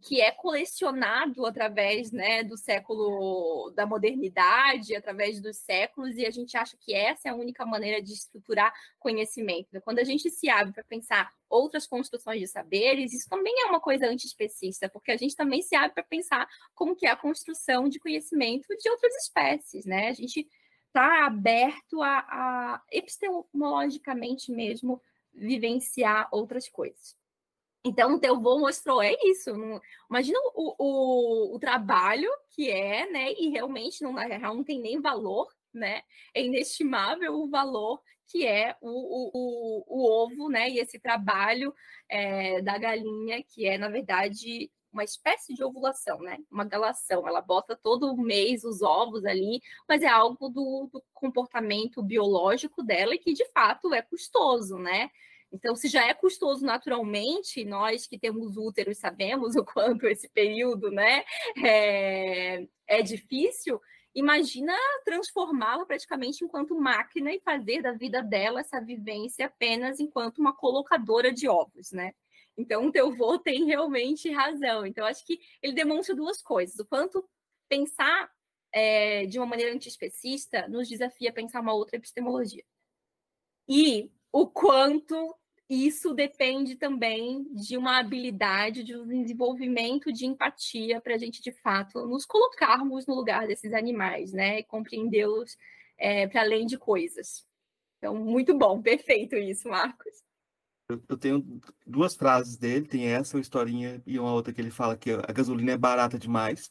[0.07, 6.57] que é colecionado através né, do século da modernidade, através dos séculos, e a gente
[6.57, 9.81] acha que essa é a única maneira de estruturar conhecimento.
[9.83, 13.81] Quando a gente se abre para pensar outras construções de saberes, isso também é uma
[13.81, 17.89] coisa antiespecista, porque a gente também se abre para pensar como que é a construção
[17.89, 20.09] de conhecimento de outras espécies, né?
[20.09, 20.49] A gente
[20.97, 25.02] está aberto a, a epistemologicamente mesmo
[25.35, 27.14] vivenciar outras coisas.
[27.85, 29.55] Então, o teu vô mostrou, é isso.
[29.56, 33.32] Não, imagina o, o, o, trabalho que é, né?
[33.35, 36.02] E realmente, não, não tem nem valor, né?
[36.35, 40.68] É inestimável o valor que é o, o, o ovo, né?
[40.68, 41.73] E esse trabalho
[42.09, 46.39] é, da galinha, que é, na verdade, uma espécie de ovulação, né?
[46.51, 47.28] Uma galação.
[47.28, 53.14] Ela bota todo mês os ovos ali, mas é algo do, do comportamento biológico dela
[53.14, 55.10] e que, de fato, é custoso, né?
[55.52, 60.90] Então, se já é custoso naturalmente, nós que temos úteros sabemos o quanto esse período
[60.90, 61.24] né,
[61.62, 63.81] é, é difícil,
[64.14, 64.74] imagina
[65.05, 71.32] transformá-la praticamente enquanto máquina e fazer da vida dela essa vivência apenas enquanto uma colocadora
[71.32, 72.12] de ovos, né?
[72.57, 74.87] Então, teu vô tem realmente razão.
[74.87, 76.78] Então, acho que ele demonstra duas coisas.
[76.78, 77.28] O quanto
[77.69, 78.31] pensar
[78.73, 82.65] é, de uma maneira antiespecista nos desafia a pensar uma outra epistemologia.
[83.69, 85.35] E o quanto
[85.69, 91.51] isso depende também de uma habilidade, de um desenvolvimento de empatia para a gente, de
[91.51, 94.61] fato, nos colocarmos no lugar desses animais, né?
[94.61, 95.57] E compreendê-los
[95.99, 97.45] é, para além de coisas.
[97.99, 100.26] Então, muito bom, perfeito isso, Marcos.
[100.89, 104.97] Eu, tenho duas frases dele, tem essa, uma historinha e uma outra que ele fala
[104.97, 106.71] que a gasolina é barata demais.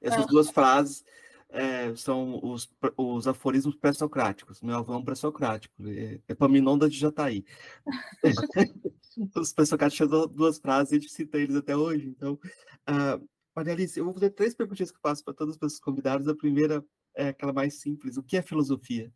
[0.00, 0.26] Essas ah.
[0.26, 1.04] duas frases
[1.48, 4.60] é, são os, os aforismos pré-socráticos.
[4.60, 7.44] Meu avô é um pré-socrático, é Epaminondas de Jataí.
[9.36, 12.08] os pré-socráticos tinham duas frases e a gente cita eles até hoje.
[12.08, 15.60] Então, uh, Maria Alice, eu vou fazer três perguntas que eu faço para todos os
[15.60, 16.28] meus convidados.
[16.28, 16.84] A primeira
[17.14, 18.16] é aquela mais simples.
[18.16, 19.12] O que é filosofia?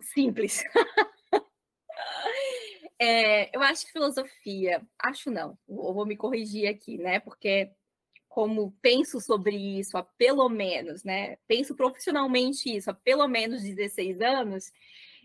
[0.00, 0.62] Simples.
[3.02, 7.18] é, eu acho que filosofia, acho não, eu vou me corrigir aqui, né?
[7.18, 7.68] Porque
[8.28, 11.36] como penso sobre isso há pelo menos, né?
[11.48, 14.72] Penso profissionalmente isso há pelo menos 16 anos,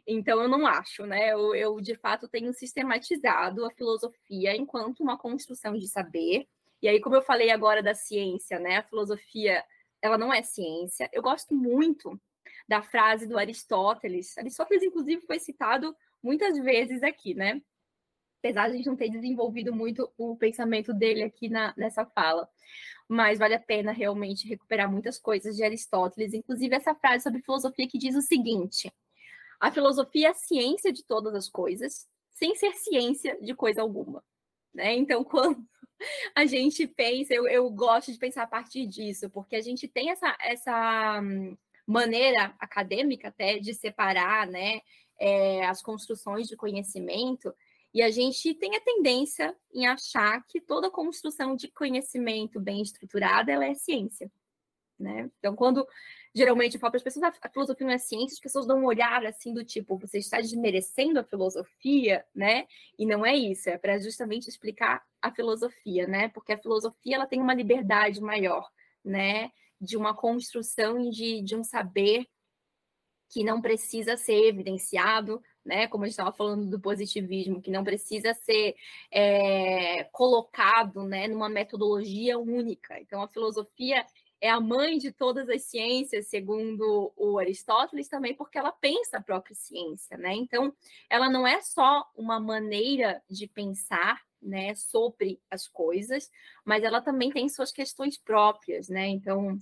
[0.08, 1.32] então eu não acho, né?
[1.32, 6.48] Eu, eu de fato tenho sistematizado a filosofia enquanto uma construção de saber.
[6.82, 8.78] E aí, como eu falei agora da ciência, né?
[8.78, 9.64] A filosofia,
[10.02, 11.08] ela não é ciência.
[11.14, 12.20] Eu gosto muito
[12.68, 14.36] da frase do Aristóteles.
[14.36, 15.96] Aristóteles, inclusive, foi citado
[16.28, 17.62] muitas vezes aqui, né?
[18.40, 22.48] apesar de a gente não ter desenvolvido muito o pensamento dele aqui na, nessa fala.
[23.08, 27.88] Mas vale a pena realmente recuperar muitas coisas de Aristóteles, inclusive essa frase sobre filosofia
[27.88, 28.92] que diz o seguinte:
[29.60, 34.24] a filosofia é a ciência de todas as coisas, sem ser ciência de coisa alguma.
[34.74, 34.96] Né?
[34.96, 35.66] Então, quando
[36.36, 40.12] a gente pensa, eu, eu gosto de pensar a partir disso, porque a gente tem
[40.12, 44.82] essa, essa hum, maneira acadêmica até de separar né,
[45.20, 47.54] é, as construções de conhecimento
[47.94, 53.52] e a gente tem a tendência em achar que toda construção de conhecimento bem estruturada
[53.52, 54.32] ela é ciência.
[55.00, 55.30] né?
[55.40, 55.88] Então, quando
[56.34, 58.80] geralmente eu falo para as pessoas, ah, a filosofia não é ciência, as pessoas dão
[58.80, 62.68] um olhar assim do tipo, você está desmerecendo a filosofia, né?
[63.00, 66.30] E não é isso, é para justamente explicar a filosofia, né?
[66.30, 68.70] Porque a filosofia ela tem uma liberdade maior,
[69.04, 69.52] né?
[69.82, 72.28] De uma construção de, de um saber
[73.30, 75.88] que não precisa ser evidenciado, né?
[75.88, 78.76] Como a gente estava falando do positivismo, que não precisa ser
[79.12, 83.00] é, colocado, né, numa metodologia única.
[83.00, 84.06] Então, a filosofia
[84.40, 89.22] é a mãe de todas as ciências, segundo o Aristóteles, também porque ela pensa a
[89.22, 90.34] própria ciência, né?
[90.36, 90.74] Então,
[91.10, 96.30] ela não é só uma maneira de pensar, né, sobre as coisas,
[96.64, 99.08] mas ela também tem suas questões próprias, né?
[99.08, 99.58] Então,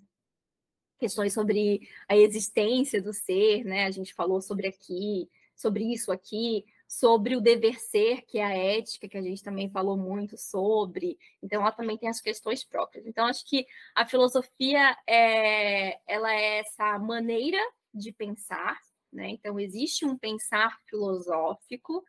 [0.98, 3.86] questões sobre a existência do ser, né?
[3.86, 8.56] A gente falou sobre aqui, sobre isso aqui, sobre o dever ser, que é a
[8.56, 11.18] ética, que a gente também falou muito sobre.
[11.42, 13.06] Então, ela também tem as questões próprias.
[13.06, 13.66] Então, acho que
[13.96, 17.60] a filosofia é, ela é essa maneira
[17.94, 18.78] de pensar,
[19.12, 19.30] né?
[19.30, 22.04] Então, existe um pensar filosófico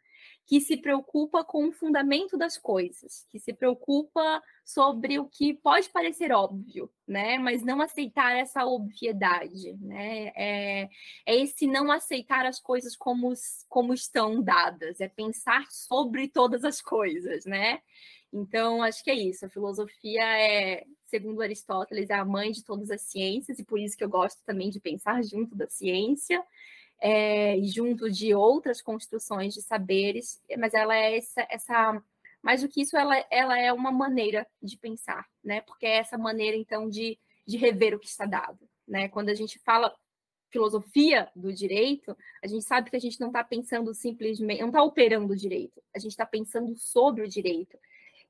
[0.46, 5.88] que se preocupa com o fundamento das coisas, que se preocupa sobre o que pode
[5.90, 7.36] parecer óbvio, né?
[7.36, 10.32] Mas não aceitar essa obviedade, né?
[10.36, 10.88] É,
[11.26, 13.32] é esse não aceitar as coisas como,
[13.68, 17.80] como estão dadas, é pensar sobre todas as coisas, né?
[18.32, 19.46] Então, acho que é isso.
[19.46, 23.96] A filosofia é, segundo Aristóteles, é a mãe de todas as ciências, e por isso
[23.96, 26.42] que eu gosto também de pensar junto da ciência
[27.00, 32.02] é, junto de outras construções de saberes, mas ela é essa, essa
[32.42, 35.62] mais do que isso, ela, ela é uma maneira de pensar, né?
[35.62, 39.08] Porque é essa maneira, então, de, de rever o que está dado, né?
[39.08, 39.92] Quando a gente fala
[40.48, 44.82] filosofia do direito, a gente sabe que a gente não está pensando simplesmente, não está
[44.82, 47.76] operando o direito, a gente está pensando sobre o direito.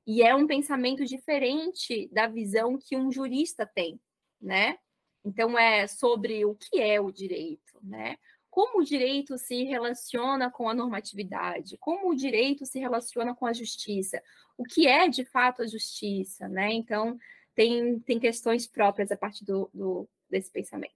[0.05, 3.99] E é um pensamento diferente da visão que um jurista tem,
[4.41, 4.79] né?
[5.23, 8.17] Então, é sobre o que é o direito, né?
[8.57, 13.53] Como o direito se relaciona com a normatividade, como o direito se relaciona com a
[13.53, 14.19] justiça,
[14.57, 16.73] o que é de fato a justiça, né?
[16.73, 17.19] Então,
[17.53, 20.95] tem, tem questões próprias a partir do, do desse pensamento.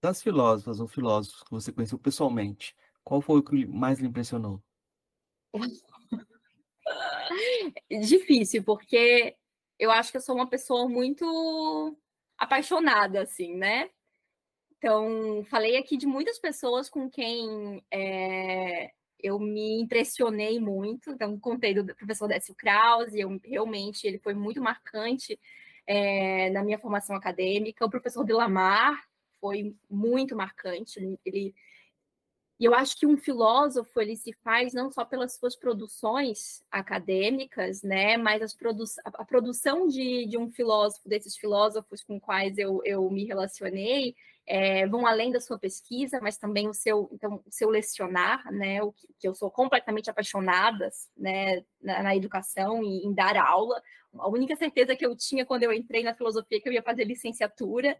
[0.00, 2.74] Das filósofas ou filósofos que você conheceu pessoalmente,
[3.04, 4.58] qual foi o que mais lhe impressionou?
[8.00, 9.36] Difícil, porque
[9.78, 11.94] eu acho que eu sou uma pessoa muito
[12.38, 13.90] apaixonada, assim, né?
[14.82, 18.90] Então, falei aqui de muitas pessoas com quem é,
[19.20, 21.12] eu me impressionei muito.
[21.12, 25.38] Então, contei do professor Décio Krause, eu, realmente ele foi muito marcante
[25.86, 27.86] é, na minha formação acadêmica.
[27.86, 29.00] O professor Delamar
[29.40, 30.98] foi muito marcante.
[31.24, 31.54] Ele,
[32.60, 37.82] e eu acho que um filósofo ele se faz não só pelas suas produções acadêmicas,
[37.82, 42.80] né, mas as produ a, produção de, de um filósofo, desses filósofos com quais eu,
[42.84, 44.14] eu me relacionei,
[44.46, 48.82] é, vão além da sua pesquisa, mas também o seu, então, o seu lecionar, né,
[48.82, 53.80] o que, que eu sou completamente apaixonada, né, na, na, educação e em dar aula.
[54.14, 56.82] A única certeza que eu tinha quando eu entrei na filosofia é que eu ia
[56.82, 57.96] fazer licenciatura.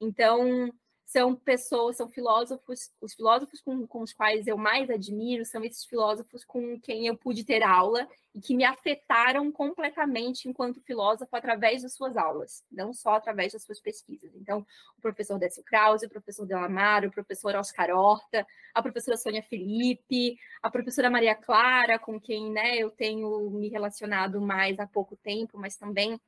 [0.00, 0.72] Então,
[1.10, 5.84] são pessoas, são filósofos, os filósofos com, com, os quais eu mais admiro são esses
[5.84, 11.82] filósofos com quem eu pude ter aula e que me afetaram completamente enquanto filósofo através
[11.82, 14.32] das suas aulas, não só através das suas pesquisas.
[14.36, 14.64] Então,
[14.96, 20.38] o professor Décio Krause, o professor Delamar, o professor Oscar Horta, a professora Sônia Felipe,
[20.62, 25.58] a professora Maria Clara, com quem né, eu tenho me relacionado mais há pouco tempo,
[25.58, 26.20] mas também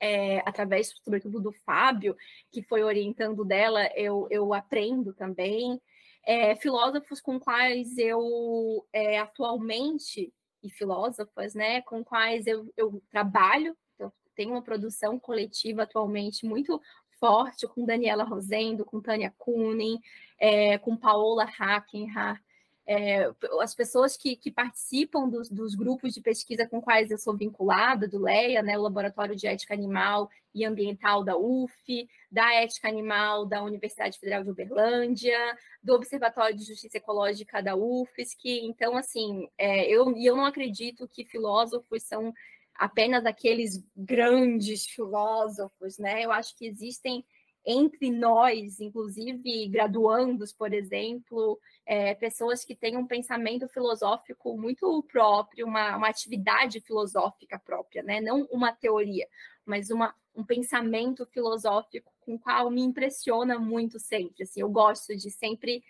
[0.00, 2.16] é, através, sobretudo, do Fábio,
[2.50, 5.80] que foi orientando dela, eu, eu aprendo também.
[6.24, 10.32] É, filósofos com quais eu é, atualmente,
[10.62, 16.80] e filósofas, né, com quais eu, eu trabalho, eu tenho uma produção coletiva atualmente muito
[17.18, 19.98] forte com Daniela Rosendo, com Tânia Kunin,
[20.38, 22.42] é, com Paola Hackenhardt,
[22.86, 23.28] é,
[23.60, 28.06] as pessoas que, que participam dos, dos, grupos de pesquisa com quais eu sou vinculada,
[28.06, 33.44] do LEA, né, o Laboratório de Ética Animal e Ambiental da UF, da Ética Animal
[33.44, 35.36] da Universidade Federal de Uberlândia,
[35.82, 38.60] do Observatório de Justiça Ecológica da UFSC.
[38.62, 42.32] Então, assim, é, eu, eu não acredito que filósofos são
[42.76, 46.24] apenas aqueles grandes filósofos, né?
[46.24, 47.24] Eu acho que existem
[47.66, 55.66] entre nós, inclusive graduandos, por exemplo, é, pessoas que têm um pensamento filosófico muito próprio,
[55.66, 58.20] uma, uma atividade filosófica própria, né?
[58.20, 59.26] não uma teoria,
[59.64, 64.44] mas uma, um pensamento filosófico com o qual me impressiona muito sempre.
[64.44, 65.82] Assim, eu gosto de sempre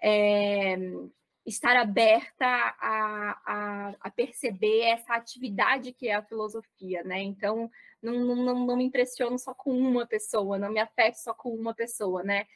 [0.00, 0.76] é,
[1.46, 7.22] estar aberta a, a, a, perceber essa atividade que é a filosofia, né?
[7.22, 7.70] Então,
[8.02, 11.74] não, não, não me impressiono só com uma pessoa, não me afeto só com uma
[11.74, 12.46] pessoa, né?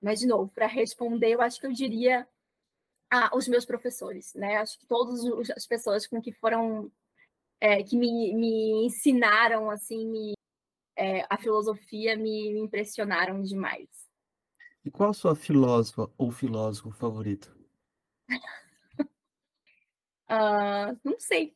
[0.00, 2.26] Mas, de novo, para responder, eu acho que eu diria
[3.10, 4.56] ah, os meus professores, né?
[4.56, 6.90] Acho que todas as pessoas com que foram,
[7.60, 10.32] é, que me, me ensinaram, assim, me,
[10.96, 13.88] é, a filosofia me, me impressionaram demais.
[14.84, 17.61] E qual a sua filósofa ou filósofo favorito?
[20.30, 21.54] Uh, não sei.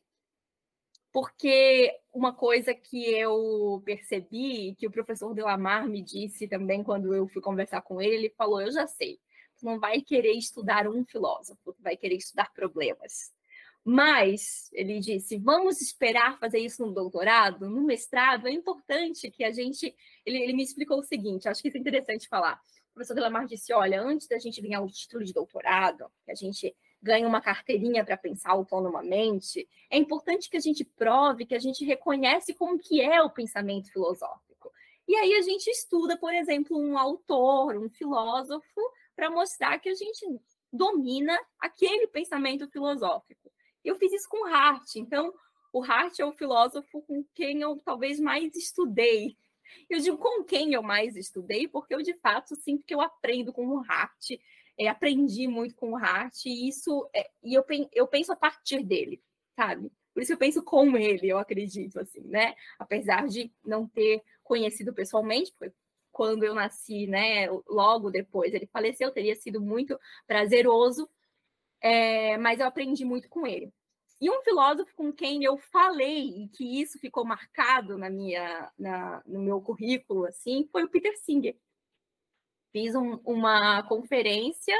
[1.11, 7.27] Porque uma coisa que eu percebi, que o professor Delamar me disse também quando eu
[7.27, 9.19] fui conversar com ele, ele falou: Eu já sei,
[9.57, 13.31] tu não vai querer estudar um filósofo, tu vai querer estudar problemas.
[13.89, 19.51] Mas, ele disse, vamos esperar fazer isso no doutorado, no mestrado, é importante que a
[19.51, 19.95] gente.
[20.25, 22.61] Ele, ele me explicou o seguinte, acho que isso é interessante falar.
[22.97, 26.75] Professor Delamar disse: olha, antes da gente ganhar o título de doutorado, que a gente
[26.99, 31.85] ganha uma carteirinha para pensar autonomamente, é importante que a gente prove que a gente
[31.85, 34.71] reconhece como que é o pensamento filosófico.
[35.07, 38.81] E aí a gente estuda, por exemplo, um autor, um filósofo,
[39.15, 40.25] para mostrar que a gente
[40.73, 43.51] domina aquele pensamento filosófico.
[43.85, 44.95] Eu fiz isso com Hart.
[44.95, 45.31] Então,
[45.71, 49.37] o Hart é o filósofo com quem eu talvez mais estudei.
[49.89, 53.53] Eu digo com quem eu mais estudei, porque eu de fato sinto que eu aprendo
[53.53, 54.31] com o Hart,
[54.77, 58.83] é, aprendi muito com o Hart, e isso é, e eu, eu penso a partir
[58.83, 59.21] dele,
[59.55, 59.91] sabe?
[60.13, 62.55] Por isso eu penso com ele, eu acredito, assim, né?
[62.79, 65.75] Apesar de não ter conhecido pessoalmente, porque
[66.11, 71.07] quando eu nasci, né, logo depois ele faleceu, teria sido muito prazeroso,
[71.79, 73.71] é, mas eu aprendi muito com ele.
[74.19, 79.21] E um filósofo com quem eu falei e que isso ficou marcado na minha, na,
[79.25, 81.55] no meu currículo, assim, foi o Peter Singer.
[82.71, 84.75] Fiz um, uma conferência,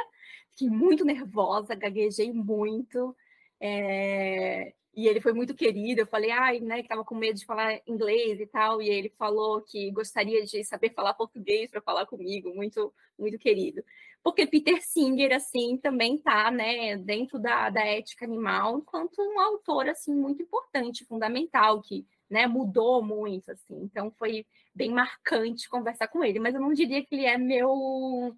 [0.49, 3.15] fiquei muito nervosa, gaguejei muito,
[3.59, 6.01] é, e ele foi muito querido.
[6.01, 9.09] Eu falei, ai, né, que estava com medo de falar inglês e tal, e ele
[9.17, 13.83] falou que gostaria de saber falar português para falar comigo, muito, muito querido
[14.27, 19.87] porque Peter Singer, assim, também está né, dentro da, da ética animal, enquanto um autor,
[19.87, 23.83] assim, muito importante, fundamental, que né, mudou muito, assim.
[23.83, 24.45] Então, foi
[24.75, 28.35] bem marcante conversar com ele, mas eu não diria que ele é meu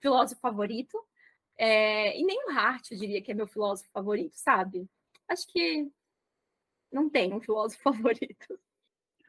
[0.00, 0.98] filósofo favorito,
[1.56, 4.88] é, e nem o Hart, eu diria que é meu filósofo favorito, sabe?
[5.28, 5.88] Acho que
[6.92, 8.58] não tem um filósofo favorito.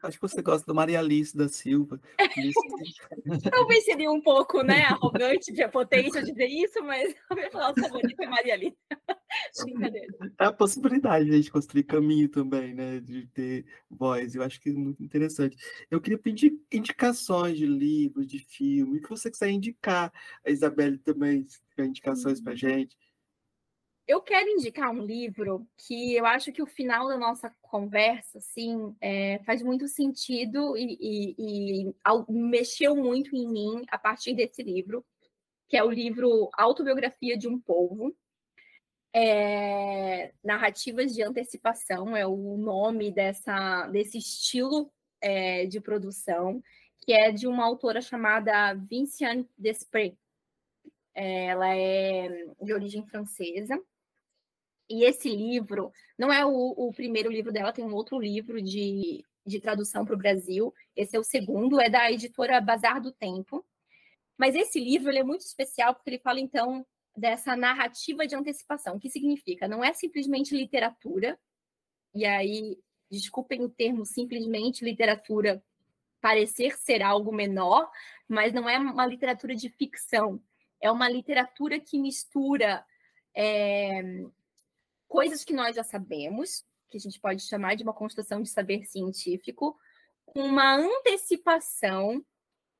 [0.02, 2.00] Acho que você gosta da Maria Alice da Silva.
[3.52, 8.26] Talvez seria um pouco, né, arrogante, potência dizer isso, mas a minha palavra favorita é
[8.26, 8.76] Maria Alice.
[9.62, 10.14] Brincadeira.
[10.38, 14.34] É a possibilidade de a gente construir caminho também, né, de ter voz.
[14.34, 15.56] Eu acho que é muito interessante.
[15.90, 20.10] Eu queria pedir indicações de livros, de filmes, que você quiser indicar.
[20.44, 21.46] A Isabelle também,
[21.78, 22.96] indicações para gente
[24.06, 28.94] eu quero indicar um livro que eu acho que o final da nossa conversa, assim,
[29.00, 31.94] é, faz muito sentido e, e, e,
[32.28, 35.04] mexeu muito em mim a partir desse livro,
[35.68, 38.12] que é o livro Autobiografia de um Povo,
[39.14, 46.62] é, Narrativas de Antecipação, é o nome dessa, desse estilo é, de produção,
[46.98, 50.14] que é de uma autora chamada Vinciane Desprez.
[51.14, 53.80] Ela é de origem francesa
[54.90, 59.24] e esse livro não é o, o primeiro livro dela, tem um outro livro de,
[59.46, 60.74] de tradução para o Brasil.
[60.96, 63.64] Esse é o segundo, é da editora Bazar do Tempo.
[64.36, 66.84] Mas esse livro é muito especial porque ele fala, então,
[67.16, 68.96] dessa narrativa de antecipação.
[68.96, 69.68] O que significa?
[69.68, 71.38] Não é simplesmente literatura,
[72.12, 72.76] e aí,
[73.08, 75.62] desculpem o termo simplesmente literatura
[76.20, 77.88] parecer ser algo menor,
[78.28, 80.42] mas não é uma literatura de ficção.
[80.80, 82.84] É uma literatura que mistura
[83.34, 84.24] é,
[85.10, 88.84] coisas que nós já sabemos, que a gente pode chamar de uma construção de saber
[88.84, 89.76] científico,
[90.24, 92.24] com uma antecipação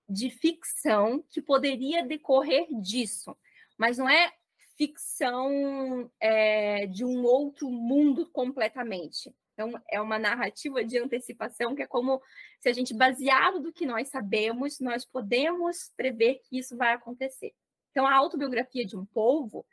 [0.08, 3.36] de ficção que poderia decorrer disso.
[3.76, 4.32] Mas não é
[4.76, 9.34] ficção é, de um outro mundo completamente.
[9.52, 12.22] Então, é uma narrativa de antecipação que é como
[12.60, 17.52] se a gente, baseado do que nós sabemos, nós podemos prever que isso vai acontecer.
[17.90, 19.66] Então, a autobiografia de um povo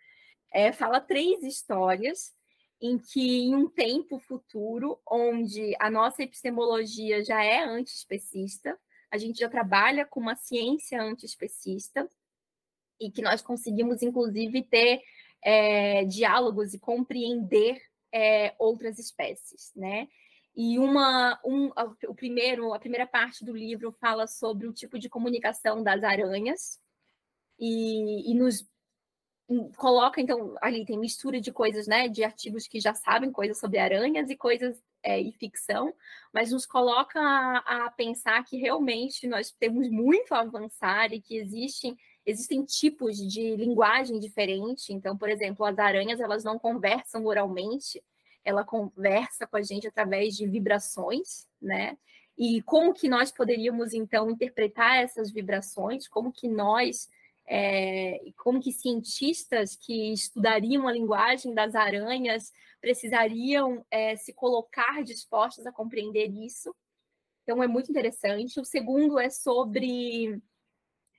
[0.51, 2.35] é, fala três histórias
[2.81, 8.77] em que em um tempo futuro, onde a nossa epistemologia já é antiespecista,
[9.09, 12.07] a gente já trabalha com uma ciência antiespecista,
[12.99, 15.01] e que nós conseguimos, inclusive, ter
[15.43, 17.79] é, diálogos e compreender
[18.11, 20.07] é, outras espécies, né?
[20.55, 21.69] E uma, um,
[22.07, 26.79] o primeiro, a primeira parte do livro fala sobre o tipo de comunicação das aranhas
[27.59, 28.67] e, e nos
[29.77, 33.79] coloca, então, ali tem mistura de coisas, né, de artigos que já sabem coisas sobre
[33.79, 35.93] aranhas e coisas é, e ficção,
[36.33, 41.37] mas nos coloca a, a, pensar que realmente nós temos muito a avançar e que
[41.37, 44.91] existem, existem tipos de linguagem diferente.
[44.91, 48.03] Então, por exemplo, as aranhas, elas não conversam oralmente,
[48.43, 51.97] ela conversa com a gente através de vibrações, né?
[52.37, 57.09] E como que nós poderíamos, então, interpretar essas vibrações, como que nós
[57.47, 62.51] é, como que cientistas que estudariam a linguagem das aranhas
[62.81, 66.75] precisariam é, se colocar dispostos a compreender isso.
[67.43, 68.59] Então, é muito interessante.
[68.59, 70.41] O segundo é sobre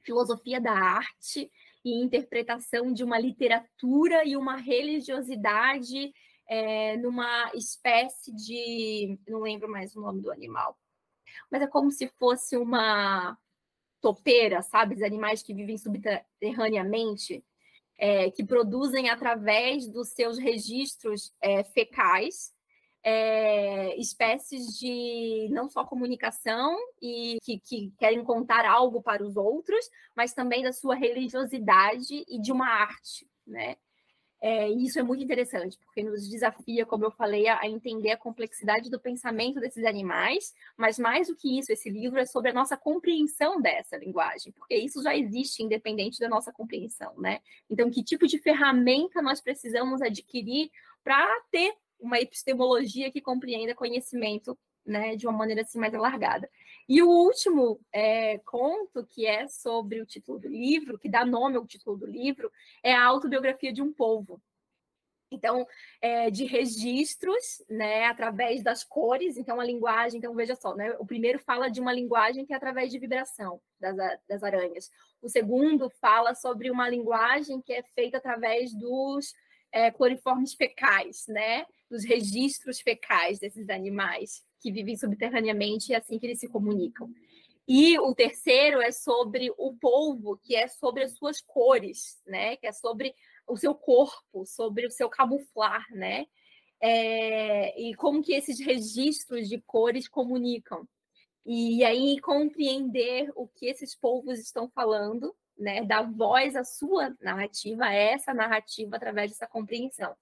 [0.04, 1.50] filosofia da arte
[1.84, 6.12] e interpretação de uma literatura e uma religiosidade
[6.46, 9.18] é, numa espécie de.
[9.26, 10.78] Não lembro mais o nome do animal.
[11.50, 13.38] Mas é como se fosse uma
[14.00, 14.94] topeira, sabe?
[14.94, 17.44] Os animais que vivem subterraneamente,
[17.98, 22.52] é, que produzem através dos seus registros é, fecais
[23.02, 29.88] é, espécies de não só comunicação e que, que, querem contar algo para os outros,
[30.16, 33.76] mas também da sua religiosidade e de uma arte, né?
[34.40, 38.12] É, e isso é muito interessante, porque nos desafia, como eu falei, a, a, entender
[38.12, 42.50] a complexidade do pensamento desses animais, mas mais do que isso, esse livro é sobre
[42.50, 47.40] a nossa compreensão dessa linguagem, porque isso já existe independente da nossa compreensão, né?
[47.68, 50.70] Então, que tipo de ferramenta nós precisamos adquirir
[51.02, 54.56] para ter uma epistemologia que compreenda conhecimento
[54.88, 56.50] né, de uma maneira assim mais alargada.
[56.88, 61.56] E o último é, conto, que é sobre o título do livro, que dá nome
[61.56, 62.50] ao título do livro,
[62.82, 64.40] é a autobiografia de um povo.
[65.30, 65.66] Então,
[66.00, 71.04] é, de registros, né, através das cores, então a linguagem, então veja só, né, o
[71.04, 73.94] primeiro fala de uma linguagem que é através de vibração das,
[74.26, 74.90] das aranhas.
[75.20, 79.34] O segundo fala sobre uma linguagem que é feita através dos
[79.70, 86.18] é, cloriformes fecais, né, dos registros fecais desses animais que vivem subterraneamente e é assim
[86.18, 87.10] que eles se comunicam.
[87.68, 92.56] E o terceiro é sobre o polvo, que é sobre as suas cores, né?
[92.56, 93.14] Que é sobre
[93.46, 96.26] o seu corpo, sobre o seu camuflar, né?
[96.80, 100.88] É, e como que esses registros de cores comunicam.
[101.44, 105.84] E aí compreender o que esses povos estão falando, né?
[105.84, 110.16] Dar voz à sua narrativa, a essa narrativa através dessa compreensão.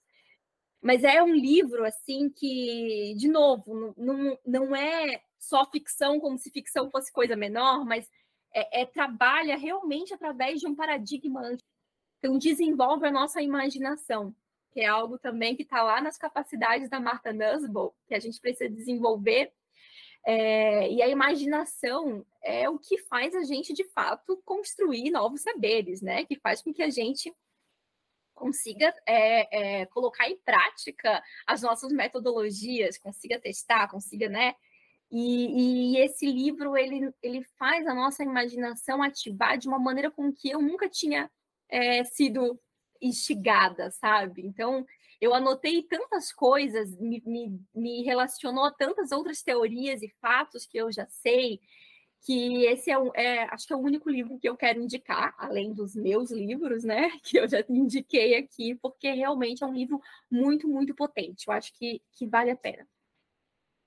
[0.86, 6.48] Mas é um livro, assim, que, de novo, não, não é só ficção como se
[6.48, 8.08] ficção fosse coisa menor, mas
[8.54, 11.58] é, é trabalha realmente através de um paradigma.
[12.18, 14.32] Então, desenvolve a nossa imaginação,
[14.70, 18.40] que é algo também que está lá nas capacidades da Martha Nussbaum, que a gente
[18.40, 19.52] precisa desenvolver.
[20.24, 26.00] É, e a imaginação é o que faz a gente, de fato, construir novos saberes,
[26.00, 26.24] né?
[26.24, 27.34] Que faz com que a gente
[28.36, 34.54] consiga é, é, colocar em prática as nossas metodologias, consiga testar, consiga, né?
[35.10, 40.32] E, e, esse livro ele, ele faz a nossa imaginação ativar de uma maneira com
[40.32, 41.30] que eu nunca tinha
[41.68, 42.60] é, sido
[43.00, 44.42] instigada, sabe?
[44.44, 44.86] Então
[45.20, 50.76] eu anotei tantas coisas, me, me, me relacionou a tantas outras teorias e fatos que
[50.76, 51.60] eu já sei,
[52.26, 55.72] que esse é, é, acho que é o único livro que eu quero indicar, além
[55.72, 60.66] dos meus livros, né, que eu já indiquei aqui, porque realmente é um livro muito,
[60.66, 61.46] muito potente.
[61.46, 62.84] Eu acho que, que vale a pena.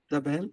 [0.08, 0.50] Tá bem?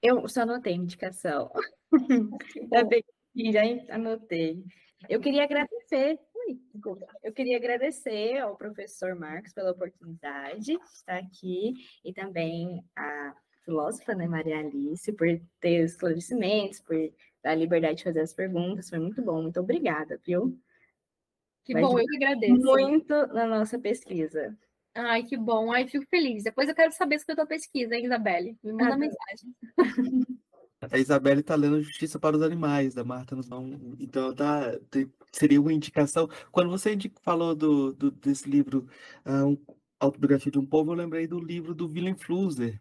[0.00, 1.50] Eu só anotei a indicação.
[2.70, 3.02] Tá bem,
[3.50, 3.62] já
[3.94, 4.62] anotei.
[5.08, 6.20] Eu queria agradecer,
[7.24, 11.74] eu queria agradecer ao professor Marcos pela oportunidade de estar aqui
[12.04, 13.34] e também a
[13.68, 15.28] filósofa, né, Maria Alice, por
[15.60, 16.96] ter esclarecimentos, por
[17.42, 18.88] dar a liberdade de fazer as perguntas.
[18.88, 20.58] Foi muito bom, muito obrigada, viu?
[21.64, 22.54] Que Vai bom, eu que agradeço.
[22.54, 24.56] Muito na nossa pesquisa.
[24.94, 25.70] Ai, que bom.
[25.70, 26.44] Ai, fico feliz.
[26.44, 28.56] Depois eu quero saber sobre a tua pesquisa, hein, Isabelle?
[28.64, 29.54] Me manda ah, mensagem.
[30.80, 33.36] A Isabelle está lendo Justiça para os Animais, da Marta
[33.98, 34.78] Então, tá,
[35.32, 36.28] seria uma indicação.
[36.52, 38.86] Quando você falou do, do desse livro,
[39.26, 39.58] uh, um,
[39.98, 42.80] Autobiografia de um Povo, eu lembrei do livro do Willem Flusser,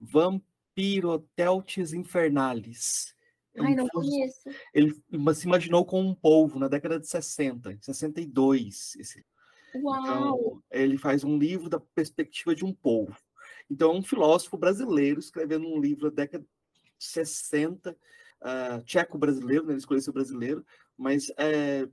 [0.00, 3.14] Vampiroteltes Infernalis.
[3.54, 4.48] É Ai, não conheço.
[4.72, 4.94] Ele
[5.34, 8.96] se imaginou com um polvo na década de 60, 62.
[8.96, 9.24] Esse.
[9.74, 10.00] Uau!
[10.00, 13.16] Então, ele faz um livro da perspectiva de um polvo.
[13.70, 16.44] Então, um filósofo brasileiro escrevendo um livro da década
[16.98, 17.96] de 60, uh,
[18.40, 19.72] ah, tcheco-brasileiro, né?
[19.72, 20.64] ele escolheu ser brasileiro,
[20.96, 21.86] mas é,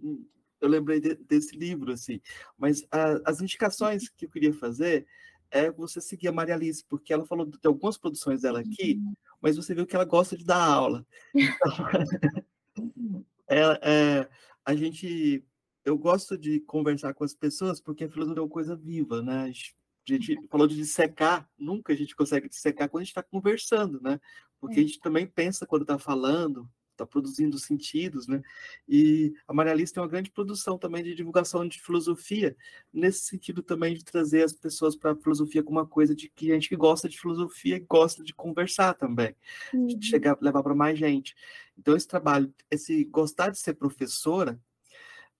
[0.61, 2.21] eu lembrei de, desse livro, assim.
[2.57, 5.05] Mas uh, as indicações que eu queria fazer
[5.51, 9.13] é você seguir a Maria Alice, porque ela falou de algumas produções dela aqui, uhum.
[9.41, 11.05] mas você viu que ela gosta de dar aula.
[12.77, 14.29] Então, é, é,
[14.65, 15.45] a gente
[15.85, 19.43] eu gosto de conversar com as pessoas porque a filosofia é uma coisa viva, né?
[19.43, 24.01] A gente falou de dissecar, nunca a gente consegue dissecar quando a gente está conversando,
[24.01, 24.19] né?
[24.59, 28.41] Porque a gente também pensa quando está falando, está produzindo sentidos, né?
[28.87, 32.55] E a Maria Alice tem uma grande produção também de divulgação de filosofia,
[32.91, 36.51] nesse sentido também de trazer as pessoas para a filosofia como uma coisa de que
[36.51, 39.35] a gente que gosta de filosofia e gosta de conversar também,
[39.73, 39.87] uhum.
[39.87, 41.35] de chegar, levar para mais gente.
[41.77, 44.59] Então esse trabalho, esse gostar de ser professora,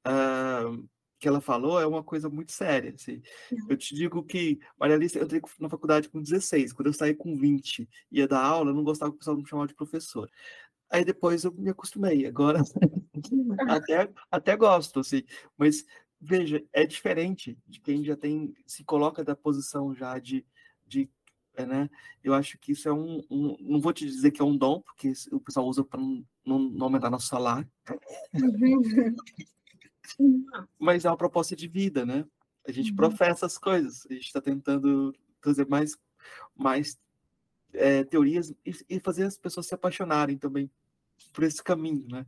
[0.06, 0.88] uh,
[1.26, 2.94] que ela falou é uma coisa muito séria.
[2.94, 3.22] Assim.
[3.52, 3.68] Uhum.
[3.69, 7.15] Eu te digo que, Maria Alice, eu entrei na faculdade com 16, quando eu saí
[7.15, 10.30] com 20 ia dar aula, eu não gostava que o pessoal me chamava de professor.
[10.90, 12.26] Aí depois eu me acostumei.
[12.26, 12.62] Agora
[13.70, 15.24] até, até gosto, assim.
[15.57, 15.86] Mas
[16.20, 20.45] veja, é diferente de quem já tem, se coloca da posição já de,
[20.86, 21.10] de
[21.56, 21.90] é, né?
[22.24, 24.82] Eu acho que isso é um, um, não vou te dizer que é um dom,
[24.82, 27.70] porque o pessoal usa para não, não, aumentar nosso salário.
[30.80, 32.26] Mas é uma proposta de vida, né?
[32.68, 32.95] A gente uhum.
[32.95, 35.98] professa as coisas, a gente está tentando trazer mais,
[36.56, 36.98] mais
[37.77, 40.69] é, teorias e, e, fazer as pessoas se apaixonarem também
[41.34, 42.26] por esse caminho, né?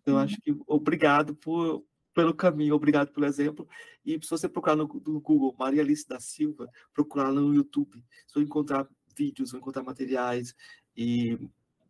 [0.00, 0.20] Então, uhum.
[0.20, 1.84] acho que obrigado por,
[2.14, 3.68] pelo caminho, obrigado pelo exemplo.
[4.04, 8.34] E se você procurar no, no Google Maria Alice da Silva, procurar no YouTube, você
[8.34, 10.54] vai encontrar vídeos, vai encontrar materiais
[10.96, 11.38] e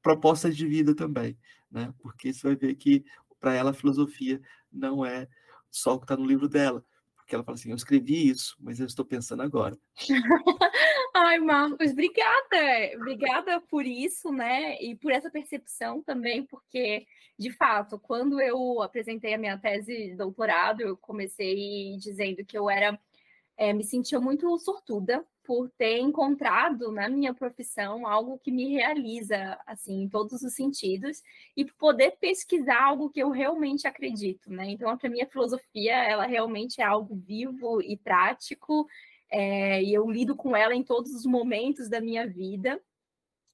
[0.02, 1.38] propostas de vida também,
[1.70, 1.92] né?
[1.98, 3.04] Porque você vai ver que
[3.38, 4.40] para ela a filosofia
[4.72, 5.28] não é
[5.70, 6.84] só o que está no livro dela,
[7.16, 9.78] porque ela fala assim: eu escrevi isso, mas eu estou pensando agora.
[11.20, 12.56] Ai, Marcos, obrigada,
[12.94, 14.80] obrigada por isso, né?
[14.80, 20.14] E por essa percepção também, porque, de fato, quando eu apresentei a minha tese de
[20.14, 22.96] doutorado, eu comecei dizendo que eu era,
[23.56, 29.58] é, me sentia muito sortuda por ter encontrado na minha profissão algo que me realiza,
[29.66, 31.22] assim, em todos os sentidos,
[31.56, 34.70] e poder pesquisar algo que eu realmente acredito, né?
[34.70, 38.86] Então, para mim, a filosofia, ela realmente é algo vivo e prático,
[39.30, 42.80] é, e eu lido com ela em todos os momentos da minha vida.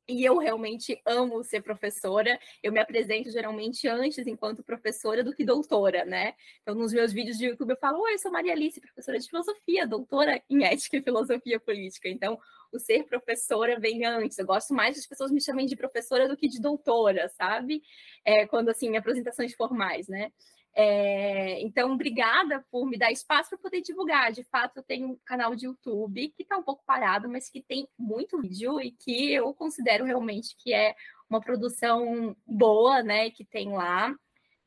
[0.06, 2.38] E eu realmente amo ser professora.
[2.62, 6.34] Eu me apresento geralmente antes enquanto professora do que doutora, né?
[6.60, 9.26] Então, nos meus vídeos de YouTube, eu falo: Oi, eu sou Maria Alice, professora de
[9.28, 12.06] filosofia, doutora em ética e filosofia política.
[12.09, 12.38] Então,
[12.70, 14.38] o ser professora vem antes.
[14.38, 17.82] Eu gosto mais das pessoas me chamem de professora do que de doutora, sabe?
[18.26, 20.30] É, quando, assim, apresentações formais, né?
[20.76, 24.32] É, então, obrigada por me dar espaço para poder divulgar.
[24.32, 27.62] De fato, eu tenho um canal de YouTube que está um pouco parado, mas que
[27.62, 30.94] tem muito vídeo e que eu considero realmente que é
[31.30, 33.30] uma produção boa, né?
[33.30, 34.14] Que tem lá.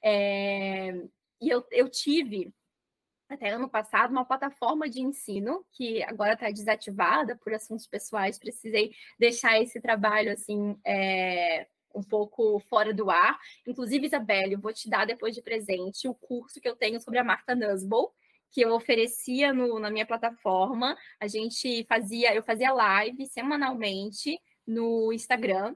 [0.02, 0.94] É,
[1.42, 2.54] e eu, eu tive
[3.30, 8.40] até ano passado uma plataforma de ensino que agora está desativada por assuntos pessoais.
[8.40, 10.80] Precisei deixar esse trabalho assim.
[10.86, 13.40] É, um pouco fora do ar.
[13.66, 17.20] Inclusive, Isabelle, eu vou te dar depois de presente o curso que eu tenho sobre
[17.20, 18.08] a Marta Nussbaum,
[18.52, 20.98] que eu oferecia no, na minha plataforma.
[21.20, 25.76] A gente fazia, eu fazia live semanalmente no Instagram.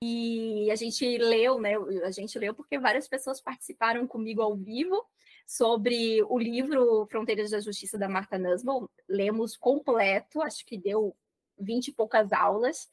[0.00, 1.74] E a gente leu, né?
[2.04, 5.04] A gente leu porque várias pessoas participaram comigo ao vivo
[5.44, 8.86] sobre o livro Fronteiras da Justiça da Marta Nussbaum.
[9.08, 11.16] Lemos completo, acho que deu
[11.58, 12.88] vinte e poucas aulas.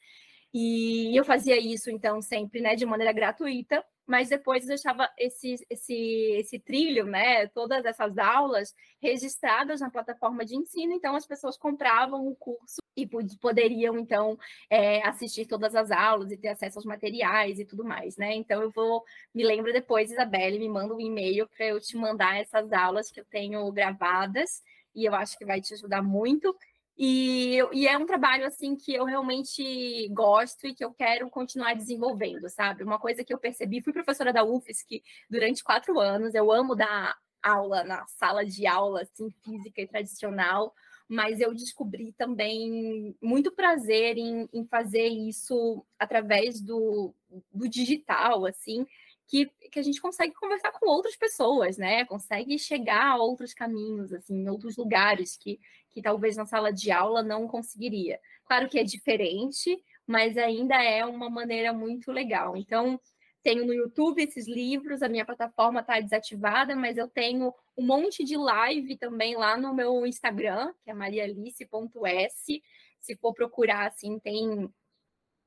[0.58, 5.94] E eu fazia isso, então, sempre, né, de maneira gratuita, mas depois deixava esse, esse,
[6.38, 12.26] esse trilho, né, todas essas aulas registradas na plataforma de ensino, então as pessoas compravam
[12.26, 13.06] o curso e
[13.38, 14.38] poderiam, então,
[14.70, 18.34] é, assistir todas as aulas e ter acesso aos materiais e tudo mais, né?
[18.34, 19.04] Então eu vou,
[19.34, 23.20] me lembro depois, Isabelle, me manda um e-mail para eu te mandar essas aulas que
[23.20, 24.62] eu tenho gravadas,
[24.94, 26.56] e eu acho que vai te ajudar muito.
[26.98, 31.74] E, e, é um trabalho assim que eu realmente gosto e que eu quero continuar
[31.74, 32.82] desenvolvendo, sabe?
[32.82, 37.14] Uma coisa que eu percebi, fui professora da UFSC durante quatro anos, eu amo dar
[37.42, 40.74] aula na sala de aula, assim, física e tradicional,
[41.06, 47.14] mas eu descobri também muito prazer em, em fazer isso através do,
[47.52, 48.86] do digital, assim,
[49.28, 52.04] que, que a gente consegue conversar com outras pessoas, né?
[52.04, 55.60] Consegue chegar a outros caminhos, assim, em outros lugares que,
[55.96, 58.20] que talvez na sala de aula não conseguiria.
[58.44, 62.54] Claro que é diferente, mas ainda é uma maneira muito legal.
[62.54, 63.00] Então,
[63.42, 68.24] tenho no YouTube esses livros, a minha plataforma está desativada, mas eu tenho um monte
[68.24, 72.62] de live também lá no meu Instagram, que é marialice.s.
[73.00, 74.70] Se for procurar, assim, tem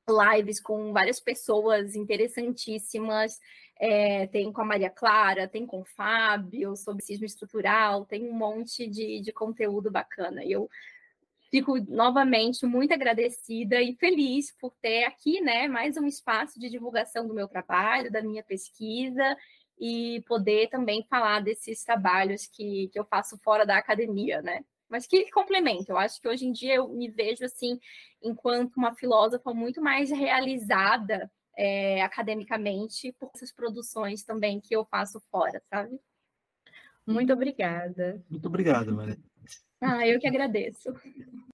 [0.09, 3.37] lives com várias pessoas interessantíssimas.
[3.79, 8.33] É, tem com a Maria Clara, tem com o Fábio sobre cisma estrutural, tem um
[8.33, 10.43] monte de, de conteúdo bacana.
[10.43, 10.69] E eu
[11.49, 17.27] fico novamente muito agradecida e feliz por ter aqui né, mais um espaço de divulgação
[17.27, 19.37] do meu trabalho, da minha pesquisa
[19.79, 24.63] e poder também falar desses trabalhos que, que eu faço fora da academia, né?
[24.89, 25.91] Mas que complemento.
[25.91, 27.79] Eu acho que hoje em dia eu me vejo assim,
[28.21, 31.31] enquanto uma filósofa muito mais realizada
[31.61, 35.99] é, academicamente por essas produções também que eu faço fora, sabe?
[37.05, 38.23] Muito obrigada.
[38.29, 39.17] Muito obrigado, Maria.
[39.81, 40.93] Ah, eu que agradeço.